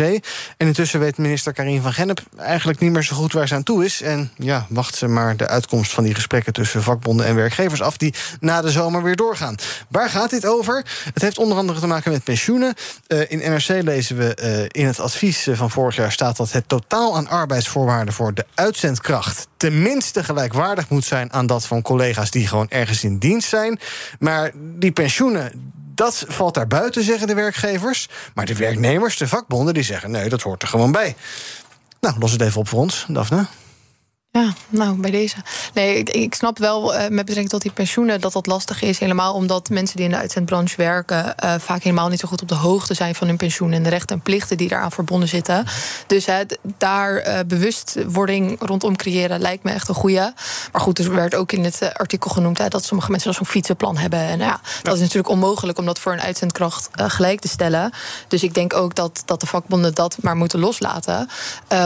En 0.57 0.67
intussen 0.67 1.01
weet 1.01 1.19
minister 1.19 1.53
Karin 1.53 1.83
van 1.83 1.93
Gennep 1.93 2.21
eigenlijk 2.37 2.79
niet 2.79 2.93
meer 2.93 3.05
zo 3.05 3.17
goed 3.17 3.33
waar 3.33 3.49
ze 3.49 3.55
aan 3.55 3.63
toe 3.63 3.85
is. 3.85 4.03
En 4.03 4.31
ja, 4.39 4.67
wacht 4.69 4.95
ze 4.95 5.09
maar 5.09 5.37
de 5.37 5.47
uitkomst 5.47 5.93
van 5.93 6.05
die 6.05 6.15
gesprekken 6.15 6.53
tussen 6.53 6.83
vakbonden 6.83 7.27
en 7.27 7.35
werkgevers 7.35 7.83
af, 7.83 7.97
die 7.97 8.15
na 8.41 8.61
de 8.63 8.71
zomer 8.71 9.03
weer 9.03 9.17
doorgaan. 9.17 9.55
Waar 9.89 10.11
gaat 10.11 10.31
dit 10.31 10.47
over? 10.47 10.85
Het 11.13 11.23
heeft 11.23 11.39
onder 11.39 11.59
andere 11.59 11.81
te 11.81 11.87
maken 11.87 12.13
met 12.13 12.25
pensioenen. 12.25 12.75
Uh, 13.09 13.31
in 13.31 13.39
NRC 13.39 13.69
lezen 13.69 14.17
we 14.17 14.39
uh, 14.43 14.83
in 14.83 14.87
het 14.87 15.01
advies 15.01 15.49
van 15.53 15.71
vorig 15.71 15.97
jaar 15.97 16.13
staat 16.13 16.37
dat 16.37 16.53
het 16.53 16.69
totaal 16.69 17.17
aan 17.17 17.29
arbeidsvoorwaarden 17.29 18.15
voor 18.15 18.35
de 18.35 18.47
uitzendkracht 18.55 19.49
tenminste 19.57 20.25
gelijkwaardig 20.25 20.89
moet 20.89 21.05
zijn 21.05 21.33
aan 21.33 21.47
dat 21.47 21.67
van 21.67 21.83
collega's 21.83 22.31
die 22.31 22.47
gewoon 22.47 22.69
ergens 22.69 23.05
in 23.05 23.19
dienst 23.19 23.49
zijn. 23.49 23.81
Maar 24.19 24.51
die 24.55 24.93
pensioenen, 24.93 25.73
dat 25.95 26.25
valt 26.29 26.55
daar 26.55 26.67
buiten, 26.67 27.03
zeggen 27.03 27.27
de 27.27 27.35
werkgevers. 27.35 28.09
Maar 28.35 28.47
de 28.47 28.55
werknemers, 28.55 29.17
de 29.17 29.29
vakbonden, 29.29 29.75
die 29.75 29.83
zeggen 29.83 30.11
nee, 30.11 30.29
dat 30.29 30.43
hoort 30.43 30.63
er 30.63 30.69
gewoon 30.69 30.93
bij. 30.93 31.17
Nou, 32.01 32.19
los 32.19 32.33
het 32.33 32.41
even 32.41 32.61
op 32.61 32.69
voor 32.69 32.81
ons, 32.81 33.07
Daphne. 33.09 33.47
Ja, 34.31 34.53
nou, 34.69 35.01
bij 35.01 35.11
deze. 35.11 35.37
Nee, 35.75 35.99
ik, 35.99 36.11
ik 36.11 36.35
snap 36.35 36.59
wel 36.59 36.95
uh, 36.95 37.01
met 37.01 37.11
betrekking 37.11 37.49
tot 37.49 37.63
die 37.63 37.73
pensioenen 37.73 38.21
dat 38.21 38.33
dat 38.33 38.47
lastig 38.47 38.83
is. 38.83 38.99
Helemaal 38.99 39.35
omdat 39.35 39.69
mensen 39.69 39.97
die 39.97 40.05
in 40.05 40.11
de 40.11 40.19
uitzendbranche 40.19 40.77
werken... 40.77 41.35
Uh, 41.45 41.55
vaak 41.59 41.83
helemaal 41.83 42.09
niet 42.09 42.21
zo 42.21 42.29
goed 42.29 42.43
op 42.43 42.49
de 42.49 42.55
hoogte 42.55 42.95
zijn 42.95 43.15
van 43.15 43.27
hun 43.27 43.37
pensioen... 43.37 43.73
en 43.73 43.83
de 43.83 43.89
rechten 43.89 44.17
en 44.17 44.23
plichten 44.23 44.57
die 44.57 44.69
daaraan 44.69 44.93
verbonden 44.93 45.29
zitten. 45.29 45.65
Dus 46.07 46.27
daar 46.79 47.27
uh, 47.27 47.39
bewustwording 47.47 48.57
rondom 48.61 48.97
creëren 48.97 49.41
lijkt 49.41 49.65
me 49.65 49.71
echt 49.71 49.89
een 49.89 49.95
goede. 49.95 50.33
Maar 50.73 50.81
goed, 50.81 50.99
er 50.99 51.15
werd 51.15 51.35
ook 51.35 51.53
in 51.53 51.65
het 51.65 51.91
artikel 51.95 52.31
genoemd... 52.31 52.59
Hè, 52.59 52.69
dat 52.69 52.85
sommige 52.85 53.11
mensen 53.11 53.35
zo'n 53.35 53.47
fietsenplan 53.47 53.97
hebben. 53.97 54.21
En 54.21 54.39
ja, 54.39 54.61
dat 54.83 54.95
is 54.95 55.01
natuurlijk 55.01 55.29
onmogelijk 55.29 55.79
om 55.79 55.87
dat 55.87 55.99
voor 55.99 56.13
een 56.13 56.21
uitzendkracht 56.21 56.89
gelijk 56.93 57.41
te 57.41 57.49
stellen. 57.49 57.93
Dus 58.29 58.43
ik 58.43 58.55
denk 58.55 58.75
ook 58.75 58.95
dat, 58.95 59.23
dat 59.25 59.41
de 59.41 59.47
vakbonden 59.47 59.95
dat 59.95 60.17
maar 60.21 60.37
moeten 60.37 60.59
loslaten. 60.59 61.29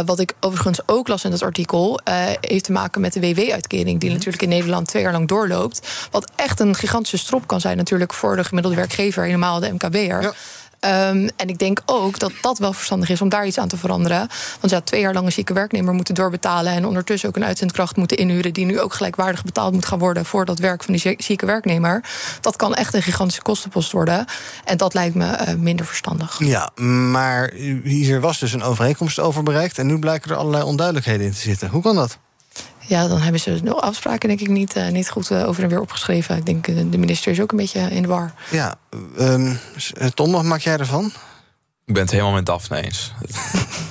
wat 0.07 0.19
ik 0.19 0.35
overigens 0.41 0.81
ook 0.87 1.09
las 1.09 1.25
in 1.25 1.33
het 1.33 1.43
artikel 1.43 2.01
heeft 2.41 2.65
te 2.65 2.73
maken 2.73 3.01
met 3.01 3.13
de 3.13 3.21
WW-uitkering, 3.21 4.01
die 4.01 4.11
natuurlijk 4.11 4.43
in 4.43 4.49
Nederland 4.49 4.87
twee 4.87 5.03
jaar 5.03 5.13
lang 5.13 5.29
doorloopt. 5.29 5.89
Wat 6.11 6.31
echt 6.37 6.61
een 6.61 6.75
gigantische 6.75 7.19
strop 7.19 7.47
kan 7.47 7.61
zijn, 7.61 7.77
natuurlijk, 7.77 8.13
voor 8.13 8.37
de 8.37 8.45
gemiddelde 8.45 8.77
werkgever, 8.77 9.25
helemaal 9.25 9.61
de 9.61 9.73
MKB'er. 9.73 10.35
Ehm, 10.83 11.29
en 11.37 11.49
ik 11.49 11.59
denk 11.59 11.83
ook 11.87 12.19
dat 12.19 12.33
dat 12.41 12.59
wel 12.59 12.73
verstandig 12.73 13.09
is 13.09 13.21
om 13.21 13.29
daar 13.29 13.47
iets 13.47 13.59
aan 13.59 13.69
te 13.69 13.77
veranderen. 13.77 14.29
Want 14.61 14.73
ja, 14.73 14.81
twee 14.81 15.01
jaar 15.01 15.13
lang 15.13 15.27
een 15.27 15.33
zieke 15.33 15.53
werknemer 15.53 15.95
moeten 15.95 16.15
doorbetalen. 16.15 16.73
En 16.73 16.87
ondertussen 16.87 17.29
ook 17.29 17.37
een 17.37 17.45
uitzendkracht 17.45 17.97
moeten 17.97 18.17
inhuren. 18.17 18.53
die 18.53 18.65
nu 18.65 18.81
ook 18.81 18.95
gelijkwaardig 18.95 19.45
betaald 19.45 19.73
moet 19.73 19.87
gaan 19.87 19.99
worden. 19.99 20.25
voor 20.25 20.45
dat 20.45 20.59
werk 20.59 20.83
van 20.83 20.95
die 20.95 21.17
zieke 21.19 21.47
werknemer. 21.47 22.05
Dat 22.41 22.57
kan 22.57 22.75
echt 22.75 22.95
een 22.95 23.03
gigantische 23.03 23.43
kostenpost 23.43 23.93
worden. 23.93 24.27
En 24.65 24.77
dat 24.77 24.95
lijkt 24.95 25.15
me 25.15 25.27
eh, 25.27 25.55
minder 25.55 25.87
verstandig. 25.87 26.39
Ja, 26.39 26.71
maar 27.11 27.53
hier 27.85 28.21
was 28.21 28.39
dus 28.39 28.53
een 28.53 28.63
overeenkomst 28.63 29.19
over 29.19 29.43
bereikt. 29.43 29.79
en 29.79 29.87
nu 29.87 29.99
blijken 29.99 30.31
er 30.31 30.37
allerlei 30.37 30.65
onduidelijkheden 30.65 31.27
in 31.27 31.33
te 31.33 31.39
zitten. 31.39 31.69
Hoe 31.69 31.83
kan 31.83 31.97
dat? 31.97 32.19
Ja, 32.93 33.09
dan 33.09 33.21
hebben 33.21 33.41
ze 33.41 33.63
de 33.63 33.75
afspraken 33.75 34.29
denk 34.29 34.41
ik 34.41 34.49
niet, 34.49 34.77
uh, 34.77 34.89
niet 34.89 35.11
goed 35.11 35.31
uh, 35.31 35.49
over 35.49 35.63
en 35.63 35.69
weer 35.69 35.81
opgeschreven. 35.81 36.37
Ik 36.37 36.47
denk, 36.47 36.67
uh, 36.67 36.77
de 36.91 36.99
minister 36.99 37.33
is 37.33 37.41
ook 37.41 37.51
een 37.51 37.57
beetje 37.57 37.81
in 37.81 38.03
de 38.03 38.09
war. 38.09 38.33
Ja, 38.51 38.75
um, 39.19 39.59
Tom, 40.15 40.33
wat 40.33 40.43
maak 40.43 40.61
jij 40.61 40.77
ervan? 40.77 41.13
Ik 41.87 41.95
ben 41.95 42.03
het 42.03 42.11
helemaal 42.11 42.33
met 42.33 42.47
Daphne 42.47 42.83
eens. 42.83 43.13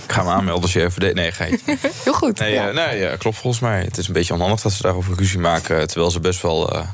ik 0.06 0.12
ga 0.12 0.24
me 0.24 0.30
aanmelden 0.30 0.62
als 0.62 0.74
je 0.74 0.84
even... 0.84 1.16
Nee, 1.16 1.32
geitje. 1.32 1.78
Heel 2.04 2.14
goed. 2.14 2.40
Nee, 2.40 2.54
ja. 2.54 2.72
nee 2.72 3.00
ja, 3.00 3.16
klopt 3.16 3.38
volgens 3.38 3.62
mij. 3.62 3.82
Het 3.82 3.98
is 3.98 4.08
een 4.08 4.14
beetje 4.14 4.34
onhandig 4.34 4.62
dat 4.62 4.72
ze 4.72 4.82
daarover 4.82 5.16
ruzie 5.18 5.40
maken... 5.40 5.88
terwijl 5.88 6.12
ze 6.12 6.20
best 6.20 6.42
wel 6.42 6.86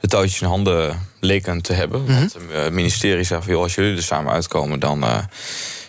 de 0.00 0.08
touwtjes 0.08 0.40
in 0.40 0.46
handen 0.46 1.06
leken 1.20 1.62
te 1.62 1.72
hebben. 1.72 2.00
Mm 2.00 2.06
-hmm. 2.06 2.18
Want 2.18 2.36
het 2.50 2.72
ministerie 2.72 3.24
zegt 3.24 3.44
van... 3.44 3.52
Joh, 3.52 3.62
als 3.62 3.74
jullie 3.74 3.96
er 3.96 4.02
samen 4.02 4.32
uitkomen, 4.32 4.80
dan 4.80 5.04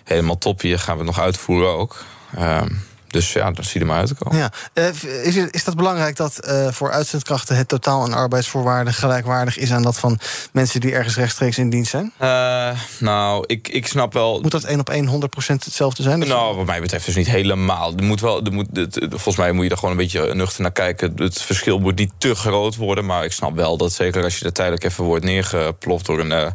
helemaal 0.03 0.37
top. 0.37 0.61
Hier 0.61 0.79
gaan 0.79 0.97
we 0.97 1.03
het 1.03 1.15
nog 1.15 1.25
uitvoeren 1.25 1.77
ook. 1.77 2.03
Uh, 2.37 2.61
dus 3.11 3.33
ja, 3.33 3.51
dat 3.51 3.65
zie 3.65 3.73
je 3.73 3.79
er 3.79 3.85
maar 3.85 3.99
uit 3.99 4.07
te 4.07 4.15
komen. 4.15 4.37
Ja. 4.37 4.51
Uh, 4.73 5.25
is, 5.25 5.35
is 5.35 5.63
dat 5.63 5.75
belangrijk 5.75 6.15
dat 6.15 6.39
uh, 6.47 6.71
voor 6.71 6.91
uitzendkrachten 6.91 7.55
het 7.55 7.67
totaal 7.67 8.03
aan 8.03 8.13
arbeidsvoorwaarden 8.13 8.93
gelijkwaardig 8.93 9.57
is 9.57 9.71
aan 9.71 9.81
dat 9.81 9.99
van 9.99 10.19
mensen 10.51 10.81
die 10.81 10.93
ergens 10.93 11.15
rechtstreeks 11.15 11.57
in 11.57 11.69
dienst 11.69 11.91
zijn? 11.91 12.13
Uh, 12.21 12.69
nou, 12.99 13.43
ik, 13.47 13.67
ik 13.67 13.87
snap 13.87 14.13
wel. 14.13 14.41
Moet 14.41 14.51
dat 14.51 14.63
één 14.63 14.79
op 14.79 14.89
één 14.89 15.07
100% 15.07 15.11
hetzelfde 15.45 16.03
zijn? 16.03 16.19
Nou, 16.19 16.55
wat 16.55 16.65
mij 16.65 16.81
betreft 16.81 17.05
dus 17.05 17.15
niet 17.15 17.27
helemaal. 17.27 17.93
Er 17.97 18.03
moet 18.03 18.21
wel, 18.21 18.43
er 18.43 18.51
moet, 18.51 18.67
het, 18.73 18.97
volgens 19.09 19.37
mij 19.37 19.51
moet 19.51 19.63
je 19.63 19.69
er 19.69 19.77
gewoon 19.77 19.91
een 19.91 20.01
beetje 20.01 20.33
nuchter 20.35 20.61
naar 20.61 20.71
kijken. 20.71 21.13
Het 21.15 21.41
verschil 21.41 21.79
moet 21.79 21.95
niet 21.95 22.11
te 22.17 22.35
groot 22.35 22.75
worden. 22.75 23.05
Maar 23.05 23.23
ik 23.23 23.31
snap 23.31 23.55
wel 23.55 23.77
dat 23.77 23.93
zeker 23.93 24.23
als 24.23 24.37
je 24.37 24.45
er 24.45 24.53
tijdelijk 24.53 24.83
even 24.83 25.03
wordt 25.03 25.25
neergeploft 25.25 26.05
door 26.05 26.19
een 26.19 26.53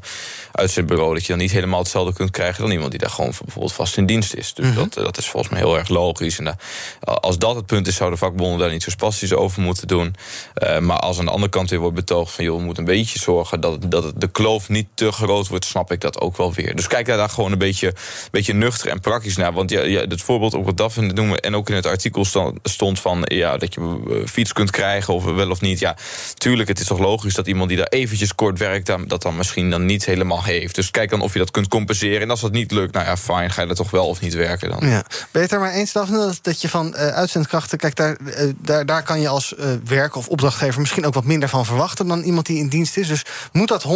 uitzendbureau, 0.54 1.14
dat 1.14 1.22
je 1.22 1.28
dan 1.28 1.38
niet 1.38 1.52
helemaal 1.52 1.78
hetzelfde 1.78 2.12
kunt 2.12 2.30
krijgen 2.30 2.62
dan 2.62 2.70
iemand 2.70 2.90
die 2.90 3.00
daar 3.00 3.10
gewoon 3.10 3.32
bijvoorbeeld 3.44 3.72
vast 3.72 3.96
in 3.96 4.06
dienst 4.06 4.34
is. 4.34 4.54
Dus 4.54 4.66
mm 4.66 4.72
-hmm. 4.72 4.88
dat, 4.90 5.04
dat 5.04 5.18
is 5.18 5.28
volgens 5.28 5.52
mij 5.52 5.60
heel 5.60 5.78
erg 5.78 5.88
logisch. 5.88 6.38
En 6.38 6.56
als 7.00 7.38
dat 7.38 7.54
het 7.54 7.66
punt 7.66 7.86
is, 7.86 7.96
zouden 7.96 8.18
vakbonden 8.18 8.58
daar 8.58 8.70
niet 8.70 8.82
zo 8.82 8.90
spastisch 8.90 9.32
over 9.32 9.62
moeten 9.62 9.88
doen. 9.88 10.14
Uh, 10.62 10.78
maar 10.78 10.98
als 10.98 11.18
aan 11.18 11.24
de 11.24 11.30
andere 11.30 11.50
kant 11.50 11.70
weer 11.70 11.78
wordt 11.78 11.94
betoogd 11.94 12.32
van 12.32 12.44
joh, 12.44 12.56
we 12.56 12.64
moeten 12.64 12.82
een 12.82 12.94
beetje 12.94 13.18
zorgen 13.18 13.60
dat, 13.60 13.90
dat 13.90 14.12
de 14.16 14.28
kloof 14.28 14.68
niet 14.68 14.86
te 14.94 15.12
groot 15.12 15.48
wordt, 15.48 15.64
snap 15.64 15.92
ik 15.92 16.00
dat 16.00 16.20
ook 16.20 16.36
wel 16.36 16.52
weer. 16.52 16.76
Dus 16.76 16.86
kijk 16.86 17.06
daar, 17.06 17.16
daar 17.16 17.28
gewoon 17.28 17.52
een 17.52 17.58
beetje, 17.58 17.94
beetje 18.30 18.54
nuchter 18.54 18.90
en 18.90 19.00
praktisch 19.00 19.36
naar. 19.36 19.52
Want 19.52 19.70
ja, 19.70 19.82
ja, 19.82 20.00
het 20.00 20.22
voorbeeld 20.22 20.52
wat 20.52 20.76
Daphne 20.76 21.12
noemen 21.12 21.40
en 21.40 21.56
ook 21.56 21.68
in 21.68 21.74
het 21.74 21.86
artikel 21.86 22.24
stond 22.62 23.00
van 23.00 23.22
ja, 23.24 23.56
dat 23.56 23.74
je 23.74 24.22
fiets 24.26 24.52
kunt 24.52 24.70
krijgen 24.70 25.14
of 25.14 25.24
wel 25.24 25.50
of 25.50 25.60
niet. 25.60 25.78
Ja, 25.78 25.96
tuurlijk, 26.34 26.68
het 26.68 26.80
is 26.80 26.86
toch 26.86 26.98
logisch 26.98 27.34
dat 27.34 27.46
iemand 27.46 27.68
die 27.68 27.78
daar 27.78 27.86
eventjes 27.86 28.34
kort 28.34 28.58
werkt, 28.58 28.92
dat 29.06 29.22
dan 29.22 29.36
misschien 29.36 29.70
dan 29.70 29.86
niet 29.86 30.04
helemaal 30.04 30.43
heeft. 30.44 30.74
Dus 30.74 30.90
kijk 30.90 31.10
dan 31.10 31.20
of 31.20 31.32
je 31.32 31.38
dat 31.38 31.50
kunt 31.50 31.68
compenseren. 31.68 32.20
En 32.20 32.30
als 32.30 32.40
dat 32.40 32.52
niet 32.52 32.70
lukt, 32.70 32.92
nou 32.94 33.06
ja, 33.06 33.16
fijn, 33.16 33.50
ga 33.50 33.62
je 33.62 33.68
er 33.68 33.74
toch 33.74 33.90
wel 33.90 34.06
of 34.06 34.20
niet 34.20 34.34
werken 34.34 34.68
dan. 34.70 34.88
Ja. 34.88 35.02
Ben 35.08 35.28
je 35.32 35.38
het 35.38 35.52
er 35.52 35.60
maar 35.60 35.72
eens, 35.72 35.92
Daphne, 35.92 36.34
dat 36.42 36.60
je 36.60 36.68
van 36.68 36.86
uh, 36.86 37.08
uitzendkrachten, 37.08 37.78
kijk, 37.78 37.96
daar, 37.96 38.16
uh, 38.20 38.52
daar, 38.58 38.86
daar 38.86 39.02
kan 39.02 39.20
je 39.20 39.28
als 39.28 39.54
uh, 39.58 39.66
werk 39.84 40.16
of 40.16 40.28
opdrachtgever 40.28 40.80
misschien 40.80 41.06
ook 41.06 41.14
wat 41.14 41.24
minder 41.24 41.48
van 41.48 41.64
verwachten 41.66 42.06
dan 42.06 42.22
iemand 42.22 42.46
die 42.46 42.58
in 42.58 42.68
dienst 42.68 42.96
is. 42.96 43.08
Dus 43.08 43.22
moet 43.52 43.68
dat 43.68 43.84
100% 43.84 43.86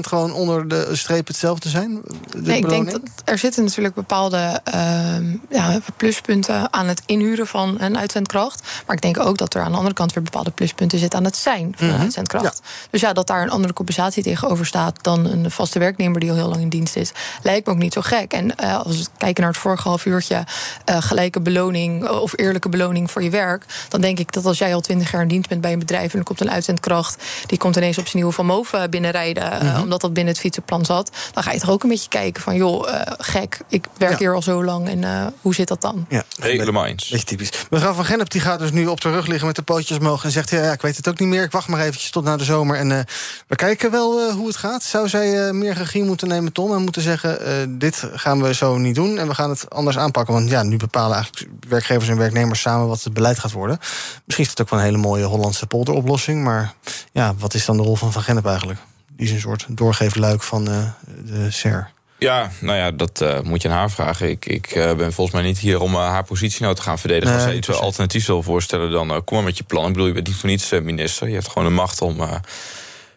gewoon 0.00 0.32
onder 0.32 0.68
de 0.68 0.88
streep 0.92 1.26
hetzelfde 1.26 1.68
zijn? 1.68 2.00
Nee, 2.36 2.56
ik 2.58 2.68
denk 2.68 2.90
dat 2.90 3.00
er 3.24 3.38
zitten 3.38 3.64
natuurlijk 3.64 3.94
bepaalde 3.94 4.60
ehm, 4.64 5.36
ja, 5.50 5.80
pluspunten 5.96 6.72
aan 6.72 6.86
het 6.86 7.02
inhuren 7.06 7.46
van 7.46 7.76
een 7.80 7.98
uitzendkracht. 7.98 8.62
Maar 8.86 8.96
ik 8.96 9.02
denk 9.02 9.18
ook 9.18 9.38
dat 9.38 9.54
er 9.54 9.62
aan 9.62 9.70
de 9.70 9.76
andere 9.76 9.94
kant 9.94 10.12
weer 10.12 10.24
bepaalde 10.24 10.50
pluspunten 10.50 10.98
zitten 10.98 11.18
aan 11.18 11.24
het 11.24 11.36
zijn 11.36 11.72
van 11.76 11.86
een 11.86 11.92
Mhm. 11.94 12.02
uitzendkracht. 12.02 12.60
Ja. 12.62 12.88
Dus 12.90 13.00
ja, 13.00 13.12
dat 13.12 13.26
daar 13.26 13.42
een 13.42 13.50
andere 13.50 13.72
compensatie 13.72 14.22
tegenover 14.22 14.66
staat 14.66 14.98
dan 15.02 15.24
een 15.26 15.50
vaste 15.50 15.78
werknemer 15.88 16.20
die 16.20 16.30
al 16.30 16.36
heel 16.36 16.48
lang 16.48 16.60
in 16.60 16.68
dienst 16.68 16.96
is, 16.96 17.12
lijkt 17.42 17.66
me 17.66 17.72
ook 17.72 17.78
niet 17.78 17.92
zo 17.92 18.00
gek. 18.00 18.32
En 18.32 18.56
eh, 18.56 18.78
als 18.78 18.98
we 18.98 19.06
kijken 19.16 19.42
naar 19.42 19.52
het 19.52 19.60
vorige 19.60 19.88
half 19.88 20.04
uurtje, 20.04 20.44
eh, 20.84 20.96
gelijke 21.02 21.40
beloning 21.40 22.04
eh, 22.04 22.20
of 22.20 22.32
eerlijke 22.38 22.68
beloning 22.68 23.10
voor 23.10 23.22
je 23.22 23.30
werk, 23.30 23.64
dan 23.88 24.00
denk 24.00 24.18
ik 24.18 24.32
dat 24.32 24.44
als 24.44 24.58
jij 24.58 24.74
al 24.74 24.80
twintig 24.80 25.10
jaar 25.10 25.22
in 25.22 25.28
dienst 25.28 25.48
bent 25.48 25.60
bij 25.60 25.72
een 25.72 25.78
bedrijf 25.78 26.12
en 26.12 26.18
er 26.18 26.24
komt 26.24 26.40
een 26.40 26.50
uitzendkracht, 26.50 27.22
die 27.46 27.58
komt 27.58 27.76
ineens 27.76 27.98
op 27.98 28.04
zijn 28.04 28.16
nieuwe 28.16 28.32
Van 28.32 28.46
Moof 28.46 28.70
binnenrijden, 28.90 29.66
Mhm. 29.66 29.80
omdat 29.82 30.00
dat 30.00 30.12
binnen 30.12 30.32
het 30.32 30.42
fietsenplan 30.42 30.84
zat, 30.84 31.10
dan 31.32 31.42
ga 31.42 31.52
je 31.52 31.60
toch 31.60 31.70
ook 31.70 31.82
een 31.82 31.88
beetje 31.88 32.08
kijken 32.08 32.42
van, 32.42 32.54
joh, 32.54 32.88
eh, 32.94 33.12
gek, 33.18 33.58
ik 33.68 33.84
werk 33.96 34.18
hier 34.18 34.34
al 34.34 34.42
zo 34.42 34.64
lang 34.64 34.88
en 34.88 35.04
eh, 35.04 35.26
hoe 35.40 35.54
zit 35.54 35.68
dat 35.68 35.80
dan? 35.80 36.06
Ja, 36.08 36.24
helemaal 36.40 36.86
eens. 36.86 37.08
Beetje 37.08 37.26
typisch. 37.26 37.50
Mevrouw 37.70 37.92
van 37.92 38.04
Gennep 38.04 38.30
die 38.30 38.40
gaat 38.40 38.58
dus 38.58 38.70
nu 38.70 38.86
op 38.86 39.00
de 39.00 39.10
rug 39.10 39.26
liggen 39.26 39.46
met 39.46 39.56
de 39.56 39.62
pootjes 39.62 39.98
omhoog 39.98 40.24
en 40.24 40.30
zegt: 40.30 40.50
ja, 40.50 40.62
ja, 40.62 40.72
ik 40.72 40.82
weet 40.82 40.96
het 40.96 41.08
ook 41.08 41.18
niet 41.18 41.28
meer. 41.28 41.42
Ik 41.42 41.50
wacht 41.52 41.68
maar 41.68 41.80
eventjes 41.80 42.10
tot 42.10 42.24
na 42.24 42.36
de 42.36 42.44
zomer 42.44 42.76
en 42.76 42.92
eh, 42.92 42.98
we 43.46 43.56
kijken 43.56 43.90
wel 43.90 44.20
eh, 44.20 44.34
hoe 44.34 44.46
het 44.46 44.56
gaat. 44.56 44.82
Zou 44.82 45.08
zij 45.08 45.46
eh, 45.46 45.52
meer 45.52 45.76
regie 45.78 46.02
moeten 46.02 46.28
nemen, 46.28 46.52
Tom, 46.52 46.74
en 46.74 46.82
moeten 46.82 47.02
zeggen: 47.02 47.46
eh, 47.46 47.52
dit 47.68 48.04
gaan 48.12 48.42
we 48.42 48.54
zo 48.54 48.76
niet 48.78 48.94
doen 48.94 49.18
en 49.18 49.28
we 49.28 49.34
gaan 49.34 49.50
het 49.50 49.70
anders 49.70 49.98
aanpakken? 49.98 50.34
Want 50.34 50.50
ja, 50.50 50.62
nu 50.62 50.76
bepalen 50.76 51.16
eigenlijk 51.16 51.50
werkgevers 51.68 52.08
en 52.08 52.16
werknemers 52.16 52.60
samen 52.60 52.86
wat 52.86 53.02
het 53.02 53.12
beleid 53.12 53.38
gaat 53.38 53.52
worden. 53.52 53.78
Misschien 54.24 54.44
is 54.44 54.50
het 54.50 54.60
ook 54.60 54.70
wel 54.70 54.78
een 54.78 54.84
hele 54.84 54.98
mooie 54.98 55.24
Hollandse 55.24 55.66
polderoplossing, 55.66 56.44
maar 56.44 56.74
ja, 57.12 57.34
wat 57.38 57.54
is 57.54 57.64
dan 57.64 57.76
de 57.76 57.82
rol 57.82 57.96
van 57.96 58.12
Van 58.12 58.22
Gennep 58.22 58.46
eigenlijk? 58.46 58.80
Die 59.16 59.26
is 59.26 59.32
een 59.32 59.40
soort 59.40 59.66
doorgeefluik 59.68 60.42
van 60.42 60.68
eh, 60.68 60.76
de 61.24 61.50
SER. 61.50 61.90
Ja, 62.18 62.50
nou 62.60 62.78
ja, 62.78 62.90
dat 62.90 63.20
eh, 63.20 63.40
moet 63.40 63.62
je 63.62 63.68
aan 63.68 63.76
haar 63.76 63.90
vragen. 63.90 64.30
Ik, 64.30 64.46
ik 64.46 64.70
ben 64.74 65.12
volgens 65.12 65.36
mij 65.36 65.44
niet 65.44 65.58
hier 65.58 65.80
om 65.80 65.94
haar 65.94 66.24
positie 66.24 66.62
nou 66.62 66.74
te 66.74 66.82
gaan 66.82 66.98
verdedigen. 66.98 67.34
Als 67.34 67.42
Nee, 67.42 67.50
zij 67.50 67.58
iets 67.58 67.68
wel 67.68 67.80
alternatief 67.80 68.26
wil 68.26 68.42
voorstellen, 68.42 68.90
dan 68.90 69.24
kom 69.24 69.36
maar 69.36 69.46
met 69.46 69.58
je 69.58 69.64
plan. 69.64 69.86
Ik 69.86 69.92
bedoel, 69.92 70.06
je 70.06 70.12
bent 70.12 70.26
niet 70.26 70.36
voor 70.36 70.48
niets 70.48 70.70
minister. 70.70 71.28
Je 71.28 71.34
hebt 71.34 71.48
gewoon 71.48 71.68
de 71.68 71.74
macht 71.74 72.00
om. 72.02 72.20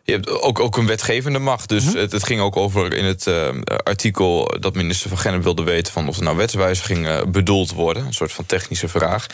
Je 0.04 0.12
hebt 0.12 0.30
ook, 0.30 0.60
ook 0.60 0.78
een 0.78 0.88
wetgevende 0.88 1.40
macht. 1.40 1.70
Dus 1.70 1.94
het, 1.94 2.12
het 2.12 2.24
ging 2.24 2.42
ook 2.42 2.58
over 2.58 2.94
in 2.94 3.06
het 3.06 3.28
eh, 3.28 3.50
artikel 3.84 4.58
dat 4.60 4.76
minister 4.76 5.10
van 5.10 5.18
Gennep 5.18 5.44
wilde 5.44 5.64
weten 5.64 5.94
van 5.94 6.08
of 6.08 6.18
er 6.18 6.24
nou 6.24 6.38
wetswijzigingen 6.38 7.32
bedoeld 7.32 7.72
worden. 7.72 8.06
Een 8.06 8.14
soort 8.14 8.32
van 8.32 8.46
technische 8.46 8.88
vraag. 8.88 9.28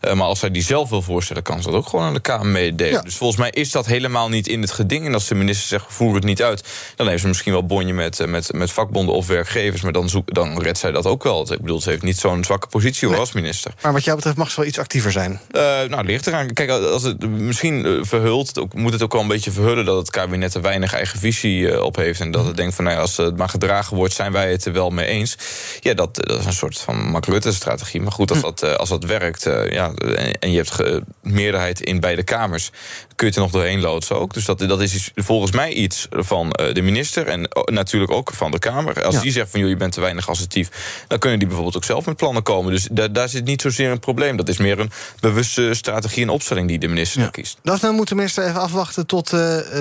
Eh, 0.00 0.14
maar 0.14 0.26
als 0.26 0.38
zij 0.38 0.50
die 0.50 0.62
zelf 0.62 0.88
wil 0.90 1.02
voorstellen, 1.02 1.42
kan 1.42 1.62
ze 1.62 1.70
dat 1.70 1.76
ook 1.76 1.88
gewoon 1.88 2.04
aan 2.04 2.14
de 2.14 2.20
Kamer 2.20 2.46
meedelen. 2.46 3.04
Dus 3.04 3.16
volgens 3.16 3.40
mij 3.40 3.50
is 3.50 3.70
dat 3.70 3.86
helemaal 3.86 4.28
niet 4.28 4.48
in 4.48 4.60
het 4.60 4.70
geding. 4.70 5.06
En 5.06 5.14
als 5.14 5.28
de 5.28 5.34
minister 5.34 5.68
zegt, 5.68 5.84
voer 5.88 6.14
het 6.14 6.24
niet 6.24 6.42
uit, 6.42 6.64
dan 6.96 7.08
heeft 7.08 7.20
ze 7.20 7.28
misschien 7.28 7.52
wel 7.52 7.66
bonje 7.66 7.94
met, 7.94 8.20
eh, 8.20 8.26
met, 8.26 8.52
met 8.52 8.70
vakbonden 8.70 9.14
of 9.14 9.26
werkgevers. 9.26 9.82
Maar 9.82 9.92
dan, 9.92 10.08
zoek, 10.08 10.34
dan 10.34 10.62
redt 10.62 10.78
zij 10.78 10.90
dat 10.90 11.06
ook 11.06 11.22
wel. 11.22 11.52
Ik 11.52 11.60
bedoel, 11.60 11.80
ze 11.80 11.90
heeft 11.90 12.02
niet 12.02 12.18
zo'n 12.18 12.44
zwakke 12.44 12.66
positie 12.66 13.08
hoor, 13.08 13.18
als 13.18 13.32
minister. 13.32 13.74
Maar 13.82 13.92
wat 13.92 14.04
jou 14.04 14.16
betreft 14.16 14.36
mag 14.36 14.50
ze 14.50 14.56
wel 14.56 14.68
iets 14.68 14.78
actiever 14.78 15.12
zijn. 15.12 15.40
Nou, 15.88 16.04
ligt 16.04 16.26
eraan. 16.26 16.52
Kijk, 16.52 16.70
als 16.70 17.02
het 17.02 17.30
misschien 17.30 18.06
verhult, 18.06 18.74
moet 18.74 18.92
het 18.92 19.02
ook 19.02 19.12
wel 19.12 19.22
een 19.22 19.28
beetje 19.28 19.50
verhullen 19.50 19.84
dat 19.84 19.96
het 19.96 20.10
kabinet 20.14 20.54
er 20.54 20.62
weinig 20.62 20.92
eigen 20.94 21.18
visie 21.18 21.70
eh, 21.70 21.82
op 21.82 21.96
heeft. 21.96 22.20
En 22.20 22.30
dat 22.30 22.46
het 22.46 22.56
denkt 22.56 22.74
van, 22.74 22.84
nou 22.84 22.96
ja, 22.96 23.02
als 23.02 23.16
het 23.16 23.36
maar 23.36 23.48
gedragen 23.48 23.96
wordt, 23.96 24.14
zijn 24.14 24.32
wij 24.32 24.50
het 24.50 24.64
er 24.64 24.72
wel 24.72 24.90
mee 24.90 25.06
eens. 25.06 25.36
Ja, 25.80 25.94
dat, 25.94 26.14
dat 26.14 26.38
is 26.38 26.44
een 26.44 26.52
soort 26.52 26.78
van 26.78 26.96
Mark 27.10 27.26
Rutte-strategie. 27.26 28.00
Maar 28.00 28.12
goed, 28.12 28.30
als 28.30 28.40
dat, 28.40 28.62
eh, 28.62 28.74
als 28.74 28.88
dat 28.88 29.04
werkt, 29.04 29.46
eh, 29.46 29.70
ja, 29.72 29.92
en, 30.40 30.50
je 30.52 30.56
hebt 30.56 31.02
meerderheid 31.22 31.80
in 31.80 32.00
beide 32.00 32.22
kamers, 32.22 32.70
kun 33.16 33.16
je 33.16 33.24
het 33.26 33.34
er 33.36 33.40
nog 33.40 33.50
doorheen 33.50 33.80
loodsen 33.80 34.16
ook. 34.20 34.34
Dus 34.34 34.44
dat, 34.44 34.58
dat 34.58 34.80
is 34.80 34.94
iets- 34.94 35.10
volgens 35.14 35.52
mij 35.52 35.72
iets 35.72 36.06
van 36.10 36.52
eh, 36.52 36.74
de 36.74 36.82
minister 36.82 37.26
en 37.26 37.48
eh, 37.48 37.62
natuurlijk 37.74 38.12
ook 38.12 38.32
van 38.34 38.50
de 38.50 38.58
Kamer. 38.58 39.04
Als 39.04 39.14
Ja. 39.14 39.20
die 39.20 39.32
zegt 39.32 39.50
van, 39.50 39.60
joh, 39.60 39.68
je 39.68 39.76
bent 39.76 39.92
te 39.92 40.00
weinig 40.00 40.28
assertief, 40.28 40.68
dan 41.08 41.18
kunnen 41.18 41.38
die 41.38 41.46
bijvoorbeeld 41.48 41.76
ook 41.76 41.84
zelf 41.84 42.06
met 42.06 42.16
plannen 42.16 42.42
komen. 42.42 42.72
Dus 42.72 42.88
daar, 42.90 43.12
daar 43.12 43.28
zit 43.28 43.44
niet 43.44 43.62
zozeer 43.62 43.90
een 43.90 43.98
probleem. 44.00 44.36
Dat 44.36 44.48
is 44.48 44.56
meer 44.56 44.78
een 44.78 44.90
bewuste 45.20 45.74
strategie 45.74 46.22
en 46.22 46.28
opstelling 46.28 46.68
die 46.68 46.78
de 46.78 46.88
minister 46.88 47.20
dan 47.20 47.30
kiest. 47.30 47.58
Daphne, 47.62 47.90
moet 47.92 48.08
de 48.08 48.14
minister 48.14 48.44
even 48.46 48.60
afwachten 48.60 49.06
tot 49.06 49.26
eh, 49.32 49.38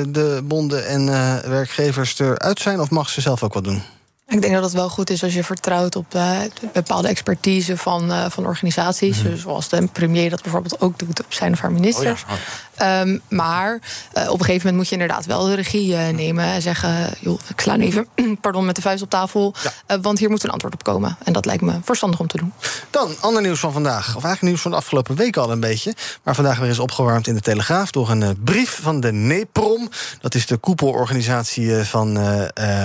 de 0.07 0.22
bonden 0.43 0.87
en 0.87 1.09
eh, 1.09 1.37
werkgevers 1.37 2.19
eruit 2.19 2.59
zijn? 2.59 2.79
Of 2.79 2.89
mag 2.89 3.09
ze 3.09 3.21
zelf 3.21 3.43
ook 3.43 3.53
wat 3.53 3.63
doen? 3.63 3.81
Ik 4.27 4.41
denk 4.41 4.53
dat 4.53 4.63
het 4.63 4.73
wel 4.73 4.89
goed 4.89 5.09
is 5.09 5.23
als 5.23 5.33
je 5.33 5.43
vertrouwt 5.43 5.95
op 5.95 6.15
eh, 6.15 6.39
de 6.39 6.67
bepaalde 6.73 7.07
expertise 7.07 7.77
van, 7.77 8.11
eh, 8.11 8.25
van 8.29 8.45
organisaties. 8.45 9.17
Mhm. 9.17 9.29
Dus 9.29 9.41
zoals 9.41 9.69
de 9.69 9.87
premier 9.87 10.29
dat 10.29 10.41
bijvoorbeeld 10.41 10.81
ook 10.81 10.99
doet 10.99 11.23
op 11.23 11.33
zijn 11.33 11.53
of 11.53 11.59
haar 11.59 11.71
ministers. 11.71 12.23
Oh 12.23 12.31
Ehm, 12.73 13.17
maar 13.29 13.79
eh, 14.13 14.29
op 14.29 14.39
een 14.39 14.45
gegeven 14.45 14.53
moment 14.53 14.75
moet 14.75 14.87
je 14.87 14.91
inderdaad 14.91 15.25
wel 15.25 15.45
de 15.45 15.53
regie 15.53 15.95
nemen 15.95 16.45
en 16.45 16.61
zeggen: 16.61 17.09
joh, 17.19 17.39
ik 17.47 17.61
sla 17.61 17.77
even 17.77 18.07
pardon, 18.41 18.65
met 18.65 18.75
de 18.75 18.81
vuist 18.81 19.03
op 19.03 19.09
tafel. 19.09 19.53
want 20.01 20.19
hier 20.19 20.29
moet 20.29 20.43
een 20.43 20.49
antwoord 20.49 20.73
op 20.73 20.83
komen. 20.83 21.17
En 21.23 21.33
dat 21.33 21.45
lijkt 21.45 21.61
me 21.61 21.73
verstandig 21.83 22.19
om 22.19 22.27
te 22.27 22.37
doen. 22.37 22.53
Dan, 22.89 23.15
ander 23.19 23.41
nieuws 23.41 23.59
van 23.59 23.71
vandaag. 23.73 24.07
Of 24.07 24.23
eigenlijk 24.23 24.41
nieuws 24.41 24.61
van 24.61 24.71
de 24.71 24.77
afgelopen 24.77 25.15
week 25.15 25.37
al 25.37 25.51
een 25.51 25.59
beetje. 25.59 25.93
Maar 26.23 26.35
vandaag 26.35 26.59
weer 26.59 26.69
is 26.69 26.79
opgewarmd 26.79 27.27
in 27.27 27.35
de 27.35 27.41
Telegraaf... 27.41 27.91
door 27.91 28.09
een 28.09 28.37
brief 28.43 28.79
van 28.81 28.99
de 28.99 29.11
NEPROM. 29.11 29.89
Dat 30.21 30.35
is 30.35 30.45
de 30.45 30.57
koepelorganisatie 30.57 31.73
van 31.73 32.17
eh, 32.17 32.83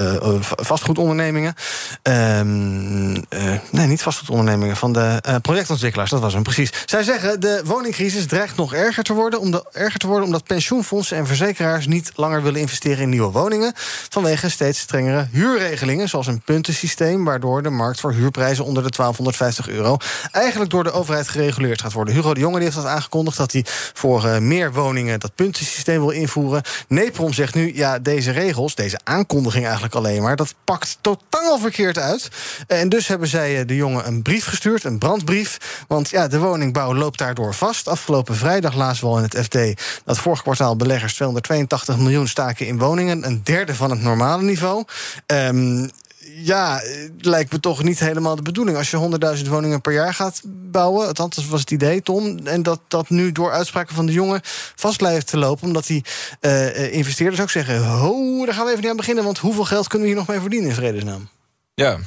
eh, 0.00 0.14
eh, 0.14 0.34
vastgoedondernemingen. 0.40 1.54
Ehm, 2.02 3.14
eh, 3.28 3.54
nee, 3.70 3.86
niet 3.86 4.02
vastgoedondernemingen, 4.02 4.76
van 4.76 4.92
de 4.92 5.38
projectontwikkelaars. 5.42 6.10
Dat 6.10 6.20
was 6.20 6.32
hem 6.32 6.42
precies. 6.42 6.72
Zij 6.86 7.02
zeggen 7.02 7.40
de 7.40 7.62
woningcrisis 7.64 8.26
dreigt 8.26 8.56
nog 8.56 8.74
erger 8.74 9.02
te 9.02 9.12
worden, 9.12 9.40
omdat, 9.40 9.66
erger 9.72 10.00
te 10.00 10.06
worden 10.06 10.26
omdat 10.26 10.44
pensioenfondsen 10.44 11.16
en 11.16 11.26
verzekeraars 11.26 11.86
niet 11.86 12.12
langer 12.14 12.42
willen 12.42 12.60
investeren 12.60 12.98
in 12.98 13.08
nieuwe 13.08 13.30
woningen. 13.30 13.72
Vanwege 14.08 14.48
steeds 14.48 14.78
strengere 14.78 15.26
huurregelingen, 15.30 16.08
zoals 16.08 16.26
een 16.26 16.40
puntensysteem, 16.40 17.24
waardoor 17.24 17.62
de 17.62 17.70
markt 17.70 18.00
voor 18.00 18.12
huurprijzen 18.12 18.64
onder 18.64 18.82
de 18.82 18.90
1250 18.96 19.68
euro 19.68 19.96
eigenlijk 20.32 20.70
door 20.70 20.84
de 20.84 20.92
overheid 20.92 21.28
gereguleerd 21.28 21.80
gaat 21.80 21.92
worden. 21.92 22.14
Hugo 22.14 22.34
de 22.34 22.40
Jonge 22.40 22.60
heeft 22.60 22.74
dat 22.74 22.84
aangekondigd 22.84 23.36
dat 23.36 23.52
hij 23.52 23.64
voor 23.94 24.42
meer 24.42 24.72
woningen 24.72 25.20
dat 25.20 25.34
puntensysteem 25.34 26.00
wil 26.00 26.10
invoeren. 26.10 26.62
Neprom 26.88 27.32
zegt 27.32 27.54
nu, 27.54 27.76
ja, 27.76 27.98
deze 27.98 28.30
regels, 28.30 28.74
deze 28.74 29.00
aankondiging 29.04 29.64
eigenlijk 29.64 29.89
alleen 29.94 30.22
maar, 30.22 30.36
dat 30.36 30.54
pakt 30.64 30.98
totaal 31.00 31.58
verkeerd 31.58 31.98
uit. 31.98 32.28
En 32.66 32.88
dus 32.88 33.06
hebben 33.06 33.28
zij 33.28 33.64
de 33.64 33.76
jongen 33.76 34.06
een 34.06 34.22
brief 34.22 34.44
gestuurd, 34.44 34.84
een 34.84 34.98
brandbrief. 34.98 35.84
Want 35.88 36.10
ja, 36.10 36.28
de 36.28 36.38
woningbouw 36.38 36.94
loopt 36.94 37.18
daardoor 37.18 37.54
vast. 37.54 37.88
Afgelopen 37.88 38.36
vrijdag 38.36 38.74
lazen 38.74 39.04
we 39.04 39.10
al 39.10 39.16
in 39.16 39.22
het 39.22 39.38
FD 39.38 39.58
dat 40.04 40.18
vorig 40.18 40.42
kwartaal 40.42 40.76
beleggers 40.76 41.14
282 41.14 41.98
miljoen 41.98 42.28
staken 42.28 42.66
in 42.66 42.78
woningen. 42.78 43.26
Een 43.26 43.40
derde 43.44 43.74
van 43.74 43.90
het 43.90 44.00
normale 44.00 44.42
niveau. 44.42 44.84
Um, 45.26 45.90
ja, 46.24 46.82
lijkt 47.18 47.52
me 47.52 47.60
toch 47.60 47.82
niet 47.82 47.98
helemaal 47.98 48.36
de 48.36 48.42
bedoeling. 48.42 48.76
Als 48.76 48.90
je 48.90 49.18
100.000 49.42 49.48
woningen 49.48 49.80
per 49.80 49.92
jaar 49.92 50.14
gaat 50.14 50.40
bouwen, 50.44 51.06
althans 51.06 51.46
was 51.46 51.60
het 51.60 51.70
idee, 51.70 52.02
Tom. 52.02 52.46
En 52.46 52.62
dat 52.62 52.80
dat 52.88 53.08
nu 53.08 53.32
door 53.32 53.52
uitspraken 53.52 53.94
van 53.94 54.06
de 54.06 54.12
jongen 54.12 54.40
vast 54.74 54.96
blijft 54.96 55.26
te 55.26 55.36
lopen, 55.36 55.66
omdat 55.66 55.86
die 55.86 56.04
uh, 56.40 56.92
investeerders 56.92 57.40
ook 57.40 57.50
zeggen: 57.50 57.84
Ho, 57.84 58.44
daar 58.44 58.54
gaan 58.54 58.64
we 58.64 58.70
even 58.70 58.82
niet 58.82 58.90
aan 58.90 58.96
beginnen, 58.96 59.24
want 59.24 59.38
hoeveel 59.38 59.64
geld 59.64 59.88
kunnen 59.88 60.08
we 60.08 60.12
hier 60.12 60.22
nog 60.22 60.30
mee 60.30 60.40
verdienen 60.40 60.68
in 60.68 60.74
vredesnaam? 60.74 61.28
Ja, 61.74 61.98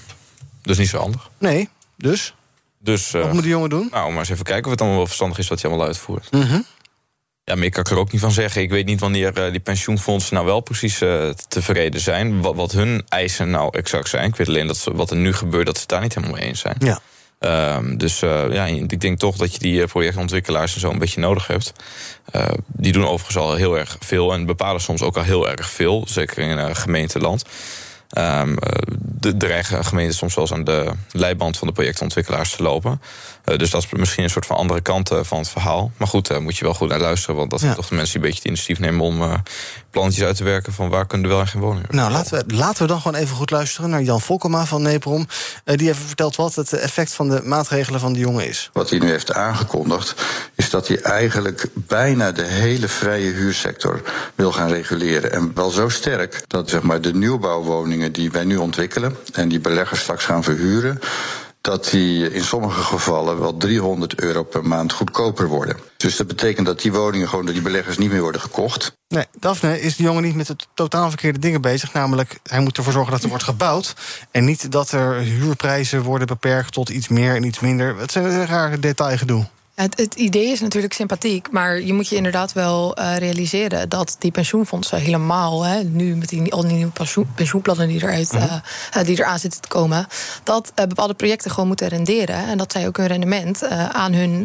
dus 0.61 0.77
niet 0.77 0.89
zo 0.89 0.97
handig. 0.97 1.29
Nee, 1.37 1.69
dus. 1.97 2.33
Dus, 2.79 3.13
uh, 3.13 3.21
Wat 3.21 3.33
moet 3.33 3.43
de 3.43 3.49
jongen 3.49 3.69
doen? 3.69 3.87
Nou, 3.91 4.09
maar 4.09 4.19
eens 4.19 4.29
even 4.29 4.43
kijken 4.45 4.65
of 4.65 4.71
het 4.71 4.79
allemaal 4.79 4.97
wel 4.97 5.07
verstandig 5.07 5.37
is 5.37 5.47
wat 5.47 5.61
hij 5.61 5.69
allemaal 5.69 5.87
uitvoert. 5.87 6.31
Mm 6.31 6.41
-hmm. 6.41 6.65
Ja, 7.45 7.55
meer 7.55 7.69
kan 7.69 7.83
ik 7.83 7.89
er 7.89 7.97
ook 7.97 8.11
niet 8.11 8.21
van 8.21 8.31
zeggen. 8.31 8.61
Ik 8.61 8.69
weet 8.69 8.85
niet 8.85 8.99
wanneer 8.99 9.37
uh, 9.37 9.51
die 9.51 9.59
pensioenfondsen 9.59 10.33
nou 10.33 10.45
wel 10.45 10.59
precies 10.59 11.01
uh, 11.01 11.29
tevreden 11.47 12.01
zijn. 12.01 12.41
Wat, 12.41 12.55
wat, 12.55 12.71
hun 12.71 13.03
eisen 13.09 13.49
nou 13.49 13.77
exact 13.77 14.09
zijn. 14.09 14.27
Ik 14.27 14.35
weet 14.35 14.47
alleen 14.47 14.67
dat 14.67 14.77
ze, 14.77 14.95
wat 14.95 15.11
er 15.11 15.17
nu 15.17 15.33
gebeurt, 15.33 15.65
dat 15.65 15.75
ze 15.75 15.81
het 15.81 15.89
daar 15.89 16.01
niet 16.01 16.15
helemaal 16.15 16.37
mee 16.37 16.47
eens 16.47 16.59
zijn. 16.59 16.75
Ja. 16.79 16.99
Um, 17.75 17.97
dus 17.97 18.21
uh, 18.21 18.53
ja, 18.53 18.65
ik 18.65 19.01
denk 19.01 19.19
toch 19.19 19.35
dat 19.35 19.53
je 19.53 19.59
die 19.59 19.85
projectontwikkelaars 19.85 20.73
en 20.73 20.79
zo 20.79 20.89
een 20.89 20.99
beetje 20.99 21.19
nodig 21.19 21.47
hebt. 21.47 21.73
die 22.67 22.91
doen 22.91 23.07
overigens 23.07 23.37
al 23.37 23.55
heel 23.55 23.77
erg 23.77 23.97
veel 23.99 24.33
en 24.33 24.45
bepalen 24.45 24.81
soms 24.81 25.01
ook 25.01 25.17
al 25.17 25.23
heel 25.23 25.49
erg 25.49 25.69
veel. 25.69 26.05
Zeker 26.07 26.37
in 26.37 26.75
gemeenteland. 26.75 27.43
Um, 28.17 28.57
de 29.23 29.37
dreigen 29.37 29.85
gemeenten 29.85 30.15
soms 30.15 30.35
wel 30.35 30.43
eens 30.43 30.53
aan 30.53 30.63
de 30.63 30.91
leiband 31.11 31.57
van 31.57 31.67
de 31.67 31.73
projectontwikkelaars 31.73 32.55
te 32.55 32.63
lopen. 32.63 33.01
Uh, 33.45 33.57
dus 33.57 33.69
dat 33.69 33.83
is 33.83 33.91
misschien 33.91 34.23
een 34.23 34.29
soort 34.29 34.45
van 34.45 34.55
andere 34.55 34.81
kant 34.81 35.11
uh, 35.11 35.19
van 35.21 35.37
het 35.37 35.49
verhaal. 35.49 35.91
Maar 35.97 36.07
goed, 36.07 36.27
daar 36.27 36.37
uh, 36.37 36.43
moet 36.43 36.57
je 36.57 36.63
wel 36.63 36.73
goed 36.73 36.89
naar 36.89 36.99
luisteren. 36.99 37.35
Want 37.35 37.49
dat 37.49 37.59
zijn 37.59 37.71
ja. 37.71 37.77
toch 37.77 37.87
de 37.87 37.95
mensen 37.95 38.13
die 38.13 38.21
een 38.21 38.27
beetje 38.27 38.49
het 38.49 38.59
initiatief 38.59 38.85
nemen 38.85 39.05
om 39.05 39.21
uh, 39.21 39.33
plannetjes 39.89 40.25
uit 40.25 40.35
te 40.35 40.43
werken 40.43 40.73
van 40.73 40.89
waar 40.89 41.05
kunnen 41.05 41.27
er 41.27 41.33
wel 41.33 41.43
en 41.43 41.49
geen 41.49 41.61
woningen. 41.61 41.87
Nou, 41.91 42.11
laten 42.11 42.37
we, 42.47 42.55
laten 42.55 42.81
we 42.81 42.87
dan 42.87 43.01
gewoon 43.01 43.21
even 43.21 43.35
goed 43.35 43.51
luisteren 43.51 43.89
naar 43.89 44.01
Jan 44.01 44.21
Volkema 44.21 44.65
van 44.65 44.81
Neprom. 44.81 45.27
die 45.63 45.89
even 45.89 46.05
vertelt 46.05 46.35
wat 46.35 46.55
het 46.55 46.73
effect 46.73 47.13
van 47.13 47.29
de 47.29 47.41
maatregelen 47.43 47.99
van 47.99 48.13
de 48.13 48.19
jongen 48.19 48.47
is. 48.47 48.69
Wat 48.73 48.89
hij 48.89 48.99
nu 48.99 49.09
heeft 49.09 49.33
aangekondigd, 49.33 50.15
is 50.55 50.69
dat 50.69 50.87
hij 50.87 51.01
eigenlijk 51.01 51.67
bijna 51.73 52.31
de 52.31 52.45
hele 52.45 52.87
vrije 52.87 53.31
huursector 53.31 54.01
wil 54.35 54.51
gaan 54.51 54.69
reguleren. 54.69 55.31
En 55.31 55.51
wel 55.53 55.69
zo 55.69 55.89
sterk 55.89 56.43
dat 56.47 56.69
zeg 56.69 56.81
maar, 56.81 57.01
de 57.01 57.13
nieuwbouwwoningen 57.13 58.11
die 58.11 58.31
wij 58.31 58.43
nu 58.43 58.57
ontwikkelen 58.57 59.17
en 59.33 59.49
die 59.49 59.59
beleggers 59.59 59.99
straks 59.99 60.25
gaan 60.25 60.43
verhuren 60.43 60.99
dat 61.63 61.89
die 61.89 62.31
in 62.31 62.43
sommige 62.43 62.81
gevallen 62.81 63.39
wel 63.39 63.57
300 63.57 64.19
euro 64.19 64.43
per 64.43 64.65
maand 64.65 64.93
goedkoper 64.93 65.47
worden. 65.47 65.77
Dus 65.97 66.15
dat 66.15 66.27
betekent 66.27 66.65
dat 66.65 66.81
die 66.81 66.93
woningen 66.93 67.29
gewoon 67.29 67.45
door 67.45 67.53
die 67.53 67.63
beleggers 67.63 67.97
niet 67.97 68.11
meer 68.11 68.21
worden 68.21 68.41
gekocht. 68.41 68.95
Nee, 69.07 69.25
Daphne 69.39 69.81
is 69.81 69.95
de 69.95 70.03
jongen 70.03 70.23
niet 70.23 70.35
met 70.35 70.47
de 70.47 70.55
totaal 70.73 71.09
verkeerde 71.09 71.39
dingen 71.39 71.61
bezig. 71.61 71.93
Namelijk, 71.93 72.39
hij 72.43 72.59
moet 72.59 72.77
ervoor 72.77 72.93
zorgen 72.93 73.11
dat 73.11 73.23
er 73.23 73.29
wordt 73.29 73.43
gebouwd. 73.43 73.93
En 74.31 74.45
niet 74.45 74.71
dat 74.71 74.91
er 74.91 75.15
huurprijzen 75.15 76.01
worden 76.01 76.27
beperkt 76.27 76.73
tot 76.73 76.89
iets 76.89 77.07
meer 77.07 77.35
en 77.35 77.43
iets 77.43 77.59
minder. 77.59 77.97
Het 77.97 78.11
zijn 78.11 78.45
rare 78.45 78.79
detailgedoe. 78.79 79.45
Het, 79.75 79.97
het, 79.97 80.15
idee 80.15 80.47
is 80.47 80.59
natuurlijk 80.59 80.93
sympathiek, 80.93 81.51
maar 81.51 81.81
je 81.81 81.93
moet 81.93 82.07
je 82.07 82.15
inderdaad 82.15 82.53
wel 82.53 82.99
uh, 82.99 83.17
realiseren 83.17 83.89
dat 83.89 84.15
die 84.19 84.31
pensioenfondsen 84.31 84.99
helemaal, 84.99 85.63
hè, 85.63 85.83
nu 85.83 86.15
met 86.15 86.29
die, 86.29 86.53
al 86.53 86.61
die 86.61 86.71
nieuwe 86.71 86.91
pensioen, 86.91 87.27
pensioenplannen 87.35 87.87
die, 87.87 88.03
eruit, 88.03 88.33
uh, 88.33 88.53
die 89.03 89.19
eraan 89.19 89.39
zitten 89.39 89.61
te 89.61 89.67
komen, 89.67 90.07
dat 90.43 90.71
bepaalde 90.75 91.13
projecten 91.13 91.51
gewoon 91.51 91.67
moeten 91.67 91.87
renderen. 91.87 92.47
En 92.47 92.57
dat 92.57 92.71
zij 92.71 92.87
ook 92.87 92.97
hun 92.97 93.07
rendement 93.07 93.63
aan 93.91 94.13
hun 94.13 94.41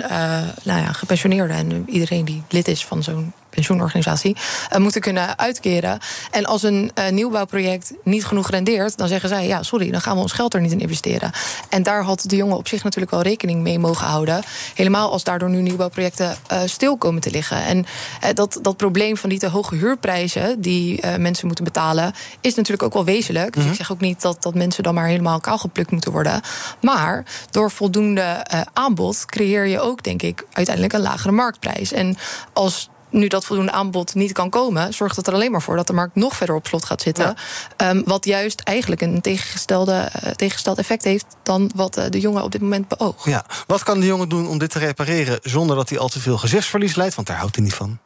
nou 0.63 0.81
ja, 0.81 0.93
gepensioneerden 0.93 1.57
en 1.57 1.85
iedereen 1.87 2.25
die 2.25 2.43
lid 2.49 2.69
is 2.69 2.85
van 2.85 3.03
zo'n 3.03 3.33
pensioenorganisatie, 3.59 4.37
uh, 4.73 4.79
moeten 4.79 5.01
kunnen 5.01 5.39
uitkeren. 5.39 5.99
En 6.31 6.45
als 6.45 6.63
een 6.63 6.91
uh, 6.95 7.09
nieuwbouwproject 7.09 7.93
niet 8.05 8.25
genoeg 8.25 8.51
rendeert, 8.51 8.97
dan 8.97 9.09
zeggen 9.09 9.29
zij: 9.29 9.47
ja, 9.47 9.63
sorry, 9.63 9.91
dan 9.91 10.01
gaan 10.01 10.15
we 10.15 10.23
ons 10.23 10.33
geld 10.33 10.55
er 10.55 10.61
niet 10.61 10.73
in 10.73 10.81
investeren. 10.81 11.31
En 11.69 11.83
daar 11.83 12.03
had 12.03 12.25
de 12.27 12.37
jongen 12.37 12.57
op 12.57 12.69
zich 12.69 12.85
natuurlijk 12.85 13.13
wel 13.13 13.23
rekening 13.23 13.63
mee 13.63 13.79
mogen 13.79 14.07
houden. 14.07 14.43
Helemaal 14.75 15.11
als 15.11 15.25
daardoor 15.25 15.51
nu 15.51 15.61
nieuwbouwprojecten 15.61 16.37
uh, 16.53 16.61
stil 16.65 16.97
komen 16.97 17.21
te 17.21 17.31
liggen. 17.31 17.65
En 17.65 17.87
dat, 18.35 18.59
dat 18.63 18.77
probleem 18.77 19.17
van 19.17 19.29
die 19.29 19.39
te 19.39 19.49
hoge 19.49 19.75
huurprijzen 19.75 20.61
die 20.61 21.07
mensen 21.19 21.47
moeten 21.47 21.65
betalen, 21.65 22.13
is 22.41 22.55
natuurlijk 22.55 22.83
ook 22.83 22.93
wel 22.93 23.05
wezenlijk. 23.05 23.47
Dus 23.47 23.55
mm 23.55 23.63
-hmm. 23.63 23.71
ik 23.71 23.77
zeg 23.77 23.93
ook 23.93 24.01
niet 24.01 24.23
dat, 24.23 24.43
dat 24.43 24.55
mensen 24.55 24.83
dan 24.83 24.95
maar 24.95 25.07
helemaal 25.07 25.41
kaal 25.41 25.59
geplukt 25.59 25.91
moeten 25.91 26.13
worden. 26.13 26.41
Maar 26.81 27.25
door 27.51 27.71
voldoende 27.71 28.47
aanbod 28.73 29.25
creëer 29.25 29.67
je 29.67 29.81
ook, 29.81 30.03
denk 30.03 30.23
ik, 30.23 30.47
uiteindelijk 30.53 30.95
een 30.95 31.01
lagere 31.01 31.33
marktprijs. 31.33 31.93
En 31.93 32.17
als 32.53 32.89
nu 33.11 33.27
dat 33.27 33.45
voldoende 33.45 33.73
aanbod 33.73 34.15
niet 34.15 34.33
kan 34.33 34.51
komen, 34.51 34.95
zorgt 34.95 35.17
het 35.17 35.27
er 35.27 35.33
alleen 35.33 35.51
maar 35.51 35.63
voor 35.63 35.77
dat 35.77 35.87
de 35.87 35.93
markt 35.93 36.15
nog 36.15 36.37
verder 36.37 36.55
op 36.55 36.67
slot 36.67 36.85
gaat 36.85 37.03
zitten. 37.03 37.37
Ja. 37.77 37.91
Um, 37.91 38.03
wat 38.05 38.25
juist 38.25 38.61
eigenlijk 38.61 39.01
een 39.01 39.21
tegengestelde, 39.21 40.11
uh, 40.25 40.31
tegengesteld 40.31 40.79
effect 40.79 41.05
heeft 41.05 41.27
dan 41.43 41.71
wat 41.75 41.99
uh, 41.99 42.05
de 42.11 42.21
jongen 42.21 42.43
op 42.43 42.53
dit 42.53 42.61
moment 42.61 42.89
beoogt. 42.89 43.25
Ja. 43.25 43.45
Wat 43.67 43.83
kan 43.83 44.01
de 44.01 44.07
jongen 44.07 44.29
doen 44.29 44.49
om 44.49 44.59
dit 44.59 44.71
te 44.71 44.79
repareren 44.79 45.39
zonder 45.43 45.77
dat 45.77 45.89
hij 45.89 45.99
al 45.99 46.09
te 46.09 46.21
veel 46.21 46.39
gezichtsverlies 46.39 46.95
leidt? 46.95 47.15
Want 47.15 47.27
daar 47.27 47.37
houdt 47.37 47.55
hij 47.55 47.65
niet 47.65 47.75
van. 47.75 47.99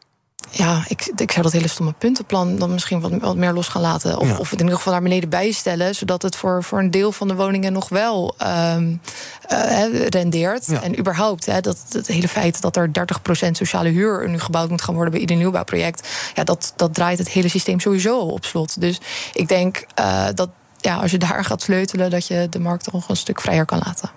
Ja, 0.54 0.84
ik, 0.88 1.12
ik 1.16 1.30
zou 1.30 1.42
dat 1.42 1.52
hele 1.52 1.68
stomme 1.68 1.92
puntenplan 1.98 2.56
dan 2.56 2.72
misschien 2.72 3.00
wat, 3.00 3.12
wat 3.20 3.36
meer 3.36 3.52
los 3.52 3.68
gaan 3.68 3.82
laten. 3.82 4.18
Of, 4.18 4.28
ja. 4.28 4.36
of 4.36 4.50
het 4.50 4.58
in 4.58 4.64
ieder 4.64 4.76
geval 4.76 4.92
naar 4.92 5.02
beneden 5.02 5.28
bijstellen. 5.28 5.94
Zodat 5.94 6.22
het 6.22 6.36
voor, 6.36 6.64
voor 6.64 6.78
een 6.78 6.90
deel 6.90 7.12
van 7.12 7.28
de 7.28 7.34
woningen 7.34 7.72
nog 7.72 7.88
wel 7.88 8.34
um, 8.74 9.00
uh, 9.52 10.06
rendeert. 10.08 10.66
Ja. 10.66 10.82
En 10.82 10.98
überhaupt, 10.98 11.46
hè, 11.46 11.60
dat, 11.60 11.78
het 11.88 12.06
hele 12.06 12.28
feit 12.28 12.60
dat 12.60 12.76
er 12.76 12.90
30% 13.46 13.50
sociale 13.50 13.88
huur 13.88 14.28
nu 14.28 14.38
gebouwd 14.40 14.70
moet 14.70 14.82
gaan 14.82 14.94
worden 14.94 15.12
bij 15.12 15.20
ieder 15.20 15.36
nieuwbouwproject. 15.36 16.08
Ja, 16.34 16.44
dat, 16.44 16.72
dat 16.76 16.94
draait 16.94 17.18
het 17.18 17.28
hele 17.28 17.48
systeem 17.48 17.80
sowieso 17.80 18.18
op 18.18 18.44
slot. 18.44 18.80
Dus 18.80 19.00
ik 19.32 19.48
denk 19.48 19.86
uh, 20.00 20.26
dat 20.34 20.48
ja, 20.76 20.96
als 20.96 21.10
je 21.10 21.18
daar 21.18 21.44
gaat 21.44 21.62
sleutelen, 21.62 22.10
dat 22.10 22.26
je 22.26 22.46
de 22.50 22.60
markt 22.60 22.92
nog 22.92 23.08
een 23.08 23.16
stuk 23.16 23.40
vrijer 23.40 23.64
kan 23.64 23.82
laten. 23.84 24.10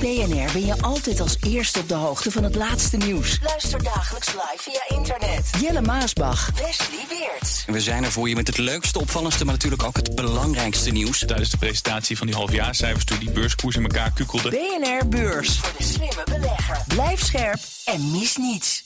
BNR 0.00 0.52
ben 0.52 0.66
je 0.66 0.74
altijd 0.80 1.20
als 1.20 1.36
eerste 1.40 1.78
op 1.78 1.88
de 1.88 1.94
hoogte 1.94 2.30
van 2.30 2.44
het 2.44 2.54
laatste 2.54 2.96
nieuws. 2.96 3.38
Luister 3.42 3.82
dagelijks 3.82 4.26
live 4.26 4.56
via 4.58 4.96
internet. 4.96 5.50
Jelle 5.60 5.80
Maasbach, 5.80 6.50
Wesley 6.54 7.04
Weert. 7.08 7.64
We 7.66 7.80
zijn 7.80 8.04
er 8.04 8.12
voor 8.12 8.28
je 8.28 8.34
met 8.34 8.46
het 8.46 8.58
leukste, 8.58 8.98
opvallendste, 8.98 9.44
maar 9.44 9.54
natuurlijk 9.54 9.82
ook 9.82 9.96
het 9.96 10.14
belangrijkste 10.14 10.90
nieuws. 10.90 11.18
Tijdens 11.18 11.50
de 11.50 11.56
presentatie 11.56 12.16
van 12.16 12.26
die 12.26 12.36
halfjaarcijfers 12.36 13.04
toen 13.04 13.18
die 13.18 13.30
beurskoers 13.30 13.76
in 13.76 13.82
elkaar 13.82 14.12
kukkelde. 14.12 14.50
BNR 14.50 15.08
Beurs. 15.08 15.58
Voor 15.58 15.72
de 15.78 15.84
slimme 15.84 16.24
belegger. 16.24 16.78
Blijf 16.86 17.24
scherp 17.24 17.60
en 17.84 18.10
mis 18.10 18.36
niets. 18.36 18.84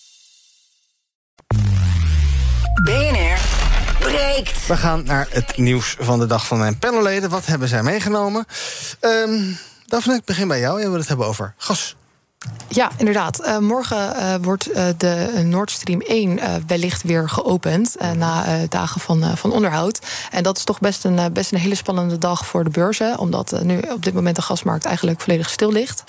BNR 2.82 3.38
breekt. 3.98 4.66
We 4.66 4.76
gaan 4.76 5.04
naar 5.04 5.26
het 5.30 5.56
nieuws 5.56 5.96
van 5.98 6.18
de 6.18 6.26
dag 6.26 6.46
van 6.46 6.58
mijn 6.58 6.78
panelleden. 6.78 7.30
Wat 7.30 7.46
hebben 7.46 7.68
zij 7.68 7.82
meegenomen? 7.82 8.46
Um, 9.00 9.58
Daphne, 9.94 10.14
ik 10.14 10.24
begin 10.24 10.48
bij 10.48 10.60
jou. 10.60 10.80
Je 10.80 10.88
wil 10.88 10.98
het 10.98 11.08
hebben 11.08 11.26
over 11.26 11.54
gas. 11.56 11.96
Ja, 12.68 12.90
inderdaad. 12.96 13.40
Uh, 13.40 13.58
morgen 13.58 14.16
uh, 14.16 14.34
wordt 14.40 14.70
uh, 14.70 14.86
de 14.96 15.42
Nord 15.44 15.70
Stream 15.70 16.00
1 16.00 16.40
wellicht 16.66 17.02
weer 17.02 17.28
geopend. 17.28 17.96
na 18.16 18.44
dagen 18.68 19.00
van, 19.00 19.36
van 19.36 19.52
onderhoud. 19.52 19.98
En 20.30 20.42
dat 20.42 20.56
is 20.56 20.64
toch 20.64 20.80
best 20.80 21.04
een, 21.04 21.32
best 21.32 21.52
een 21.52 21.58
hele 21.58 21.74
spannende 21.74 22.18
dag 22.18 22.46
voor 22.46 22.64
de 22.64 22.70
beurzen. 22.70 23.18
Omdat 23.18 23.62
nu 23.62 23.78
op 23.78 24.04
dit 24.04 24.14
moment 24.14 24.36
de 24.36 24.42
gasmarkt 24.42 24.84
eigenlijk 24.84 25.20
volledig 25.20 25.50
stil 25.50 25.72
ligt. 25.72 26.04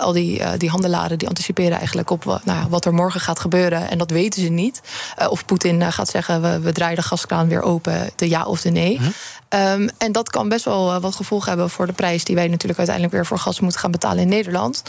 al 0.00 0.12
die, 0.12 0.56
die 0.56 0.70
handelaren 0.70 1.18
die 1.18 1.28
anticiperen 1.28 1.78
eigenlijk 1.78 2.10
op 2.10 2.40
nou, 2.44 2.68
wat 2.68 2.84
er 2.84 2.94
morgen 2.94 3.20
gaat 3.20 3.40
gebeuren. 3.40 3.90
En 3.90 3.98
dat 3.98 4.10
weten 4.10 4.42
ze 4.42 4.48
niet. 4.48 4.80
of 5.28 5.44
Poetin 5.44 5.92
gaat 5.92 6.08
zeggen: 6.08 6.42
we, 6.42 6.60
we 6.60 6.72
draaien 6.72 6.96
de 6.96 7.02
gaskraan 7.02 7.48
weer 7.48 7.62
open, 7.62 8.10
de 8.16 8.28
ja 8.28 8.44
of 8.44 8.60
de 8.60 8.70
nee. 8.70 9.00
Ehm, 9.48 9.88
en 9.98 10.12
dat 10.12 10.30
kan 10.30 10.48
best 10.48 10.64
wel 10.64 10.92
eh, 10.92 11.00
wat 11.00 11.14
gevolgen 11.14 11.48
hebben 11.48 11.70
voor 11.70 11.86
de 11.86 11.92
prijs 11.92 12.24
die 12.24 12.34
wij 12.34 12.48
natuurlijk 12.48 12.78
uiteindelijk 12.78 13.16
weer 13.16 13.26
voor 13.26 13.38
gas 13.38 13.60
moeten 13.60 13.80
gaan 13.80 13.90
betalen 13.90 14.22
in 14.22 14.28
Nederland. 14.28 14.82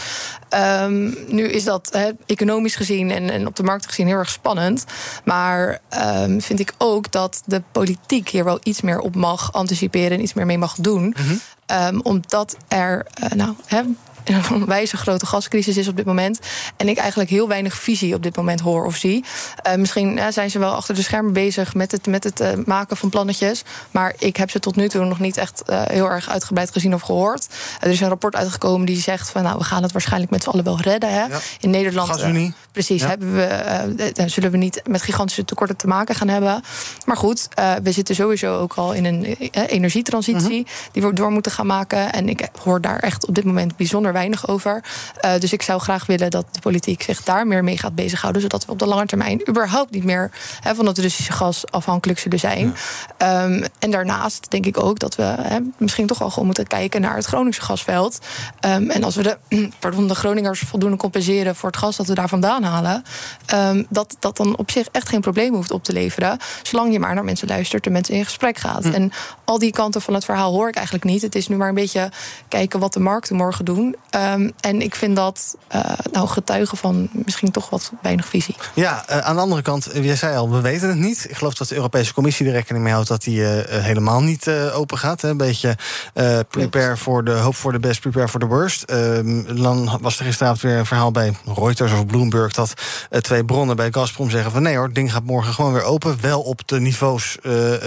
Ehm, 0.49 1.11
nu 1.27 1.43
is 1.43 1.63
dat 1.63 1.97
economisch 2.25 2.75
gezien 2.75 3.11
en, 3.11 3.29
en, 3.29 3.47
op 3.47 3.55
de 3.55 3.63
markt 3.63 3.85
gezien 3.85 4.07
heel 4.07 4.17
erg 4.17 4.29
spannend. 4.29 4.85
Maar 5.23 5.79
um, 6.23 6.41
vind 6.41 6.59
ik 6.59 6.73
ook 6.77 7.11
dat 7.11 7.41
de 7.45 7.61
politiek 7.71 8.29
hier 8.29 8.43
wel 8.43 8.59
iets 8.63 8.81
meer 8.81 8.99
op 8.99 9.15
mag 9.15 9.53
anticiperen 9.53 10.11
en 10.11 10.21
iets 10.21 10.33
meer 10.33 10.45
mee 10.45 10.57
mag 10.57 10.75
doen. 10.75 11.15
Mhm. 11.17 11.99
omdat 12.03 12.57
er, 12.67 13.05
uh, 13.23 13.29
nou, 13.29 13.55
een 14.23 14.65
wijze 14.65 14.97
grote 14.97 15.25
gascrisis 15.25 15.77
is 15.77 15.87
op 15.87 15.95
dit 15.95 16.05
moment. 16.05 16.39
En 16.77 16.89
ik 16.89 16.97
eigenlijk 16.97 17.29
heel 17.29 17.47
weinig 17.47 17.77
visie 17.77 18.15
op 18.15 18.23
dit 18.23 18.35
moment 18.35 18.59
hoor 18.59 18.85
of 18.85 18.95
zie. 18.95 19.23
Uh, 19.67 19.75
misschien 19.75 20.17
uh, 20.17 20.25
zijn 20.29 20.51
ze 20.51 20.59
wel 20.59 20.73
achter 20.73 20.95
de 20.95 21.01
schermen 21.01 21.33
bezig 21.33 21.73
met 21.73 21.91
het, 21.91 22.07
met 22.07 22.23
het 22.23 22.41
uh, 22.41 22.49
maken 22.65 22.97
van 22.97 23.09
plannetjes. 23.09 23.63
Maar 23.91 24.13
ik 24.17 24.37
heb 24.37 24.49
ze 24.49 24.59
tot 24.59 24.75
nu 24.75 24.89
toe 24.89 25.05
nog 25.05 25.19
niet 25.19 25.37
echt 25.37 25.63
heel 25.67 26.09
erg 26.09 26.29
uitgebreid 26.29 26.71
gezien 26.71 26.93
of 26.93 27.01
gehoord. 27.01 27.47
er 27.79 27.89
is 27.89 27.99
een 27.99 28.07
rapport 28.07 28.35
uitgekomen 28.35 28.85
die 28.85 29.01
zegt 29.01 29.29
van 29.29 29.43
nou, 29.43 29.57
we 29.57 29.63
gaan 29.63 29.83
het 29.83 29.91
waarschijnlijk 29.91 30.31
met 30.31 30.43
z'n 30.43 30.49
allen 30.49 30.63
wel 30.63 30.79
redden. 30.81 31.13
Hè. 31.13 31.23
Ja. 31.25 31.39
In 31.59 31.69
Nederland. 31.69 32.09
Gasunie. 32.09 32.53
precies. 32.71 33.01
Ja. 33.01 33.07
Hebben 33.07 33.33
we, 33.33 34.23
zullen 34.25 34.51
we 34.51 34.57
niet 34.57 34.81
met 34.87 35.01
gigantische 35.01 35.45
tekorten 35.45 35.75
te 35.75 35.87
maken 35.87 36.15
gaan 36.15 36.27
hebben. 36.27 36.63
Maar 37.05 37.17
goed, 37.17 37.47
we 37.83 37.91
zitten 37.91 38.15
sowieso 38.15 38.59
ook 38.59 38.73
al 38.73 38.93
in 38.93 39.05
een 39.05 39.23
energietransitie 39.51 40.63
-hmm. 40.63 40.91
die 40.91 41.01
we 41.01 41.13
door 41.13 41.31
moeten 41.31 41.51
gaan 41.51 41.65
maken. 41.65 42.13
En 42.13 42.29
ik 42.29 42.47
hoor 42.63 42.81
daar 42.81 42.99
echt 42.99 43.27
op 43.27 43.35
dit 43.35 43.43
moment 43.43 43.77
bijzonder 43.77 44.08
weinig 44.13 44.47
over. 44.47 44.83
Uh, 45.25 45.31
dus 45.39 45.53
ik 45.53 45.61
zou 45.61 45.79
graag 45.79 46.05
willen 46.05 46.29
dat 46.29 46.45
de 46.51 46.59
politiek 46.59 47.01
zich 47.01 47.23
daar 47.23 47.47
meer 47.47 47.63
mee 47.63 47.77
gaat 47.77 47.95
bezighouden. 47.95 48.41
Zodat 48.41 48.65
we 48.65 48.71
op 48.71 48.79
de 48.79 48.85
lange 48.85 49.05
termijn 49.05 49.49
überhaupt 49.49 49.91
niet 49.91 50.03
meer 50.03 50.31
hè, 50.59 50.75
van 50.75 50.85
het 50.85 50.97
Russische 50.97 51.31
gas 51.31 51.71
afhankelijk 51.71 52.19
zullen 52.19 52.39
zijn. 52.39 52.75
Ja. 53.17 53.43
Um, 53.43 53.63
en 53.79 53.91
daarnaast 53.91 54.51
denk 54.51 54.65
ik 54.65 54.83
ook 54.83 54.99
dat 54.99 55.15
we 55.15 55.23
hè, 55.23 55.57
misschien 55.77 56.07
toch 56.07 56.17
wel 56.17 56.29
gewoon 56.29 56.45
moeten 56.45 56.67
kijken 56.67 57.01
naar 57.01 57.15
het 57.15 57.25
Groningse 57.25 57.61
gasveld. 57.61 58.19
Um, 58.65 58.89
en 58.89 59.03
als 59.03 59.15
we 59.15 59.23
de, 59.23 59.37
pardon, 59.79 60.07
de 60.07 60.15
Groningers 60.15 60.59
voldoende 60.59 60.97
compenseren 60.97 61.55
voor 61.55 61.69
het 61.69 61.77
gas 61.77 61.95
dat 61.95 62.07
we 62.07 62.13
daar 62.13 62.29
vandaan 62.29 62.63
halen. 62.63 63.03
Um, 63.53 63.85
dat 63.89 64.15
dat 64.19 64.37
dan 64.37 64.57
op 64.57 64.71
zich 64.71 64.87
echt 64.91 65.09
geen 65.09 65.21
probleem 65.21 65.53
hoeft 65.53 65.71
op 65.71 65.83
te 65.83 65.93
leveren. 65.93 66.37
Zolang 66.63 66.91
je 66.91 66.99
maar 66.99 67.15
naar 67.15 67.23
mensen 67.23 67.47
luistert 67.47 67.85
en 67.85 67.91
mensen 67.91 68.15
in 68.15 68.25
gesprek 68.25 68.57
gaat. 68.57 68.83
Hm. 68.83 68.93
En 68.93 69.11
al 69.43 69.59
die 69.59 69.71
kanten 69.71 70.01
van 70.01 70.13
het 70.13 70.25
verhaal 70.25 70.53
hoor 70.53 70.67
ik 70.67 70.75
eigenlijk 70.75 71.05
niet. 71.05 71.21
Het 71.21 71.35
is 71.35 71.47
nu 71.47 71.55
maar 71.55 71.69
een 71.69 71.75
beetje 71.75 72.11
kijken 72.47 72.79
wat 72.79 72.93
de 72.93 72.99
markten 72.99 73.35
morgen 73.35 73.65
doen. 73.65 73.95
Um, 74.15 74.51
en 74.59 74.81
ik 74.81 74.95
vind 74.95 75.15
dat 75.15 75.55
uh, 75.75 75.81
nou 76.11 76.27
getuigen 76.27 76.77
van 76.77 77.09
misschien 77.11 77.51
toch 77.51 77.69
wat 77.69 77.91
weinig 78.01 78.25
visie. 78.25 78.55
Ja, 78.73 79.05
uh, 79.09 79.17
aan 79.17 79.35
de 79.35 79.41
andere 79.41 79.61
kant, 79.61 79.89
jij 79.93 80.15
zei 80.15 80.37
al, 80.37 80.51
we 80.51 80.61
weten 80.61 80.89
het 80.89 80.97
niet. 80.97 81.25
Ik 81.29 81.37
geloof 81.37 81.53
dat 81.53 81.67
de 81.67 81.75
Europese 81.75 82.13
Commissie 82.13 82.45
er 82.45 82.51
rekening 82.51 82.83
mee 82.83 82.93
houdt 82.93 83.07
dat 83.07 83.23
die 83.23 83.39
uh, 83.39 83.49
helemaal 83.67 84.21
niet 84.21 84.49
open 84.73 84.97
gaat. 84.97 85.21
Hè. 85.21 85.29
Een 85.29 85.37
beetje 85.37 85.77
prepare 86.49 86.97
for 86.97 87.23
the 87.23 87.31
hope 87.31 87.55
for 87.55 87.71
the 87.71 87.79
best, 87.79 88.01
prepare 88.01 88.27
for 88.27 88.39
the 88.39 88.45
worst. 88.45 88.83
Ehm, 88.83 89.55
dan 89.55 89.97
was 90.01 90.19
er 90.19 90.25
gisteravond 90.25 90.61
weer 90.61 90.77
een 90.77 90.85
verhaal 90.85 91.11
bij 91.11 91.33
Reuters 91.55 91.91
of 91.91 92.05
Bloomberg 92.05 92.53
dat 92.53 92.73
twee 93.09 93.45
bronnen 93.45 93.75
bij 93.75 93.91
Gazprom 93.91 94.29
zeggen 94.29 94.51
van 94.51 94.61
nee 94.61 94.75
hoor, 94.75 94.85
het 94.85 94.95
ding 94.95 95.11
gaat 95.11 95.23
morgen 95.23 95.53
gewoon 95.53 95.73
weer 95.73 95.83
open. 95.83 96.17
Wel 96.21 96.41
op 96.41 96.67
de 96.67 96.79
niveaus 96.79 97.37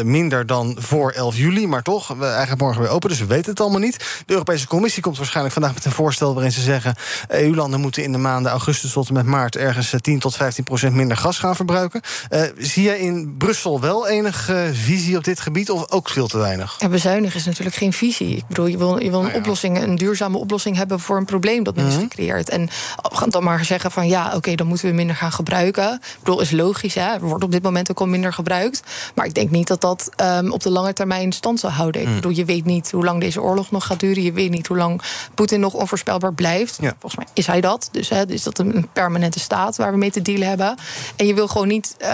minder 0.02 0.46
dan 0.46 0.76
voor 0.78 1.10
11 1.10 1.36
juli, 1.36 1.66
maar 1.66 1.82
toch, 1.82 2.08
we 2.08 2.26
eigenlijk 2.26 2.60
morgen 2.60 2.82
weer 2.82 2.90
open. 2.90 3.08
Dus 3.08 3.18
we 3.18 3.26
weten 3.26 3.50
het 3.50 3.60
allemaal 3.60 3.80
niet. 3.80 3.98
De 4.26 4.32
Europese 4.32 4.66
Commissie 4.66 5.02
komt 5.02 5.16
waarschijnlijk 5.16 5.54
vandaag 5.54 5.74
met 5.74 5.84
een 5.84 5.90
voorstel 5.90 6.11
waarin 6.18 6.52
ze 6.52 6.60
zeggen... 6.60 6.94
EU-landen 7.28 7.80
moeten 7.80 8.02
in 8.02 8.12
de 8.12 8.18
maanden 8.18 8.52
augustus 8.52 8.92
tot 8.92 9.08
en 9.08 9.14
met 9.14 9.26
maart... 9.26 9.56
ergens 9.56 9.94
10 10.00 10.18
tot 10.18 10.36
15 10.36 10.64
procent 10.64 10.94
minder 10.94 11.16
gas 11.16 11.38
gaan 11.38 11.56
verbruiken. 11.56 12.00
Uh, 12.30 12.42
zie 12.58 12.82
je 12.82 13.00
in 13.00 13.34
Brussel 13.38 13.80
wel 13.80 14.08
enige 14.08 14.70
visie 14.72 15.16
op 15.16 15.24
dit 15.24 15.40
gebied 15.40 15.70
of 15.70 15.90
ook 15.90 16.08
veel 16.08 16.26
te 16.26 16.38
weinig? 16.38 16.76
Ja, 16.78 16.88
bezuinigen 16.88 17.36
is 17.36 17.44
natuurlijk 17.44 17.76
geen 17.76 17.92
visie. 17.92 18.36
Ik 18.36 18.46
bedoel, 18.46 18.66
je 18.66 18.78
wil, 18.78 19.02
je 19.02 19.10
wil 19.10 19.20
een, 19.20 19.26
ah, 19.26 19.32
ja. 19.32 19.38
oplossing, 19.38 19.82
een 19.82 19.96
duurzame 19.96 20.38
oplossing 20.38 20.76
hebben... 20.76 21.00
voor 21.00 21.16
een 21.16 21.24
probleem 21.24 21.62
dat 21.62 21.76
men 21.76 21.86
is 21.86 21.94
gecreëerd. 21.94 22.48
En 22.48 22.66
we 23.02 23.16
gaan 23.16 23.30
dan 23.30 23.44
maar 23.44 23.64
zeggen 23.64 23.90
van 23.90 24.08
ja, 24.08 24.26
oké, 24.26 24.36
okay, 24.36 24.54
dan 24.54 24.66
moeten 24.66 24.88
we 24.88 24.94
minder 24.94 25.16
gaan 25.16 25.32
gebruiken. 25.32 25.92
Ik 25.92 26.18
bedoel, 26.18 26.40
is 26.40 26.50
logisch, 26.50 26.94
hè? 26.94 27.12
er 27.12 27.20
wordt 27.20 27.44
op 27.44 27.52
dit 27.52 27.62
moment 27.62 27.90
ook 27.90 28.00
al 28.00 28.06
minder 28.06 28.32
gebruikt. 28.32 28.82
Maar 29.14 29.26
ik 29.26 29.34
denk 29.34 29.50
niet 29.50 29.66
dat 29.66 29.80
dat 29.80 30.10
um, 30.16 30.52
op 30.52 30.62
de 30.62 30.70
lange 30.70 30.92
termijn 30.92 31.32
stand 31.32 31.60
zal 31.60 31.70
houden. 31.70 32.02
Mm. 32.02 32.08
Ik 32.08 32.14
bedoel, 32.14 32.32
je 32.32 32.44
weet 32.44 32.64
niet 32.64 32.90
hoe 32.90 33.04
lang 33.04 33.20
deze 33.20 33.42
oorlog 33.42 33.70
nog 33.70 33.86
gaat 33.86 34.00
duren. 34.00 34.22
Je 34.22 34.32
weet 34.32 34.50
niet 34.50 34.66
hoe 34.66 34.76
lang 34.76 35.02
Poetin 35.34 35.60
nog 35.60 35.74
onvoorspelbaar 35.74 36.01
blijft. 36.34 36.78
Ja. 36.80 36.94
Volgens 36.98 37.16
mij 37.16 37.26
is 37.32 37.46
hij 37.46 37.60
dat. 37.60 37.88
Dus 37.92 38.08
hè, 38.08 38.26
is 38.26 38.42
dat 38.42 38.58
een 38.58 38.88
permanente 38.92 39.40
staat 39.40 39.76
waar 39.76 39.92
we 39.92 39.98
mee 39.98 40.10
te 40.10 40.22
dealen 40.22 40.48
hebben. 40.48 40.76
En 41.16 41.26
je 41.26 41.34
wil 41.34 41.48
gewoon 41.48 41.68
niet, 41.68 41.96
uh, 42.00 42.08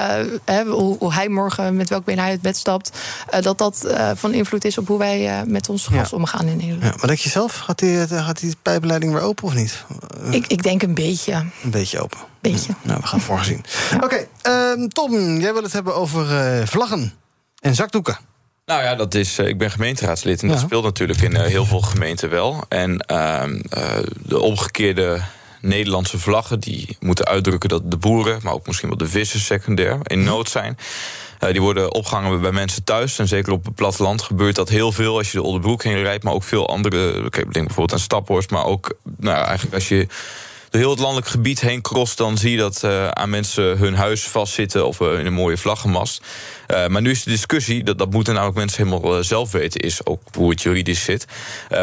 hè, 0.45 0.64
hoe, 0.64 0.97
hoe, 0.99 1.12
hij 1.12 1.28
morgen 1.28 1.76
met 1.76 1.89
welk 1.89 2.05
been 2.05 2.18
hij 2.18 2.30
uit 2.30 2.41
bed 2.41 2.57
stapt, 2.57 2.99
uh, 3.34 3.41
dat 3.41 3.59
dat 3.59 3.82
uh, 3.84 4.11
van 4.14 4.32
invloed 4.32 4.64
is 4.64 4.78
op 4.78 4.89
hoe 4.89 4.99
wij 4.99 5.45
met 5.47 5.68
ons 5.68 5.86
gas 5.86 6.11
ja. 6.11 6.16
omgaan 6.16 6.47
in 6.47 6.57
Nederland. 6.57 6.82
Ja, 6.82 6.95
maar 6.97 7.07
denk 7.07 7.18
je 7.18 7.28
zelf, 7.28 7.57
gaat 7.57 7.78
die, 7.78 8.09
gaat 8.09 8.41
die 8.41 8.57
pijpleiding 8.62 9.12
weer 9.12 9.22
open 9.22 9.45
of 9.45 9.55
niet? 9.55 9.84
Ik, 10.30 10.47
ik 10.47 10.62
denk 10.62 10.82
een 10.82 10.95
beetje. 10.95 11.32
Een 11.32 11.70
beetje 11.70 12.03
open. 12.03 12.18
Beetje. 12.41 12.72
Nou, 12.82 13.01
we 13.01 13.07
gaan 13.07 13.20
voorzien. 13.20 13.64
Oké, 13.95 14.05
okay, 14.05 14.72
um, 14.72 14.89
Tom, 14.89 15.41
jij 15.41 15.53
wil 15.53 15.62
het 15.62 15.72
hebben 15.72 15.95
over 15.95 16.26
vlaggen 16.66 17.12
en 17.61 17.74
zakdoeken. 17.74 18.18
Nou 18.68 18.82
ja, 18.82 18.94
dat 18.94 19.14
is, 19.14 19.38
ik 19.38 19.58
ben 19.58 19.70
gemeenteraadslid 19.70 20.42
en 20.42 20.48
dat 20.48 20.58
speelt 20.58 20.84
natuurlijk 20.84 21.20
in 21.20 21.32
uh, 21.32 21.40
heel 21.40 21.64
veel 21.64 21.80
gemeenten 21.80 22.30
wel. 22.30 22.64
En 22.68 23.04
uh, 23.10 23.42
uh, 23.76 23.98
de 24.22 24.40
omgekeerde 24.40 25.20
Nederlandse 25.60 26.18
vlaggen 26.18 26.60
die 26.60 26.96
moeten 27.00 27.24
uitdrukken 27.24 27.68
dat 27.68 27.90
de 27.90 27.96
boeren, 27.96 28.40
maar 28.42 28.52
ook 28.52 28.66
misschien 28.66 28.88
wel 28.88 28.98
de 28.98 29.06
vissers 29.06 29.46
secundair 29.46 29.98
in 30.02 30.24
nood 30.24 30.48
zijn. 30.48 30.78
Uh, 31.40 31.50
die 31.50 31.60
worden 31.60 31.94
opgehangen 31.94 32.40
bij 32.40 32.52
mensen 32.52 32.84
thuis. 32.84 33.18
En 33.18 33.28
zeker 33.28 33.52
op 33.52 33.64
het 33.64 33.74
platteland 33.74 34.22
gebeurt 34.22 34.54
dat 34.54 34.68
heel 34.68 34.92
veel 34.92 35.16
als 35.16 35.32
je 35.32 35.38
de 35.38 35.44
Oldebroek 35.44 35.82
heen 35.82 36.02
rijdt. 36.02 36.24
Maar 36.24 36.32
ook 36.32 36.44
veel 36.44 36.68
andere. 36.68 37.24
Ik 37.24 37.32
denk 37.32 37.52
bijvoorbeeld 37.52 37.92
aan 37.92 37.98
Staphorst. 37.98 38.50
Maar 38.50 38.64
ook 38.64 38.96
nou, 39.16 39.44
eigenlijk 39.44 39.74
als 39.74 39.88
je 39.88 40.06
door 40.70 40.80
heel 40.80 40.90
het 40.90 40.98
landelijk 40.98 41.28
gebied 41.28 41.60
heen 41.60 41.82
crost... 41.82 42.16
dan 42.16 42.38
zie 42.38 42.50
je 42.50 42.56
dat 42.56 42.82
uh, 42.84 43.08
aan 43.08 43.30
mensen 43.30 43.78
hun 43.78 43.94
huis 43.94 44.22
vastzitten 44.22 44.86
of 44.86 45.00
uh, 45.00 45.18
in 45.18 45.26
een 45.26 45.32
mooie 45.32 45.56
vlaggenmast. 45.56 46.22
Uh, 46.74 46.86
maar 46.86 47.02
nu 47.02 47.10
is 47.10 47.22
de 47.22 47.30
discussie, 47.30 47.84
dat, 47.84 47.98
dat 47.98 48.10
moeten 48.10 48.34
namelijk 48.34 48.58
mensen 48.58 48.86
helemaal 48.86 49.24
zelf 49.24 49.52
weten... 49.52 49.80
is 49.80 50.06
ook 50.06 50.22
hoe 50.32 50.50
het 50.50 50.62
juridisch 50.62 51.04
zit. 51.04 51.26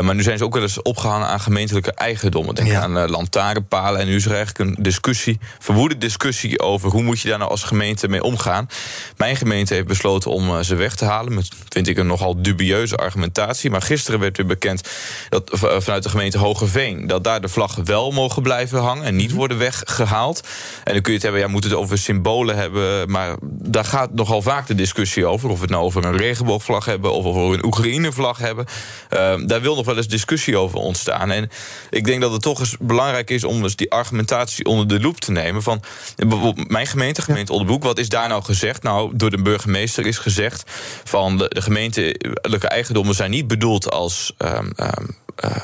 maar 0.01 0.15
nu 0.15 0.23
zijn 0.23 0.38
ze 0.38 0.43
ook 0.43 0.53
wel 0.53 0.61
eens 0.61 0.81
opgehangen 0.81 1.27
aan 1.27 1.39
gemeentelijke 1.39 1.91
eigendommen. 1.91 2.55
Denk 2.55 2.67
ja. 2.67 2.81
aan 2.81 3.09
lantaarnpalen. 3.09 3.99
En 3.99 4.07
nu 4.07 4.15
is 4.15 4.25
er 4.25 4.36
eigenlijk 4.36 4.69
een 4.69 4.83
discussie, 4.83 5.39
verwoede 5.59 5.97
discussie... 5.97 6.59
over 6.59 6.89
hoe 6.89 7.03
moet 7.03 7.21
je 7.21 7.29
daar 7.29 7.38
nou 7.38 7.51
als 7.51 7.63
gemeente 7.63 8.07
mee 8.07 8.23
omgaan. 8.23 8.69
Mijn 9.17 9.36
gemeente 9.36 9.73
heeft 9.73 9.88
besloten 9.88 10.31
om 10.31 10.63
ze 10.63 10.75
weg 10.75 10.95
te 10.95 11.05
halen... 11.05 11.33
met, 11.33 11.49
vind 11.69 11.88
ik, 11.88 11.97
een 11.97 12.07
nogal 12.07 12.41
dubieuze 12.41 12.95
argumentatie. 12.95 13.69
Maar 13.69 13.81
gisteren 13.81 14.19
werd 14.19 14.38
weer 14.38 14.45
bekend 14.45 14.89
dat 15.29 15.49
vanuit 15.53 16.03
de 16.03 16.09
gemeente 16.09 16.38
Hogeveen... 16.38 17.07
dat 17.07 17.23
daar 17.23 17.41
de 17.41 17.49
vlaggen 17.49 17.86
wel 17.86 18.11
mogen 18.11 18.41
blijven 18.41 18.79
hangen 18.79 19.03
en 19.03 19.15
niet 19.15 19.31
worden 19.31 19.57
weggehaald. 19.57 20.47
En 20.83 20.93
dan 20.93 21.01
kun 21.01 21.11
je 21.11 21.17
het 21.17 21.23
hebben, 21.23 21.41
ja, 21.41 21.47
moet 21.47 21.63
het 21.63 21.73
over 21.73 21.97
symbolen 21.97 22.57
hebben. 22.57 23.11
Maar 23.11 23.36
daar 23.41 23.86
gaat 23.86 24.13
nogal 24.13 24.41
vaak 24.41 24.67
de 24.67 24.74
discussie 24.76 25.26
over. 25.26 25.49
Of 25.49 25.55
we 25.55 25.61
het 25.61 25.71
nou 25.71 25.84
over 25.84 26.05
een 26.05 26.17
regenboogvlag 26.17 26.86
hebben 26.86 27.11
of 27.11 27.26
over 27.26 27.53
een 27.53 27.65
Oekraïne-vlag 27.65 28.38
hebben. 28.38 28.65
Uh, 29.13 29.34
daar 29.45 29.61
wil 29.61 29.76
nog 29.76 29.86
wel 29.86 29.97
eens 29.97 30.07
discussie 30.07 30.57
over 30.57 30.80
ontstaan. 30.80 31.32
En 31.32 31.49
ik 31.89 32.05
denk 32.05 32.21
dat 32.21 32.32
het 32.32 32.41
toch 32.41 32.59
eens 32.59 32.76
belangrijk 32.80 33.30
is 33.30 33.43
om 33.43 33.61
dus 33.61 33.76
die 33.76 33.91
argumentatie 33.91 34.65
onder 34.65 34.88
de 34.88 34.99
loep 34.99 35.19
te 35.19 35.32
nemen. 35.32 35.63
Van 35.63 35.82
bijvoorbeeld 36.15 36.69
mijn 36.69 36.88
gemeente, 36.88 37.21
gemeente 37.21 37.51
Oldenbroek, 37.51 37.84
wat 37.84 37.99
is 37.99 38.09
daar 38.09 38.28
nou 38.28 38.43
gezegd? 38.43 38.84
Nou, 38.84 39.11
door 39.13 39.30
de 39.30 39.41
burgemeester 39.41 40.05
is 40.05 40.17
gezegd 40.17 40.71
van 41.03 41.38
de, 41.38 41.47
de 41.47 41.61
gemeentelijke 41.61 42.67
eigendommen 42.67 43.15
zijn 43.15 43.32
niet 43.32 43.47
bedoeld 43.47 43.91
als 43.91 44.34
um, 44.38 44.71
um, 44.78 45.17
uh, 45.45 45.55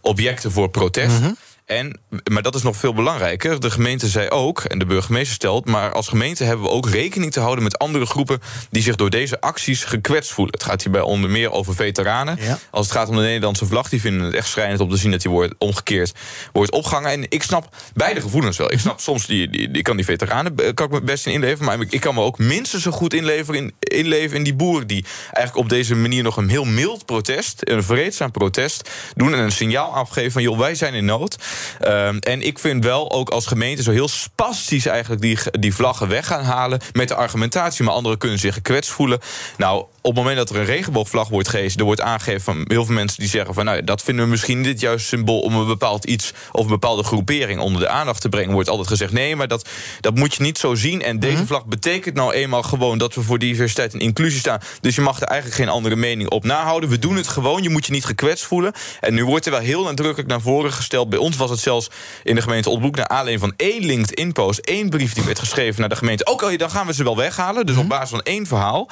objecten 0.00 0.52
voor 0.52 0.68
protest. 0.68 1.18
Mm 1.18 1.22
-hmm. 1.22 1.36
En, 1.66 2.00
maar 2.30 2.42
dat 2.42 2.54
is 2.54 2.62
nog 2.62 2.76
veel 2.76 2.94
belangrijker. 2.94 3.60
De 3.60 3.70
gemeente 3.70 4.08
zei 4.08 4.28
ook, 4.28 4.60
en 4.60 4.78
de 4.78 4.86
burgemeester 4.86 5.34
stelt... 5.34 5.66
maar 5.66 5.92
als 5.92 6.08
gemeente 6.08 6.44
hebben 6.44 6.64
we 6.66 6.72
ook 6.72 6.88
rekening 6.88 7.32
te 7.32 7.40
houden 7.40 7.64
met 7.64 7.78
andere 7.78 8.06
groepen... 8.06 8.40
die 8.70 8.82
zich 8.82 8.96
door 8.96 9.10
deze 9.10 9.40
acties 9.40 9.84
gekwetst 9.84 10.32
voelen. 10.32 10.54
Het 10.54 10.62
gaat 10.62 10.82
hierbij 10.82 11.00
onder 11.00 11.30
meer 11.30 11.50
over 11.50 11.74
veteranen. 11.74 12.38
Ja. 12.40 12.58
Als 12.70 12.86
het 12.86 12.96
gaat 12.96 13.08
om 13.08 13.16
de 13.16 13.22
Nederlandse 13.22 13.66
vlag... 13.66 13.88
die 13.88 14.00
vinden 14.00 14.26
het 14.26 14.34
echt 14.34 14.48
schrijnend 14.48 14.80
om 14.80 14.90
te 14.90 14.96
zien 14.96 15.10
dat 15.10 15.20
die 15.20 15.30
wordt 15.30 15.54
omgekeerd 15.58 16.12
wordt 16.52 16.70
opgehangen. 16.70 17.10
En 17.10 17.26
ik 17.28 17.42
snap 17.42 17.76
beide 17.94 18.20
gevoelens 18.20 18.56
wel. 18.56 18.72
Ik 18.72 18.78
snap 18.78 19.00
soms, 19.00 19.26
die, 19.26 19.50
die, 19.50 19.70
die 19.70 19.82
kan 19.82 19.96
die 19.96 20.04
veteranen 20.04 20.74
kan 20.74 20.86
ik 20.86 20.92
me 20.92 21.00
best 21.00 21.26
in 21.26 21.32
inleven... 21.32 21.64
maar 21.64 21.78
ik 21.88 22.00
kan 22.00 22.14
me 22.14 22.20
ook 22.20 22.38
minstens 22.38 22.82
zo 22.82 22.90
goed 22.90 23.14
inleven 23.14 23.54
in, 23.54 23.74
inleven 23.78 24.36
in 24.36 24.42
die 24.42 24.54
boeren... 24.54 24.86
die 24.86 25.04
eigenlijk 25.24 25.56
op 25.56 25.68
deze 25.68 25.94
manier 25.94 26.22
nog 26.22 26.36
een 26.36 26.48
heel 26.48 26.64
mild 26.64 27.06
protest... 27.06 27.60
een 27.60 27.82
vreedzaam 27.82 28.30
protest 28.30 28.90
doen... 29.14 29.34
en 29.34 29.38
een 29.38 29.52
signaal 29.52 29.94
afgeven 29.94 30.32
van, 30.32 30.42
joh, 30.42 30.58
wij 30.58 30.74
zijn 30.74 30.94
in 30.94 31.04
nood... 31.04 31.36
Ehm, 31.80 32.16
en 32.18 32.42
ik 32.42 32.58
vind 32.58 32.84
wel 32.84 33.12
ook 33.12 33.28
als 33.30 33.46
gemeente 33.46 33.82
zo 33.82 33.90
heel 33.90 34.08
spastisch 34.08 34.86
eigenlijk 34.86 35.22
die, 35.22 35.38
die 35.50 35.74
vlaggen 35.74 36.08
weg 36.08 36.26
gaan 36.26 36.44
halen 36.44 36.80
met 36.92 37.08
de 37.08 37.14
argumentatie, 37.14 37.84
maar 37.84 37.94
anderen 37.94 38.18
kunnen 38.18 38.38
zich 38.38 38.54
gekwetst 38.54 38.90
voelen. 38.90 39.18
Nou, 39.56 39.78
op 39.78 40.14
het 40.14 40.14
moment 40.14 40.36
dat 40.36 40.50
er 40.50 40.56
een 40.56 40.64
regenboogvlag 40.64 41.28
wordt 41.28 41.48
gehezen, 41.48 41.78
er 41.78 41.84
wordt 41.84 42.00
aangegeven 42.00 42.40
van 42.40 42.64
heel 42.68 42.84
veel 42.84 42.94
mensen 42.94 43.18
die 43.20 43.28
zeggen 43.28 43.54
van 43.54 43.64
nou, 43.64 43.84
dat 43.84 44.02
vinden 44.02 44.24
we 44.24 44.30
misschien 44.30 44.58
niet 44.60 44.66
het 44.66 44.80
juiste 44.80 45.08
symbool 45.08 45.40
om 45.40 45.54
een 45.54 45.66
bepaald 45.66 46.04
iets 46.04 46.32
of 46.52 46.64
een 46.64 46.70
bepaalde 46.70 47.02
groepering 47.02 47.60
onder 47.60 47.80
de 47.80 47.88
aandacht 47.88 48.20
te 48.20 48.28
brengen, 48.28 48.52
wordt 48.52 48.68
altijd 48.68 48.88
gezegd 48.88 49.12
nee, 49.12 49.36
maar 49.36 49.48
dat, 49.48 49.68
dat 50.00 50.14
moet 50.14 50.34
je 50.34 50.42
niet 50.42 50.58
zo 50.58 50.74
zien. 50.74 51.02
En 51.02 51.18
deze 51.18 51.34
Mhm. 51.36 51.46
vlag 51.46 51.64
betekent 51.66 52.14
nou 52.14 52.32
eenmaal 52.32 52.62
gewoon 52.62 52.98
dat 52.98 53.14
we 53.14 53.22
voor 53.22 53.38
diversiteit 53.38 53.92
en 53.92 54.00
inclusie 54.00 54.38
staan. 54.40 54.60
Dus 54.80 54.94
je 54.94 55.00
mag 55.00 55.20
er 55.20 55.26
eigenlijk 55.26 55.60
geen 55.60 55.68
andere 55.68 55.96
mening 55.96 56.30
op 56.30 56.44
nahouden. 56.44 56.88
We 56.88 56.98
doen 56.98 57.16
het 57.16 57.28
gewoon, 57.28 57.62
je 57.62 57.70
moet 57.70 57.86
je 57.86 57.92
niet 57.92 58.04
gekwetst 58.04 58.44
voelen. 58.44 58.72
En 59.00 59.14
nu 59.14 59.24
wordt 59.24 59.44
er 59.46 59.50
wel 59.52 59.60
heel 59.60 59.82
nadrukkelijk 59.82 60.28
naar 60.28 60.40
voren 60.40 60.72
gesteld. 60.72 61.08
Bij 61.10 61.18
ons 61.18 61.36
was 61.36 61.45
het 61.50 61.60
zelfs 61.60 61.90
in 62.22 62.34
de 62.34 62.42
gemeente 62.42 62.68
Oldenbroek 62.68 62.96
naar 62.96 63.08
aanleiding 63.08 63.40
van 63.40 63.54
één 63.56 63.84
LinkedIn-post, 63.84 64.58
één 64.58 64.88
brief 64.88 65.14
die 65.14 65.24
werd 65.24 65.38
geschreven 65.38 65.80
naar 65.80 65.88
de 65.88 65.96
gemeente. 65.96 66.24
Oké, 66.24 66.56
dan 66.56 66.70
gaan 66.70 66.86
we 66.86 66.94
ze 66.94 67.04
wel 67.04 67.16
weghalen. 67.16 67.66
Dus 67.66 67.76
op 67.76 67.88
basis 67.88 68.10
van 68.10 68.22
één 68.22 68.46
verhaal. 68.46 68.88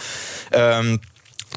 Ehm, 0.50 0.96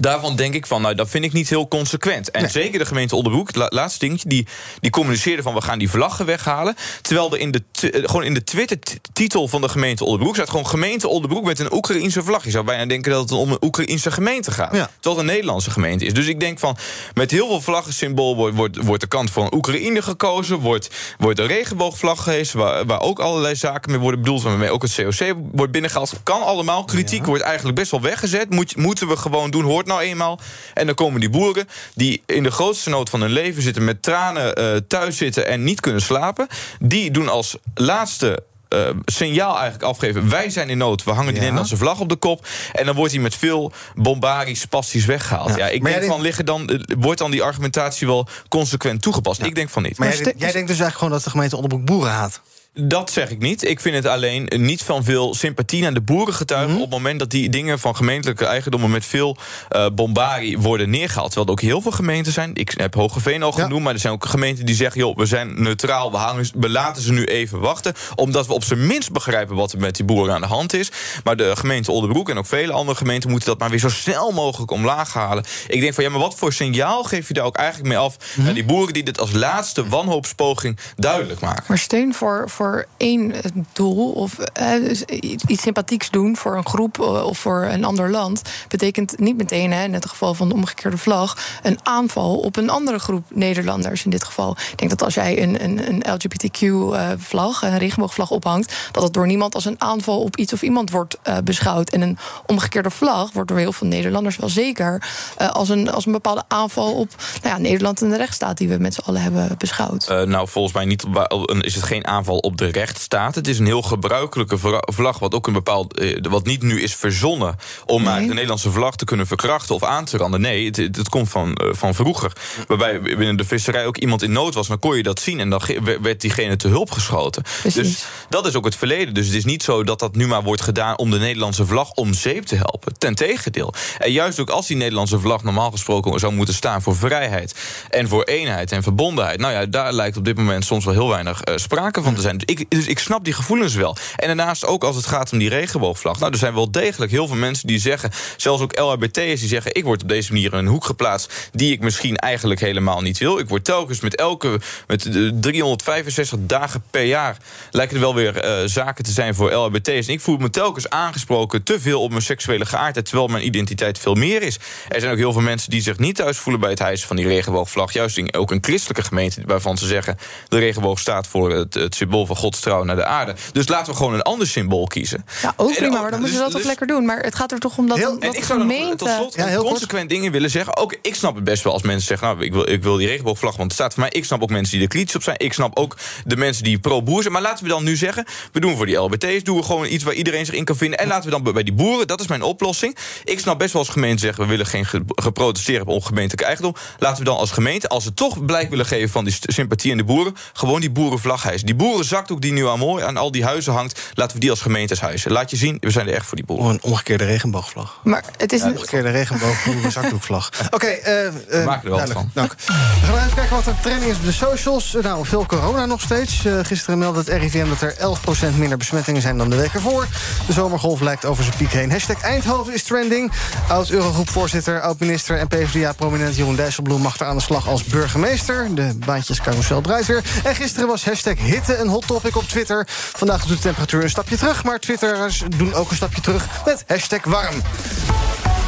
Daarvan 0.02 0.36
denk 0.36 0.54
ik 0.54 0.66
van, 0.66 0.82
nou, 0.82 0.96
dat 0.96 1.10
vind 1.10 1.24
ik 1.26 1.34
niet 1.34 1.50
heel 1.50 1.68
consequent. 1.68 2.32
En 2.32 2.50
zeker 2.50 2.80
de 2.80 2.86
gemeente 2.86 3.16
Onderbroek, 3.16 3.56
la- 3.56 3.68
laatste 3.70 4.00
dingetje, 4.00 4.30
die, 4.30 4.48
die 4.80 4.92
communiceerde 4.92 5.42
van 5.42 5.54
we 5.54 5.62
gaan 5.62 5.80
die 5.80 5.90
vlaggen 5.90 6.26
weghalen. 6.26 6.76
Terwijl 7.02 7.32
er 7.34 7.40
in 7.40 7.52
de, 7.52 7.64
eh, 7.82 8.02
gewoon 8.06 8.24
in 8.24 8.34
de 8.34 8.44
Twitter-titel 8.44 9.48
van 9.48 9.62
de 9.62 9.70
gemeente 9.70 10.04
Onderbroek 10.06 10.36
staat 10.36 10.50
gewoon 10.50 10.68
gemeente 10.68 11.08
Onderbroek 11.08 11.46
met 11.46 11.60
een 11.60 11.74
Oekraïense 11.74 12.24
vlag. 12.24 12.44
Je 12.44 12.50
zou 12.52 12.66
bijna 12.66 12.86
denken 12.86 13.12
dat 13.12 13.22
het 13.22 13.32
om 13.32 13.52
een 13.52 13.58
Oekraïense 13.64 14.12
gemeente 14.12 14.52
gaat. 14.52 14.70
Terwijl 14.70 14.90
het 15.02 15.18
een 15.18 15.26
Nederlandse 15.26 15.72
gemeente 15.72 16.06
is. 16.06 16.14
Dus 16.14 16.28
ik 16.28 16.40
denk 16.40 16.60
van, 16.60 16.78
met 17.14 17.32
heel 17.32 17.48
veel 17.48 17.62
vlaggensymbool 17.62 18.36
wordt, 18.36 18.56
wordt, 18.56 18.78
wordt 18.84 19.02
de 19.02 19.08
kant 19.08 19.32
van 19.32 19.54
Oekraïne 19.54 20.02
gekozen. 20.02 20.58
Wordt, 20.60 20.90
wordt 21.18 21.38
de 21.38 21.46
regenboogvlag 21.46 22.24
gehezen, 22.24 22.60
waar, 22.60 22.86
waar 22.86 23.02
ook 23.02 23.20
allerlei 23.20 23.56
zaken 23.56 23.92
mee 23.92 24.00
worden 24.00 24.22
bedoeld. 24.22 24.42
Waarmee 24.44 24.72
ook 24.72 24.82
het 24.82 24.96
COC 24.96 25.36
wordt 25.52 25.72
binnengehaald. 25.72 26.14
Kan 26.24 26.42
allemaal. 26.44 26.86
Kritiek 26.86 27.26
wordt 27.26 27.44
eigenlijk 27.44 27.76
best 27.76 27.92
wel 27.92 28.02
weggezet. 28.02 28.50
Moet, 28.50 28.76
moeten 28.76 29.08
we 29.08 29.18
gewoon 29.18 29.52
doen, 29.52 29.64
hoort 29.64 29.87
nou 29.88 30.02
eenmaal. 30.02 30.40
En 30.74 30.86
dan 30.86 30.96
komen 30.96 31.20
die 31.20 31.30
boeren 31.30 31.68
die 31.96 32.24
in 32.26 32.44
de 32.44 32.52
grootste 32.52 32.90
nood 32.90 33.10
van 33.10 33.22
hun 33.22 33.32
leven 33.32 33.62
zitten... 33.62 33.84
met 33.84 34.02
tranen 34.02 34.56
eh, 34.56 34.76
thuis 34.88 35.18
zitten 35.18 35.48
en 35.48 35.64
niet 35.64 35.80
kunnen 35.80 36.02
slapen. 36.02 36.48
Die 36.80 37.12
doen 37.12 37.30
als 37.30 37.58
laatste 37.74 38.44
eh, 38.68 38.90
signaal 39.06 39.54
eigenlijk 39.54 39.84
afgeven. 39.84 40.30
Wij 40.30 40.50
zijn 40.50 40.70
in 40.70 40.78
nood. 40.78 41.04
We 41.04 41.12
hangen 41.12 41.32
die 41.32 41.42
Nederlandse 41.42 41.78
vlag 41.78 42.00
op 42.00 42.10
de 42.10 42.16
kop. 42.16 42.48
En 42.74 42.86
dan 42.86 42.96
wordt 42.96 43.12
hij 43.12 43.22
met 43.22 43.36
veel 43.36 43.72
bombarisch, 43.96 44.60
spastisch 44.60 45.06
weggehaald. 45.06 45.56
Ja, 45.56 45.68
ik 45.68 45.82
Maar 45.82 45.92
denk 45.92 46.12
van, 46.12 46.22
liggen 46.22 46.46
dan, 46.46 46.70
eh, 46.70 46.80
wordt 47.00 47.20
dan 47.20 47.32
die 47.32 47.44
argumentatie 47.44 48.08
wel 48.08 48.28
consequent 48.50 49.02
toegepast? 49.02 49.42
Ik 49.42 49.56
denk 49.56 49.70
van 49.70 49.84
niet. 49.84 49.98
Maar 49.98 50.08
jij, 50.08 50.18
jij 50.18 50.24
denkt 50.24 50.54
dus 50.54 50.60
eigenlijk 50.60 50.98
gewoon 50.98 51.12
dat 51.14 51.24
de 51.24 51.30
gemeente 51.30 51.56
Onderbroek 51.56 51.86
boeren 51.86 52.12
haat? 52.12 52.42
Dat 52.80 53.12
zeg 53.12 53.30
ik 53.30 53.40
niet. 53.40 53.64
Ik 53.64 53.80
vind 53.80 53.96
het 53.96 54.06
alleen 54.06 54.50
niet 54.56 54.84
van 54.84 55.04
veel 55.04 55.34
sympathie 55.34 55.82
naar 55.82 55.94
de 55.94 56.02
boeren 56.02 56.34
getuigen... 56.34 56.72
Mhm. 56.72 56.82
op 56.82 56.90
het 56.90 56.98
moment 56.98 57.20
dat 57.20 57.30
die 57.30 57.50
dingen 57.50 57.80
van 57.80 57.96
gemeentelijke 57.96 58.46
eigendommen... 58.46 58.92
met 58.92 59.06
veel 59.06 59.38
eh 59.70 59.86
bombarie 59.96 60.60
worden 60.60 60.90
neergehaald. 60.90 61.32
Terwijl 61.32 61.46
er 61.46 61.52
ook 61.52 61.70
heel 61.70 61.82
veel 61.82 61.92
gemeenten 61.92 62.32
zijn. 62.32 62.52
Ik 62.54 62.74
heb 62.78 62.94
Hogeveen 62.94 63.44
al 63.44 63.52
genoemd, 63.52 63.84
maar 63.84 63.94
er 63.94 64.00
zijn 64.00 64.14
ook 64.14 64.26
gemeenten 64.26 64.66
die 64.66 64.76
zeggen... 64.76 65.02
joh, 65.02 65.18
we 65.18 65.26
zijn 65.26 65.62
neutraal, 65.62 66.12
we, 66.12 66.18
hangen, 66.18 66.50
we 66.56 66.70
laten 66.70 67.02
ze 67.02 67.12
nu 67.12 67.24
even 67.26 67.60
wachten... 67.60 67.94
omdat 68.16 68.48
we 68.48 68.54
op 68.54 68.64
zijn 68.64 68.88
minst 68.88 69.12
begrijpen 69.12 69.56
wat 69.56 69.72
er 69.72 69.80
met 69.80 69.96
die 69.96 70.06
boeren 70.06 70.34
aan 70.34 70.42
de 70.42 70.48
hand 70.48 70.74
is. 70.74 70.92
Maar 71.24 71.36
de 71.36 71.56
gemeente 71.56 71.92
Oldenbroek 71.92 72.30
en 72.30 72.38
ook 72.38 72.46
vele 72.46 72.72
andere 72.72 72.98
gemeenten... 72.98 73.30
moeten 73.30 73.50
dat 73.50 73.60
maar 73.60 73.70
weer 73.70 73.80
zo 73.80 73.90
snel 73.90 74.32
mogelijk 74.32 74.72
omlaag 74.72 75.14
halen. 75.14 75.44
Ik 75.68 75.82
denk 75.82 75.94
van, 75.94 76.04
ja, 76.04 76.10
maar 76.10 76.20
wat 76.20 76.36
voor 76.36 76.54
signaal 76.54 77.04
geef 77.04 77.28
je 77.28 77.34
daar 77.34 77.46
ook 77.46 77.58
eigenlijk 77.58 77.90
mee 77.90 77.98
af... 77.98 78.18
Mhm. 78.18 78.46
naar 78.46 78.54
die 78.54 78.66
boeren 78.66 78.94
die 78.94 79.04
dit 79.04 79.20
als 79.20 79.32
laatste 79.32 79.88
wanhoopspoging 79.88 80.78
duidelijk 80.96 81.40
maken? 81.40 81.64
Maar 81.68 81.78
steun 81.78 82.14
voor, 82.14 82.50
voor 82.50 82.67
één 82.98 83.32
eh, 83.32 83.42
doel 83.74 84.12
of 84.12 84.40
eh, 84.40 84.72
dus 84.72 85.04
iets 85.48 85.64
sympathieks 85.64 86.10
doen 86.10 86.38
voor 86.38 86.58
een 86.58 86.68
groep 86.68 87.00
eh, 87.02 87.26
of 87.26 87.38
voor 87.38 87.64
een 87.64 87.86
ander 87.86 88.10
land, 88.12 88.42
betekent 88.68 89.20
niet 89.20 89.38
meteen, 89.38 89.72
hè, 89.74 89.84
in 89.84 89.94
het 89.94 90.06
geval 90.06 90.34
van 90.34 90.50
de 90.50 90.54
omgekeerde 90.56 90.98
vlag, 90.98 91.38
een 91.64 91.80
aanval 91.84 92.38
op 92.38 92.56
een 92.56 92.70
andere 92.70 93.00
groep 93.00 93.26
Nederlanders 93.34 94.04
in 94.04 94.10
dit 94.12 94.24
geval. 94.24 94.56
Ik 94.72 94.78
denk 94.78 94.90
dat 94.92 95.04
als 95.04 95.14
jij 95.14 95.42
een, 95.44 95.64
een, 95.64 95.88
een 95.90 96.04
LGBTQ-vlag, 96.18 97.62
een 97.62 97.78
regenboogvlag 97.78 98.32
ophangt, 98.32 98.76
dat 98.92 99.04
het 99.04 99.14
door 99.14 99.28
niemand 99.28 99.56
als 99.56 99.66
een 99.66 99.82
aanval 99.82 100.22
op 100.22 100.38
iets 100.38 100.54
of 100.54 100.62
iemand 100.62 100.90
wordt 100.92 101.18
eh, 101.24 101.38
beschouwd. 101.44 101.90
En 101.90 102.02
een 102.02 102.18
omgekeerde 102.46 102.90
vlag 102.90 103.32
wordt 103.32 103.50
door 103.50 103.58
heel 103.60 103.72
veel 103.74 103.88
Nederlanders 103.88 104.38
wel 104.38 104.50
zeker 104.50 105.04
eh, 105.38 105.50
als, 105.50 105.70
een, 105.70 105.92
als 105.92 106.06
een 106.06 106.12
bepaalde 106.12 106.44
aanval 106.48 106.94
op 106.94 107.10
nou 107.42 107.56
ja, 107.56 107.62
Nederland 107.62 108.02
en 108.02 108.10
de 108.10 108.18
rechtsstaat 108.18 108.58
die 108.58 108.68
we 108.68 108.78
met 108.78 108.94
z'n 108.94 109.02
allen 109.06 109.22
hebben 109.22 109.56
beschouwd. 109.58 110.08
Eh, 110.08 110.22
nou, 110.22 110.48
volgens 110.48 110.74
mij 110.74 110.86
niet, 110.86 111.06
een- 111.14 111.62
is 111.62 111.76
het 111.76 111.84
geen 111.84 112.08
aanval 112.08 112.38
op 112.38 112.47
de 112.56 112.66
rechtsstaat. 112.66 113.36
Het 113.36 113.48
is 113.48 113.60
een 113.60 113.66
heel 113.66 113.82
gebruikelijke 113.82 114.58
vlag, 114.82 115.20
wat 115.20 115.34
ook 115.34 115.48
een 115.48 115.54
bepaald, 115.54 116.00
eh, 116.00 116.18
wat 116.30 116.46
niet 116.46 116.62
nu 116.62 116.82
is 116.82 116.96
verzonnen 116.96 117.56
om 117.86 117.98
eigenlijk 117.98 118.28
de 118.28 118.34
Nederlandse 118.34 118.72
vlag 118.72 118.96
te 118.96 119.06
kunnen 119.06 119.28
verkrachten 119.28 119.76
of 119.76 119.84
aan 119.84 120.06
te 120.06 120.18
randen. 120.18 120.42
Nee, 120.42 120.66
het, 120.66 120.78
het, 120.78 121.10
komt 121.10 121.30
van, 121.30 121.56
eh, 121.56 121.70
van 121.72 121.96
vroeger. 121.96 122.32
Waarbij 122.68 123.02
binnen 123.02 123.38
de 123.38 123.46
visserij 123.46 123.86
ook 123.86 123.98
iemand 123.98 124.24
in 124.24 124.32
nood 124.32 124.54
was, 124.54 124.68
dan 124.68 124.80
kon 124.80 124.98
je 124.98 125.04
dat 125.04 125.20
zien 125.20 125.40
en 125.40 125.50
dan 125.50 125.62
werd 126.02 126.22
diegene 126.22 126.56
te 126.56 126.68
hulp 126.68 126.92
geschoten. 126.92 127.44
Dus 127.74 128.06
dat 128.30 128.48
is 128.48 128.56
ook 128.56 128.66
het 128.66 128.76
verleden. 128.76 129.14
Dus 129.14 129.26
het 129.26 129.36
is 129.36 129.46
niet 129.46 129.64
zo 129.64 129.84
dat 129.84 130.00
dat 130.00 130.16
nu 130.16 130.28
maar 130.28 130.44
wordt 130.44 130.62
gedaan 130.62 130.98
om 130.98 131.12
de 131.12 131.20
Nederlandse 131.20 131.66
vlag 131.66 131.92
om 131.92 132.14
zeep 132.14 132.46
te 132.46 132.56
helpen. 132.56 132.98
Ten 132.98 133.16
tegendeel. 133.16 133.74
En 134.00 134.12
juist 134.12 134.40
ook 134.40 134.50
als 134.50 134.68
die 134.68 134.78
Nederlandse 134.78 135.20
vlag 135.20 135.44
normaal 135.44 135.72
gesproken 135.72 136.20
zou 136.20 136.34
moeten 136.34 136.54
staan 136.54 136.82
voor 136.82 136.96
vrijheid 136.96 137.56
en 137.90 138.08
voor 138.08 138.24
eenheid 138.24 138.72
en 138.72 138.84
verbondenheid. 138.84 139.40
Nou 139.40 139.54
ja, 139.54 139.66
daar 139.66 139.94
lijkt 139.94 140.18
op 140.18 140.26
dit 140.26 140.38
moment 140.38 140.66
soms 140.66 140.86
wel 140.86 140.94
heel 140.94 141.10
weinig 141.10 141.42
eh, 141.42 141.58
sprake 141.58 142.02
van 142.02 142.16
te 142.16 142.22
zijn. 142.22 142.37
Dus 142.38 142.56
ik, 142.56 142.70
dus 142.70 142.88
ik 142.88 143.00
snap 143.00 143.24
die 143.24 143.34
gevoelens 143.34 143.76
wel. 143.76 143.96
En 144.16 144.28
daarnaast 144.28 144.66
ook 144.66 144.84
als 144.84 144.96
het 144.96 145.06
gaat 145.06 145.32
om 145.32 145.38
die 145.38 145.50
regenboogvlag. 145.50 146.20
Nou, 146.20 146.32
er 146.32 146.38
zijn 146.38 146.54
wel 146.54 146.72
degelijk 146.72 147.12
heel 147.12 147.28
veel 147.28 147.36
mensen 147.36 147.68
die 147.68 147.80
zeggen, 147.80 148.12
zelfs 148.38 148.62
ook 148.62 148.80
LHBT'ers 148.80 149.40
die 149.40 149.50
zeggen: 149.50 149.76
ik 149.76 149.84
word 149.84 150.02
op 150.02 150.10
deze 150.10 150.34
manier 150.34 150.54
in 150.54 150.60
een 150.60 150.68
hoek 150.68 150.86
geplaatst 150.86 151.50
die 151.52 151.72
ik 151.72 151.80
misschien 151.80 152.16
eigenlijk 152.16 152.60
helemaal 152.60 153.02
niet 153.02 153.18
wil. 153.18 153.40
Ik 153.40 153.50
word 153.50 153.64
telkens 153.64 154.00
met 154.00 154.16
elke 154.16 154.60
met 154.88 155.02
de 155.02 155.40
365 155.40 156.38
dagen 156.42 156.84
per 156.92 157.04
jaar 157.04 157.38
lijken 157.72 157.96
er 157.96 158.02
wel 158.02 158.16
weer 158.16 158.38
eh, 158.38 158.66
zaken 158.66 159.04
te 159.04 159.12
zijn 159.12 159.36
voor 159.36 159.54
LHBT'ers. 159.54 160.08
En 160.08 160.14
ik 160.14 160.22
voel 160.22 160.38
me 160.38 160.50
telkens 160.50 160.90
aangesproken 160.90 161.64
te 161.64 161.80
veel 161.80 162.02
op 162.02 162.10
mijn 162.10 162.22
seksuele 162.22 162.66
geaardheid, 162.66 163.06
terwijl 163.06 163.28
mijn 163.28 163.46
identiteit 163.46 164.00
veel 164.00 164.14
meer 164.14 164.42
is. 164.42 164.60
Er 164.90 165.00
zijn 165.00 165.12
ook 165.12 165.18
heel 165.18 165.34
veel 165.34 165.42
mensen 165.42 165.70
die 165.70 165.82
zich 165.82 165.98
niet 165.98 166.16
thuis 166.16 166.38
voelen 166.38 166.62
bij 166.62 166.70
het 166.70 166.80
hijsen 166.80 167.08
van 167.08 167.16
die 167.16 167.28
regenboogvlag. 167.28 167.94
Juist 167.94 168.18
in, 168.18 168.34
ook 168.34 168.52
een 168.52 168.64
christelijke 168.64 169.04
gemeente 169.04 169.42
waarvan 169.46 169.78
ze 169.78 169.88
zeggen 169.88 170.18
de 170.48 170.58
regenboog 170.58 171.00
staat 171.00 171.28
voor 171.28 171.52
het, 171.52 171.74
het 171.74 171.96
symbool 171.96 172.26
van 172.28 172.36
Gods 172.36 172.60
trouw 172.60 172.84
naar 172.84 172.96
de 172.96 173.06
aarde. 173.06 173.36
Dus 173.52 173.68
laten 173.68 173.92
we 173.92 173.98
gewoon 173.98 174.14
een 174.14 174.22
ander 174.22 174.48
symbool 174.48 174.88
kiezen. 174.88 175.26
Ja, 175.42 175.54
ook 175.58 175.70
En 175.70 175.76
prima, 175.76 175.96
ook- 175.96 176.02
maar 176.02 176.12
dan 176.12 176.20
moeten 176.20 176.38
ze 176.38 176.44
dus- 176.44 176.44
dat 176.44 176.52
toch 176.52 176.58
dus- 176.58 176.66
lekker 176.70 176.88
doen. 176.88 177.06
Maar 177.06 177.20
het 177.20 177.36
gaat 177.36 177.52
er 177.52 177.60
toch 177.60 177.78
om 177.78 177.88
dat, 177.88 177.98
dat 177.98 178.12
en 178.12 178.32
de 178.32 178.38
ik 178.38 178.44
zou 178.44 178.60
gemeente... 178.60 178.96
tot 178.96 179.10
slot 179.10 179.58
consequent 179.66 180.10
dingen 180.10 180.32
willen 180.32 180.50
zeggen. 180.50 180.78
Ook 180.78 180.96
ik 181.02 181.16
snap 181.16 181.36
het 181.36 181.44
best 181.44 181.64
wel 181.64 181.74
als 181.74 181.82
mensen 181.82 182.08
zeggen... 182.08 182.28
nou, 182.28 182.44
ik 182.44 182.54
wil, 182.54 182.70
ik 182.70 182.84
wil 182.84 182.96
die 182.98 183.08
regenboogvlag, 183.08 183.52
want 183.56 183.64
het 183.72 183.74
staat 183.80 183.94
voor 183.94 184.02
mij. 184.02 184.12
Ik 184.12 184.26
snap 184.26 184.42
ook 184.42 184.50
mensen 184.50 184.74
die 184.74 184.82
er 184.82 184.88
kritisch 184.88 185.16
op 185.16 185.24
zijn. 185.24 185.36
Ik 185.40 185.54
snap 185.54 185.78
ook 185.78 185.98
de 186.26 186.36
mensen 186.38 186.64
die 186.64 186.80
pro-boer 186.80 187.22
zijn. 187.22 187.34
Maar 187.34 187.42
laten 187.42 187.64
we 187.64 187.70
dan 187.70 187.84
nu 187.84 187.96
zeggen... 187.96 188.26
we 188.52 188.60
doen 188.60 188.76
voor 188.76 188.86
die 188.86 188.96
LBT's, 188.96 189.44
doen 189.44 189.58
we 189.58 189.64
gewoon 189.64 189.88
iets 189.88 190.04
waar 190.04 190.14
iedereen 190.14 190.46
zich 190.46 190.56
in 190.56 190.64
kan 190.66 190.76
vinden. 190.76 191.00
En 191.00 191.08
laten 191.08 191.24
we 191.24 191.30
dan 191.42 191.54
bij- 191.54 191.64
die 191.64 191.74
boeren, 191.74 192.08
dat 192.08 192.20
is 192.20 192.28
mijn 192.28 192.42
oplossing. 192.42 192.98
Ik 193.24 193.40
snap 193.40 193.60
best 193.60 193.74
wel 193.74 193.82
als 193.82 193.92
gemeente 193.92 194.22
zeggen... 194.22 194.44
we 194.44 194.50
willen 194.50 194.66
geen 194.66 194.86
ge- 194.86 195.02
geprotesteerd 195.08 195.78
hebben 195.78 195.96
op 195.96 196.02
ongemeentelijke 196.02 196.46
eigendom. 196.46 196.76
Laten 197.00 197.18
we 197.20 197.24
dan 197.24 197.38
als 197.38 197.52
gemeente, 197.52 197.88
als 197.90 198.04
ze 198.04 198.14
toch 198.14 198.46
blijk 198.46 198.70
willen 198.70 198.86
geven... 198.86 199.10
van 199.10 199.24
die 199.26 199.38
sympathie 199.42 199.92
aan 199.92 199.98
de 199.98 200.04
boeren, 200.04 200.36
gewoon 200.54 200.80
die 200.80 200.92
boerenvlag 200.92 201.44
hijsen. 201.44 201.66
Die 201.66 201.76
boerenzakdoek 202.18 202.42
die 202.42 202.52
nu 202.52 202.68
aan 202.68 202.80
mooi 202.80 203.04
aan 203.04 203.18
al 203.18 203.32
die 203.32 203.44
huizen 203.44 203.74
hangt... 203.74 204.00
laten 204.14 204.34
we 204.34 204.40
die 204.40 204.50
als 204.50 204.62
gemeentes 204.62 205.02
hijsen. 205.02 205.32
Laat 205.32 205.50
je 205.50 205.58
zien, 205.58 205.78
we 205.80 205.92
zijn 205.92 206.08
er 206.08 206.14
echt 206.14 206.26
voor 206.26 206.36
die 206.36 206.46
boeren. 206.46 206.66
Oh, 206.66 206.72
een 206.72 206.80
omgekeerde 206.82 207.26
regenboogvlag. 207.26 208.00
Maar 208.04 208.24
het 208.38 208.54
is 208.54 208.62
Een 208.62 208.72
omgekeerde 208.72 209.10
regenboog, 209.10 209.64
boeren 209.66 209.92
zakdoekvlag. 209.92 210.50
Oké, 210.70 210.86
eh, 210.86 211.28
eh, 211.28 211.34
We 211.50 211.64
maken 211.66 211.90
er 211.90 211.96
wel 211.96 212.08
van. 212.08 212.30
Dank. 212.34 212.56
We 212.58 212.74
gaan 213.02 213.18
even 213.18 213.34
kijken 213.36 213.56
wat 213.56 213.66
er 213.66 213.76
trending 213.82 214.12
is 214.12 214.18
op 214.18 214.24
de 214.24 214.32
socials. 214.32 214.96
Eh, 214.96 215.04
Nou, 215.04 215.26
veel 215.26 215.46
corona 215.46 215.86
nog 215.86 216.02
steeds. 216.02 216.46
Eh, 216.46 216.60
gisteren 216.62 217.00
meldde 217.00 217.20
het 217.20 217.42
RIVM 217.42 217.70
dat 217.70 217.82
er 217.82 217.96
11% 217.98 218.58
minder 218.58 218.78
besmettingen 218.78 219.22
zijn 219.22 219.38
dan 219.38 219.50
de 219.50 219.56
week 219.56 219.74
ervoor. 219.74 220.08
De 220.48 220.54
zomergolf 220.54 221.00
lijkt 221.00 221.26
over 221.26 221.44
zijn 221.44 221.56
piek 221.58 221.72
heen. 221.72 221.92
Hashtag 221.92 222.22
Eindhoven 222.22 222.74
is 222.74 222.84
trending. 222.84 223.32
Oud-Eurogroep-voorzitter, 223.68 224.82
oud-minister 224.82 225.38
en 225.38 225.48
PvdA-prominent 225.48 226.36
Jeroen 226.36 226.56
Dijsselbloem... 226.56 227.02
mag 227.02 227.20
er 227.20 227.26
aan 227.26 227.38
de 227.38 227.44
slag 227.44 227.68
als 227.68 227.84
burgemeester. 227.84 228.76
De 228.76 228.98
baantjescarousel 229.06 229.82
draait 229.82 230.06
weer. 230.06 230.24
En 230.44 230.56
gisteren 230.56 230.88
was 230.88 231.06
hashtag 231.06 231.38
hitte 231.38 231.78
een 231.78 231.88
hot 231.88 232.06
topic 232.08 232.36
op 232.36 232.44
Twitter. 232.44 232.86
Vandaag 232.90 233.46
doet 233.46 233.58
de 233.58 233.64
temperatuur 233.64 234.04
een 234.04 234.10
stapje 234.10 234.38
terug... 234.38 234.64
maar 234.64 234.80
Twitteraars 234.80 235.44
doen 235.58 235.74
ook 235.74 235.90
een 235.90 235.96
stapje 235.96 236.22
terug 236.22 236.48
met 236.66 236.84
hashtag 236.88 237.24
warm. 237.24 237.62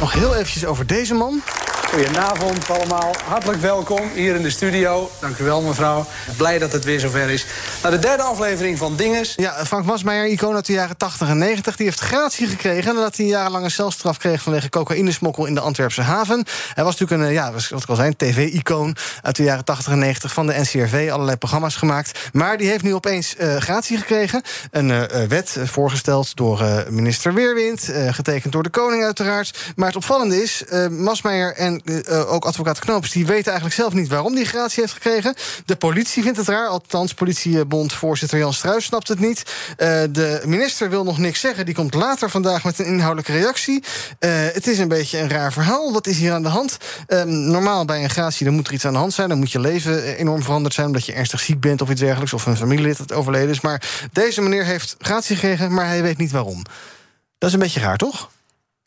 Nog 0.00 0.12
heel 0.12 0.34
eventjes 0.34 0.64
over 0.64 0.86
deze 0.86 1.14
man. 1.14 1.42
Goedenavond 1.90 2.70
allemaal. 2.70 3.14
Hartelijk 3.24 3.60
welkom 3.60 4.00
hier 4.14 4.34
in 4.34 4.42
de 4.42 4.50
studio. 4.50 5.10
Dank 5.20 5.38
u 5.38 5.44
wel, 5.44 5.62
mevrouw. 5.62 6.06
Blij 6.36 6.58
dat 6.58 6.72
het 6.72 6.84
weer 6.84 7.00
zover 7.00 7.30
is. 7.30 7.46
Naar 7.82 7.90
de 7.90 7.98
derde 7.98 8.22
aflevering 8.22 8.78
van 8.78 8.96
Dinges. 8.96 9.32
Ja, 9.36 9.64
Frank 9.66 9.84
Wasmeijer, 9.84 10.26
icoon 10.26 10.54
uit 10.54 10.66
de 10.66 10.72
jaren 10.72 10.96
80 10.96 11.28
en 11.28 11.38
90... 11.38 11.76
die 11.76 11.86
heeft 11.86 12.00
gratie 12.00 12.46
gekregen 12.46 12.94
nadat 12.94 13.16
hij 13.16 13.24
een 13.24 13.30
jarenlange 13.30 13.68
celstraf 13.68 14.16
kreeg... 14.18 14.42
vanwege 14.42 14.68
cocaïnesmokkel 14.68 15.46
in 15.46 15.54
de 15.54 15.60
Antwerpse 15.60 16.02
haven. 16.02 16.44
Hij 16.74 16.84
was 16.84 16.98
natuurlijk 16.98 17.20
een, 17.20 17.28
eh, 17.28 17.34
ja, 17.34 17.52
wat 17.52 17.82
ik 17.82 17.88
al 17.88 17.96
zei, 17.96 18.16
tv-icoon... 18.16 18.96
uit 19.22 19.36
de 19.36 19.42
jaren 19.42 19.64
80 19.64 19.92
en 19.92 19.98
90 19.98 20.32
van 20.32 20.46
de 20.46 20.60
NCRV, 20.60 21.08
allerlei 21.12 21.36
programma's 21.36 21.76
gemaakt. 21.76 22.18
Maar 22.32 22.58
die 22.58 22.68
heeft 22.68 22.84
nu 22.84 22.94
opeens 22.94 23.34
uh, 23.38 23.56
gratie 23.56 23.96
gekregen. 23.96 24.42
Een 24.70 24.88
uh, 24.88 25.02
wet 25.28 25.56
voorgesteld 25.64 26.36
door 26.36 26.84
minister 26.88 27.34
Weerwind... 27.34 27.92
getekend 28.10 28.52
door 28.52 28.62
de 28.62 28.70
koning 28.70 29.04
uiteraard. 29.04 29.58
Maar 29.76 29.86
het 29.86 29.96
opvallende 29.96 30.42
is, 30.42 30.64
Wasmeijer 30.90 31.54
en 31.54 31.79
uh, 31.84 32.32
ook 32.32 32.44
advocaat 32.44 32.78
Knoops... 32.78 33.10
die 33.10 33.26
weten 33.26 33.46
eigenlijk 33.46 33.74
zelf 33.74 33.92
niet 33.92 34.08
waarom 34.08 34.34
die 34.34 34.44
gratie 34.44 34.80
heeft 34.80 34.92
gekregen. 34.92 35.34
De 35.64 35.76
politie 35.76 36.22
vindt 36.22 36.38
het 36.38 36.48
raar, 36.48 36.68
althans 36.68 37.14
politiebondvoorzitter 37.14 38.38
Jan 38.38 38.52
Struis 38.52 38.84
snapt 38.84 39.08
het 39.08 39.20
niet. 39.20 39.42
Uh, 39.70 40.02
de 40.10 40.42
minister 40.44 40.90
wil 40.90 41.04
nog 41.04 41.18
niks 41.18 41.40
zeggen, 41.40 41.64
die 41.64 41.74
komt 41.74 41.94
later 41.94 42.30
vandaag 42.30 42.64
met 42.64 42.78
een 42.78 42.86
inhoudelijke 42.86 43.32
reactie. 43.32 43.82
Het 44.18 44.66
is 44.66 44.78
een 44.78 44.88
beetje 44.88 45.18
een 45.18 45.30
raar 45.30 45.52
verhaal, 45.52 45.92
wat 45.92 46.06
is 46.06 46.18
hier 46.18 46.32
aan 46.32 46.42
de 46.42 46.48
hand? 46.48 46.76
normaal 47.26 47.84
bij 47.84 48.02
een 48.02 48.10
gratie 48.10 48.44
dan 48.44 48.54
moet 48.54 48.66
er 48.66 48.72
iets 48.72 48.84
aan 48.84 48.92
de 48.92 48.98
hand 48.98 49.12
zijn... 49.12 49.28
dan 49.28 49.38
moet 49.38 49.52
je 49.52 49.60
leven 49.60 50.16
enorm 50.16 50.42
veranderd 50.42 50.74
zijn... 50.74 50.86
omdat 50.86 51.06
je 51.06 51.12
ernstig 51.12 51.40
ziek 51.40 51.60
bent 51.60 51.82
of 51.82 51.90
iets 51.90 52.00
dergelijks... 52.00 52.32
of 52.32 52.46
een 52.46 52.56
familielid 52.56 52.98
dat 52.98 53.12
overleden 53.12 53.50
is. 53.50 53.60
Maar 53.60 54.08
deze 54.12 54.40
meneer 54.40 54.64
heeft 54.64 54.96
gratie 54.98 55.36
gekregen, 55.36 55.74
maar 55.74 55.86
hij 55.86 56.02
weet 56.02 56.18
niet 56.18 56.30
waarom. 56.30 56.62
Dat 57.38 57.48
is 57.48 57.54
een 57.54 57.60
beetje 57.60 57.80
raar, 57.80 57.96
toch? 57.96 58.30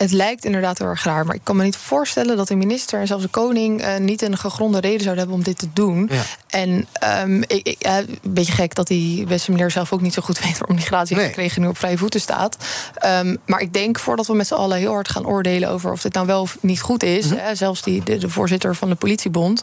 Het 0.03 0.11
lijkt 0.11 0.45
inderdaad 0.45 0.77
heel 0.77 0.87
erg 0.87 1.03
raar. 1.03 1.25
Maar 1.25 1.35
ik 1.35 1.41
kan 1.43 1.55
me 1.55 1.63
niet 1.63 1.75
voorstellen 1.75 2.37
dat 2.37 2.47
de 2.47 2.55
minister 2.55 2.99
en 2.99 3.07
zelfs 3.07 3.23
de 3.23 3.29
koning 3.29 3.81
uh, 3.81 3.97
niet 3.97 4.21
een 4.21 4.37
gegronde 4.37 4.79
reden 4.79 5.01
zouden 5.01 5.17
hebben 5.17 5.35
om 5.35 5.43
dit 5.43 5.57
te 5.57 5.67
doen. 5.73 6.09
Ja. 6.11 6.21
En 6.49 6.87
um, 7.23 7.41
ik, 7.41 7.67
ik, 7.67 7.87
uh, 7.87 7.97
een 7.97 8.19
beetje 8.21 8.53
gek 8.53 8.75
dat 8.75 8.87
die 8.87 9.25
beste 9.25 9.51
meneer 9.51 9.71
zelf 9.71 9.93
ook 9.93 10.01
niet 10.01 10.13
zo 10.13 10.21
goed 10.21 10.39
weet 10.43 10.57
waarom 10.57 10.75
die 10.75 10.85
gratie 10.85 11.15
nee. 11.15 11.25
gekregen 11.25 11.61
nu 11.61 11.67
op 11.67 11.77
vrije 11.77 11.97
voeten 11.97 12.21
staat. 12.21 12.57
Um, 13.05 13.37
maar 13.45 13.61
ik 13.61 13.73
denk 13.73 13.99
voordat 13.99 14.27
we 14.27 14.35
met 14.35 14.47
z'n 14.47 14.53
allen 14.53 14.77
heel 14.77 14.93
hard 14.93 15.09
gaan 15.09 15.25
oordelen 15.25 15.69
over 15.69 15.91
of 15.91 16.01
dit 16.01 16.13
nou 16.13 16.25
wel 16.25 16.41
of 16.41 16.57
niet 16.61 16.81
goed 16.81 17.03
is, 17.03 17.25
mm 17.25 17.31
-hmm. 17.31 17.45
hè, 17.45 17.55
zelfs 17.55 17.81
die, 17.81 18.03
de, 18.03 18.17
de, 18.17 18.29
voorzitter 18.29 18.75
van 18.75 18.89
de 18.89 18.95
politiebond, 18.95 19.61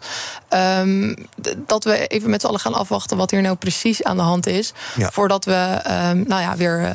um, 0.51 1.15
dat 1.67 1.85
we 1.85 2.07
even 2.07 2.31
met 2.31 2.41
z'n 2.41 2.47
allen 2.47 2.61
gaan 2.61 2.75
afwachten 2.75 3.17
wat 3.17 3.31
hier 3.31 3.43
nou 3.43 3.57
precies 3.57 4.03
aan 4.03 4.17
de 4.17 4.23
hand 4.23 4.47
is. 4.47 4.73
Ja. 4.97 5.11
Voordat 5.11 5.45
we 5.45 5.81
nou 6.27 6.43
ja, 6.43 6.57
weer 6.57 6.81
uh, 6.81 6.95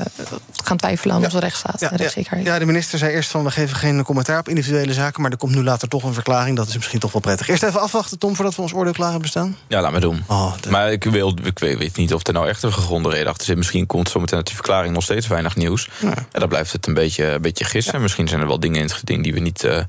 gaan 0.64 0.78
twijfelen 0.78 1.16
aan 1.16 1.22
ja. 1.22 1.26
onze 1.26 1.40
rechtsstaat 1.40 1.82
en 1.82 1.96
rechtszekerheid. 1.96 2.46
Ja, 2.46 2.60
de 2.60 2.66
minister 2.66 2.98
zei 3.00 3.14
eerst 3.14 3.30
van 3.36 3.44
we 3.44 3.52
geven 3.52 3.76
geen 3.76 4.04
commentaar 4.04 4.40
op 4.40 4.50
individuele 4.50 4.94
zaken, 4.94 5.22
maar 5.22 5.32
er 5.32 5.38
komt 5.38 5.56
nu 5.56 5.64
later 5.64 5.88
toch 5.88 6.04
een 6.04 6.14
verklaring. 6.14 6.58
Dat 6.58 6.68
is 6.68 6.76
misschien 6.76 7.00
toch 7.00 7.12
wel 7.12 7.22
prettig. 7.22 7.48
Eerst 7.48 7.64
even 7.64 7.82
afwachten, 7.82 8.20
Tom, 8.20 8.36
voordat 8.36 8.56
we 8.56 8.62
ons 8.62 8.74
oordeel 8.74 8.94
klaar 8.94 9.12
hebben 9.12 9.30
staan. 9.30 9.58
Ja, 9.68 9.82
laat 9.82 9.92
me 9.92 10.00
doen. 10.00 10.24
Oh, 10.28 10.54
de... 10.62 10.70
Maar 10.70 10.92
ik, 10.92 11.04
wil, 11.04 11.38
ik 11.44 11.60
weet 11.60 11.98
niet 11.98 12.14
of 12.14 12.28
er 12.28 12.34
nou 12.34 12.48
echt 12.48 12.64
een 12.64 12.74
gegronde 12.74 13.10
reden 13.10 13.28
achter 13.28 13.46
zit. 13.46 13.58
Misschien 13.58 13.86
komt 13.86 14.10
zometeen 14.10 14.38
uit 14.38 14.46
die 14.46 14.56
verklaring 14.56 14.94
nog 14.94 15.04
steeds 15.04 15.28
weinig 15.28 15.56
nieuws. 15.56 15.90
Ja. 16.00 16.14
En 16.32 16.40
dan 16.40 16.50
blijft 16.50 16.72
het 16.72 16.88
een 16.88 16.94
beetje, 16.94 17.26
een 17.26 17.42
beetje 17.42 17.66
gissen. 17.66 17.94
Ja. 17.94 18.00
Misschien 18.00 18.28
zijn 18.28 18.42
er 18.42 18.48
wel 18.48 18.60
dingen 18.60 18.78
in 18.78 18.86
het 18.86 18.94
geding 18.94 19.24
die 19.24 19.34
we 19.34 19.40
niet, 19.40 19.64
uh, 19.64 19.80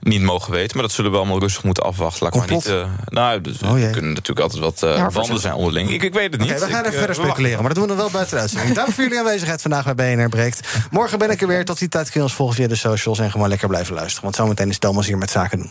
niet 0.00 0.22
mogen 0.22 0.52
weten. 0.52 0.76
Maar 0.76 0.86
dat 0.86 0.94
zullen 0.94 1.10
we 1.10 1.16
allemaal 1.16 1.38
rustig 1.38 1.64
moeten 1.64 1.82
afwachten. 1.82 2.22
Laat 2.22 2.34
maar 2.34 2.50
niet. 2.50 2.68
Uh, 2.68 2.84
nou, 3.08 3.40
dus 3.40 3.62
oh, 3.62 3.72
we 3.72 3.90
kunnen 3.90 4.12
natuurlijk 4.12 4.40
altijd 4.40 4.62
wat 4.62 4.82
uh, 4.82 4.96
ja, 4.96 5.10
wanden 5.10 5.40
zijn 5.40 5.54
onderling. 5.54 5.90
Ik, 5.90 6.02
ik 6.02 6.12
weet 6.12 6.32
het 6.32 6.40
niet. 6.40 6.50
Okay, 6.50 6.60
we 6.60 6.72
gaan 6.72 6.80
ik, 6.80 6.86
even 6.86 6.98
verder 6.98 7.16
speculeren. 7.16 7.58
Maar 7.58 7.74
dat 7.74 7.78
doen 7.78 7.96
we 7.96 8.02
wel 8.02 8.10
buiten 8.10 8.34
de 8.34 8.40
uitzending. 8.40 8.74
Dank 8.74 8.90
voor 8.90 9.04
jullie 9.04 9.18
aanwezigheid 9.18 9.62
vandaag 9.62 9.94
bij 9.94 10.14
BNR 10.14 10.28
Breekt. 10.28 10.68
Morgen 10.90 11.18
ben 11.18 11.30
ik 11.30 11.40
er 11.40 11.48
weer. 11.48 11.64
Tot 11.64 11.78
die 11.78 11.88
tijd 11.88 12.10
kun 12.10 12.20
je 12.20 12.26
ons 12.26 12.34
volgen 12.34 12.56
via 12.56 12.68
de 12.68 12.74
socials 12.74 13.18
en 13.18 13.30
gewoon 13.30 13.48
lekker 13.48 13.68
blijven 13.68 13.94
luisteren. 13.94 14.22
Want 14.22 14.36
zometeen 14.36 14.68
is 14.68 14.78
Thomas 14.78 15.06
hier 15.06 15.18
met 15.18 15.30
zaken 15.30 15.58
doen. 15.58 15.70